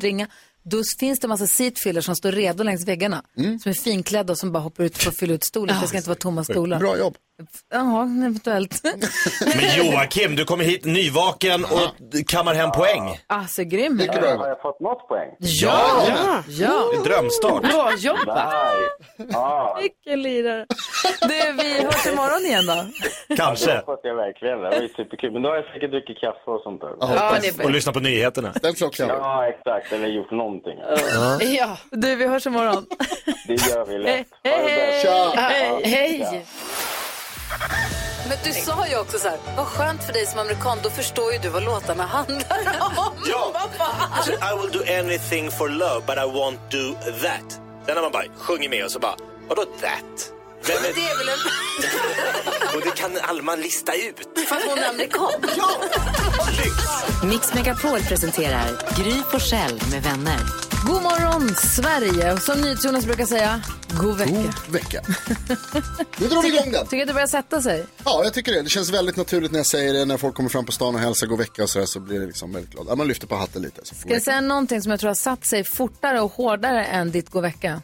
[0.01, 0.27] ringa,
[0.63, 3.23] då finns det en massa seatfillers som står redo längs väggarna.
[3.37, 3.59] Mm.
[3.59, 5.77] Som är finklädda och som bara hoppar ut för att fylla ut stolen.
[5.81, 6.79] Det ska inte vara tomma stolar.
[6.79, 7.17] Bra jobb.
[7.73, 8.81] Ja, eventuellt.
[9.41, 13.19] Men Joakim, du kommer hit nyvaken och kammar hem poäng.
[13.27, 13.97] Alltså, grym.
[13.97, 14.49] Mycket Har bra.
[14.49, 15.29] jag fått något poäng?
[15.39, 16.05] Ja!
[16.09, 16.43] Ja.
[16.49, 16.91] ja.
[16.93, 17.63] Det är drömstart.
[17.63, 18.53] Bra jobbat.
[19.33, 20.67] Ja, Vilken lirare.
[21.21, 22.85] Du, vi hörs imorgon igen då.
[23.29, 23.77] det Kanske.
[23.77, 24.59] hoppas jag verkligen.
[24.61, 25.33] Det var ju superkul.
[25.33, 26.91] Men då har jag säkert druckit kaffe och sånt där.
[27.01, 28.53] Ja, det Och lyssna på nyheterna.
[28.55, 29.09] Ställ klockan.
[29.09, 29.93] Ja, exakt.
[29.93, 30.79] Eller gjort någonting.
[31.59, 31.77] Ja.
[31.91, 32.87] Du, vi hörs imorgon.
[33.47, 34.27] Det gör vi lätt.
[34.45, 35.41] Hej, det
[35.89, 36.47] hej, hej.
[38.29, 41.33] Men du sa ju också så här, vad skönt för dig som amerikan, då förstår
[41.33, 43.13] ju du vad låtarna handlar om.
[43.27, 43.51] Ja.
[43.55, 44.13] Vad fan?
[44.13, 47.61] Alltså, I will do anything for love but I won't do that.
[47.87, 49.17] Sen har man bara sjungit med och så bara,
[49.49, 50.33] vadå that?
[50.67, 51.11] Vem Det är...
[51.15, 51.39] är väl en...
[52.77, 54.49] Och det kan Alma lista ut.
[54.49, 55.33] För att hon är amerikan.
[57.25, 58.67] Mix Megapol presenterar
[58.97, 60.41] Gry Forssell med vänner.
[60.87, 62.41] God morgon, Sverige.
[62.41, 63.63] Som NyhetsJonas brukar säga,
[64.01, 64.33] god vecka.
[64.33, 65.01] God vecka.
[66.19, 66.87] Nu drar vi igång den.
[66.87, 67.87] Tycker att det börjar sätta sig?
[68.05, 68.63] Ja, jag tycker det.
[68.63, 70.05] Det känns väldigt naturligt när jag säger det.
[70.05, 72.27] När folk kommer fram på stan och hälsar god vecka och sådär så blir det
[72.27, 72.87] liksom väldigt glad.
[72.89, 73.81] Ja, man lyfter på hatten lite.
[73.85, 77.11] Så Ska jag säga någonting som jag tror har satt sig fortare och hårdare än
[77.11, 77.83] ditt god vecka?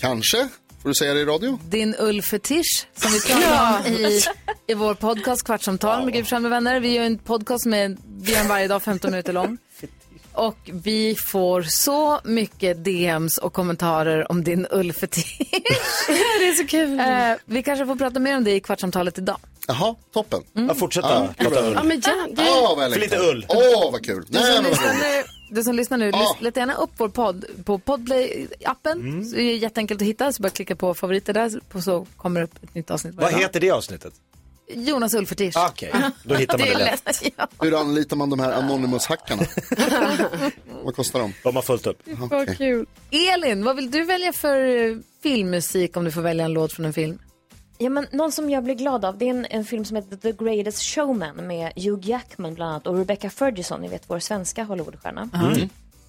[0.00, 0.48] Kanske.
[0.82, 1.58] Får du säga det i radio?
[1.68, 4.20] Din ullfetisch som vi pratar om i,
[4.66, 6.80] i vår podcast Kvartsamtal med Forssell med vänner.
[6.80, 9.58] Vi gör en podcast med, gör en varje dag 15 minuter lång.
[10.32, 15.38] Och vi får så mycket DMs och kommentarer om din ullfetisch.
[16.38, 17.00] Det är så kul.
[17.00, 17.06] Eh,
[17.44, 19.36] vi kanske får prata mer om det i Kvartsamtalet idag.
[19.68, 20.42] Jaha, toppen.
[20.52, 21.68] Ja, fortsätta Ja, prata bra.
[21.70, 21.74] ull.
[21.74, 22.42] Ja, men ja, det...
[22.62, 23.46] Åh, vad jag För lite ull.
[23.48, 24.24] Åh, vad kul.
[24.28, 27.78] Du som, lyssnar nu, du som lyssnar nu, lys- leta gärna upp vår podd på
[27.78, 28.92] Podplay-appen.
[28.92, 29.24] Mm.
[29.24, 32.44] Så är det jätteenkelt att hitta, så bara klicka på favoriter där så kommer det
[32.44, 34.12] upp ett nytt avsnitt Vad heter det avsnittet?
[34.74, 35.56] Jonas ullfetisch.
[35.68, 35.92] Okej,
[36.24, 37.06] då hittar man Det det lätt.
[37.06, 37.32] lätt.
[37.36, 37.48] ja.
[37.60, 39.46] Hur anlitar man de här Anonymous-hackarna?
[40.84, 41.32] vad kostar de?
[41.42, 41.98] De har fullt upp.
[42.04, 42.56] Vad Okej.
[42.56, 42.86] kul.
[43.10, 46.86] Elin, vad vill du välja för eh, filmmusik om du får välja en låt från
[46.86, 47.18] en film?
[47.78, 50.16] Ja, men någon som jag blir glad av, det är en, en film som heter
[50.16, 54.64] The Greatest Showman med Hugh Jackman bland annat och Rebecca Ferguson, ni vet vår svenska
[54.64, 55.28] Hollywoodstjärna.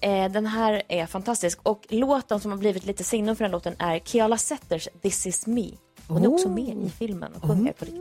[0.00, 3.74] Eh, den här är fantastisk och låten som har blivit lite signum för den låten
[3.78, 5.68] är Keala Setters This is me.
[6.08, 8.00] Hon är också med i filmen och sjunger på riktigt.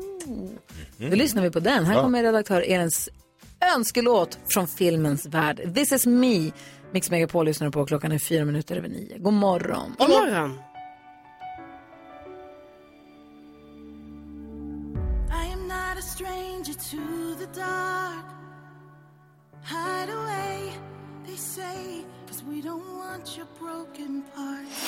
[0.98, 1.86] Då lyssnar vi på den.
[1.86, 3.10] Här kommer redaktör Elins
[3.76, 5.74] önskelåt från filmens värld.
[5.76, 6.52] This is me.
[6.92, 7.86] Mix Megapol lyssnar på.
[7.86, 9.18] Klockan är fyra minuter över nio.
[9.18, 9.96] God morgon.
[9.98, 10.60] God morgon.
[15.30, 18.26] I am not a stranger to the dark.
[19.64, 20.74] Hide away,
[21.28, 24.82] they say, cause we don't want your broken parts.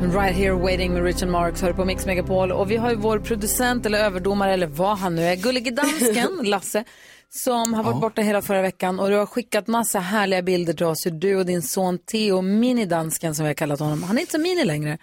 [0.00, 2.52] Right here waiting med Richard Marks hör på Mix Megapol.
[2.52, 6.38] Och vi har ju vår producent eller överdomare eller vad han nu är, gullige dansken,
[6.42, 6.84] Lasse,
[7.28, 10.86] som har varit borta hela förra veckan och du har skickat massa härliga bilder till
[10.86, 14.20] oss hur du och din son Theo, minidansken som vi har kallat honom, han är
[14.20, 14.98] inte så mini längre,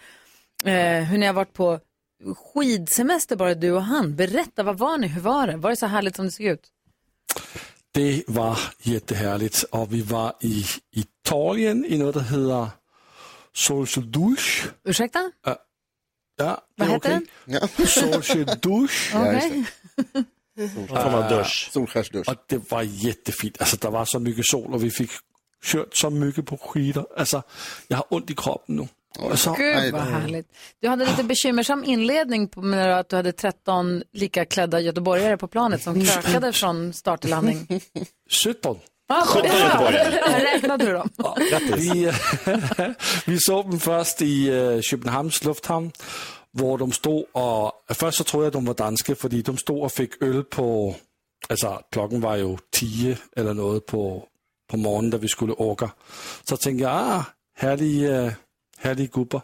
[0.65, 1.79] eh, hur ni har varit på
[2.53, 4.15] skidsemester bara du och han.
[4.15, 5.57] Berätta, vad var ni, hur var det?
[5.57, 6.67] Var det så härligt som det såg ut?
[7.91, 10.63] Det var jättehärligt och vi var i
[10.95, 12.69] Italien i något som heter
[13.57, 14.69] Social Douche.
[14.84, 15.31] Ursäkta?
[15.45, 15.57] Ja,
[16.38, 17.88] det Vad heter okej.
[17.88, 19.13] Social Douche.
[19.15, 19.65] Okej.
[20.88, 21.69] form av dusch.
[21.71, 22.29] Solskärsdusch.
[22.29, 23.61] Och det var jättefint.
[23.61, 25.11] Alltså, det var så mycket sol och vi fick
[25.63, 27.07] kört så mycket på skidor.
[27.17, 27.43] Alltså,
[27.88, 28.88] jag har ont i kroppen nu.
[29.19, 30.47] Alltså, Gud vad härligt.
[30.79, 35.47] Du hade lite bekymmersam inledning på med att du hade 13 lika klädda göteborgare på
[35.47, 37.67] planet som krökade från start till landning.
[38.45, 38.79] 17.
[39.09, 39.59] Ah, 17 bra.
[39.59, 40.53] göteborgare.
[40.53, 41.09] Räknade du dem?
[41.77, 42.11] Vi,
[43.25, 45.91] vi såg dem först i uh, Köpenhamns lufthamn,
[46.51, 49.91] hvor de stod och, först så tror jag de var danske, för de stod och
[49.91, 50.95] fick öl på,
[51.49, 54.23] alltså klockan var ju 10 eller något på,
[54.71, 55.89] på morgonen, da vi skulle åka.
[56.43, 57.23] Så tänkte jag, ah,
[57.57, 58.31] härlig, uh,
[58.77, 59.41] härlig gubbar.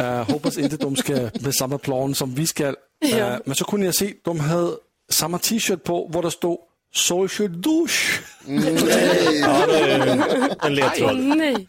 [0.00, 2.68] Uh, hoppas inte de ska med samma plan som vi ska.
[2.68, 3.38] Uh, Ja.
[3.44, 4.70] Men så kunde jag se, de hade
[5.10, 6.58] samma t-shirt på, hvor der stod
[6.94, 8.20] Social douche.
[8.46, 11.16] Ja, det är en ledtråd.
[11.16, 11.68] nej.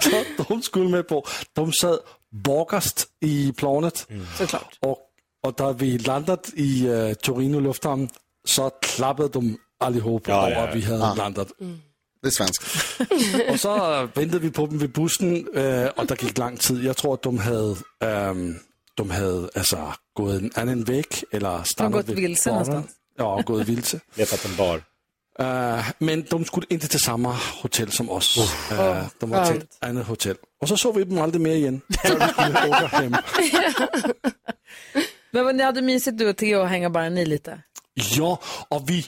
[0.00, 1.26] Så de skulle med på.
[1.56, 1.98] De sad
[2.44, 4.06] bagerst i planet.
[4.38, 4.78] Såklart.
[4.80, 4.98] Och,
[5.46, 8.08] och da vi landet i uh, Torino lufthavn,
[8.46, 10.66] så klappade de allihop Ja, over, ja, ja.
[10.68, 11.14] at vi havde Ja.
[11.14, 11.48] landet.
[12.22, 12.64] Det är svenskt.
[13.52, 16.82] og så ventede vi på dem ved bussen, øh, og der gik lang tid.
[16.84, 18.58] Jeg tror, at de havde, øhm,
[18.98, 19.76] de havde altså,
[20.16, 22.90] gået en anden væg, eller stannet gått ved vilse någonstans.
[23.18, 24.00] Ja, gået vilse.
[24.14, 24.80] Letat en bar.
[25.40, 28.38] Uh, men de skulle inte till samma hotell som oss.
[28.38, 30.36] Uh, Åh, de var till ett annat hotell.
[30.60, 31.80] Och så såg vi dem aldrig mer igen.
[32.90, 33.16] Hem.
[35.30, 37.62] Men vad, ni hade mysigt du och Theo att hänga bara ni lite.
[37.94, 39.06] Ja, och vi,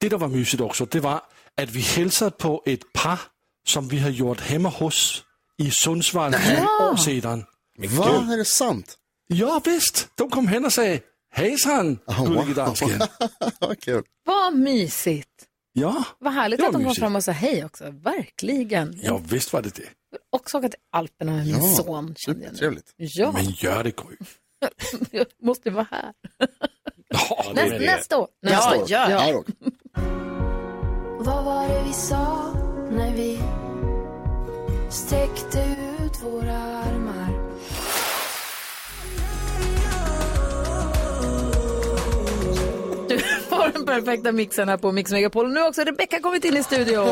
[0.00, 1.22] det der var mysigt också, det var,
[1.56, 3.20] att vi hälsade på ett par,
[3.66, 5.24] som vi har gjort hemma hos
[5.58, 7.44] i Sundsvall för ett år sedan.
[7.78, 8.96] Va, är det sant?
[9.26, 10.08] Ja, visst.
[10.14, 10.82] De kom hen och sa,
[11.30, 13.00] hejsan, gullige dansken.
[13.80, 14.02] Kul.
[14.24, 15.28] Vad mysigt.
[15.72, 17.00] Ja, Vad härligt att de kom mysigt.
[17.00, 17.84] fram och sa hej också.
[17.90, 19.00] Verkligen.
[19.02, 19.82] ja, visst var det det.
[20.30, 22.14] också åka till Alperna med min Ja, son.
[22.18, 22.58] kände jag nu.
[22.58, 22.92] Trevligt.
[22.96, 24.16] Ja, Men gör det, Gry.
[25.10, 26.12] jag måste vara här.
[27.12, 28.28] Ja, Nästa, nästa år.
[28.42, 28.84] Nästa år.
[28.88, 29.10] ja.
[29.10, 29.42] Ja.
[31.18, 32.52] Vad var det vi sa
[32.90, 33.38] när vi
[34.90, 36.99] sträckte ut våra armar?
[43.72, 45.52] Den perfekta mixen här på Mix Megapol.
[45.52, 47.08] Nu har också Rebecca kommit in i studion.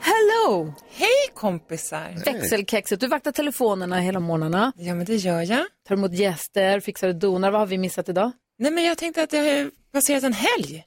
[0.00, 0.74] Hello!
[0.90, 2.24] Hej kompisar!
[2.24, 3.00] Växelkexet.
[3.00, 4.72] Du vaktar telefonerna hela morgnarna.
[4.76, 5.66] Ja, men det gör jag.
[5.88, 7.50] Tar emot gäster, fixar och donar.
[7.50, 8.32] Vad har vi missat idag?
[8.58, 10.84] Nej, men jag tänkte att det har passerat en helg.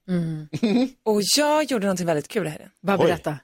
[1.06, 2.70] Och jag gjorde någonting väldigt kul i helgen.
[2.82, 3.38] Bara berätta.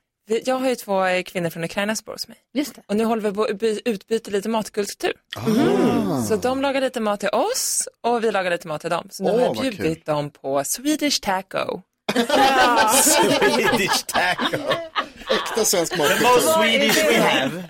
[0.45, 2.37] Jag har ju två eh, kvinnor från Ukraina som bor hos mig.
[2.53, 2.81] Just det.
[2.87, 5.13] Och nu håller vi på att by- utbyta lite matkultur.
[5.37, 6.21] Ah.
[6.21, 9.07] Så de lagar lite mat till oss och vi lagar lite mat till dem.
[9.11, 11.81] Så nu Åh, har jag bjudit dem på Swedish taco.
[13.03, 14.57] Swedish taco.
[15.31, 16.21] Äkta svensk The mat.
[16.21, 17.63] most Swedish we have.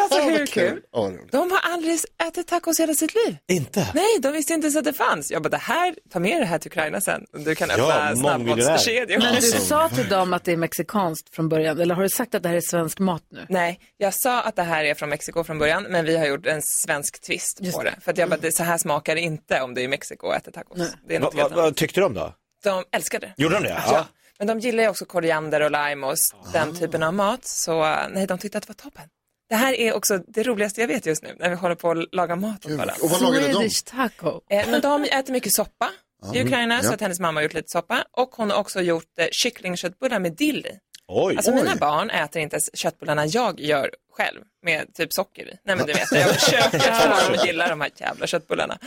[0.00, 0.80] Alltså hur kul?
[0.92, 1.12] Vad.
[1.32, 1.98] De har aldrig
[2.28, 3.36] ätit tacos hela sitt liv.
[3.48, 3.88] Inte?
[3.94, 5.30] Nej, de visste inte ens att det fanns.
[5.30, 7.24] Jag bara, det här, ta med det här till Ukraina sen.
[7.32, 9.06] Du kan öppna Ja, snabbmatskedjor.
[9.18, 9.60] Men du Alltså.
[9.60, 11.80] sa till dem att det är mexikanskt från början.
[11.80, 13.46] Eller har du sagt att det här är svensk mat nu?
[13.48, 16.46] Nej, jag sa att det här är från Mexiko från början, men vi har gjort
[16.46, 17.94] en svensk twist Just på det.
[18.00, 20.26] För att jag bara, det, så här smakar det inte om det är i Mexiko
[20.26, 20.78] och äter tacos.
[21.08, 22.34] Det är Va, något va, vad tyckte de då?
[22.64, 23.32] De älskar det.
[23.36, 23.82] Gjorde de det?
[23.86, 24.06] Ja.
[24.40, 26.16] Men de gillar ju också koriander och lime och
[26.52, 27.44] den typen av mat.
[27.44, 29.08] Så nej, de tyckte att det var toppen.
[29.48, 32.14] Det här är också det roligaste jag vet just nu, när vi håller på att
[32.14, 32.94] laga mat åt varandra.
[33.02, 33.52] Och vad lagade de?
[33.52, 34.40] Swedish taco.
[34.50, 35.90] Eh, men de äter mycket soppa
[36.34, 36.94] i Ukraina, så ja.
[36.94, 38.04] att hennes mamma har gjort lite soppa.
[38.12, 40.78] Och hon har också gjort eh, kycklingköttbullar med dill i.
[41.08, 41.36] Oj.
[41.36, 41.56] Alltså Oj.
[41.56, 45.54] mina barn äter inte ens köttbullarna jag gör själv med typ socker i.
[45.64, 48.78] Nej men du vet, jag försöker få dem att gilla de här jävla köttbullarna.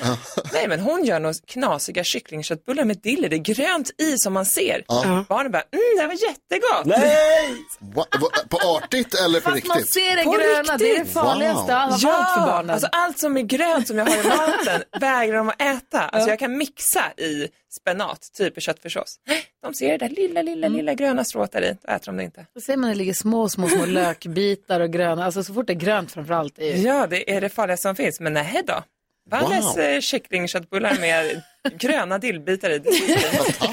[0.53, 3.27] Nej men hon gör några knasiga kycklingköttbullar med dill i.
[3.27, 4.83] Det är grönt i som man ser.
[5.29, 6.85] Barnen bara, mm det här var jättegott.
[6.85, 7.55] Nej!
[7.95, 9.93] Va, va, på artigt eller på Fast man riktigt?
[9.93, 11.13] ser det På gröna, det är det riktigt.
[11.13, 12.69] farligaste av Ja, allt för barnen.
[12.69, 15.99] alltså allt som är grönt som jag har i maten vägrar de att äta.
[16.01, 19.15] Alltså jag kan mixa i spenat, typ i köttfärssås.
[19.63, 20.77] De ser det där lilla, lilla, Mm.
[20.77, 22.45] lilla gröna strået där i, då äter de det inte.
[22.55, 25.25] Då ser man det ligger små, små, små lökbitar och gröna.
[25.25, 26.59] Alltså så fort det är grönt framförallt.
[26.59, 26.81] Är ju...
[26.81, 28.83] Ja, det är det farligaste som finns, men nej då.
[29.29, 29.85] Valles Wow.
[29.93, 30.01] wow.
[30.01, 31.41] kycklingköttbullar med
[31.79, 32.79] gröna dillbitar i.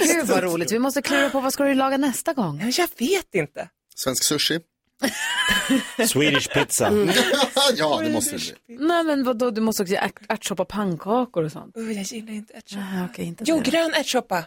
[0.06, 0.72] Gud vad roligt.
[0.72, 2.62] Vi måste klura på vad ska du laga nästa gång?
[2.76, 3.68] Jag vet inte.
[3.96, 4.60] Svensk sushi.
[6.08, 6.86] Swedish pizza.
[6.86, 7.08] Mm.
[7.76, 8.76] ja, det måste det bli.
[8.86, 11.76] Nej men vadå, du måste också göra ärt- ärtsoppa pannkakor och sånt.
[11.76, 12.82] Oh, jag gillar inte ärtsoppa.
[12.82, 13.70] Ah, okej, inte Jo, det.
[13.70, 14.44] grön ärtsoppa.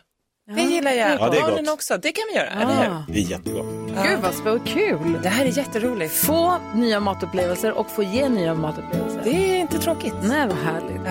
[0.56, 1.12] Det Ja, gillar jag.
[1.20, 1.74] Ja, det är Barnen gott.
[1.74, 1.98] också.
[1.98, 2.62] Det kan vi göra, Ah.
[2.62, 3.14] eller hur?
[3.14, 3.66] Det är jättegott.
[4.08, 5.20] Gud vad spännande, kul.
[5.24, 6.14] Det här är jätteroligt.
[6.14, 9.22] Få nya matupplevelser och få ge nya matupplevelser.
[9.24, 10.14] Det är inte tråkigt.
[10.24, 11.08] Nej, vad härligt.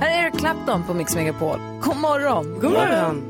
[0.00, 1.58] Här är Eric Clapton på Mix Megapol.
[1.82, 2.60] God morgon.
[2.60, 3.29] God morgon.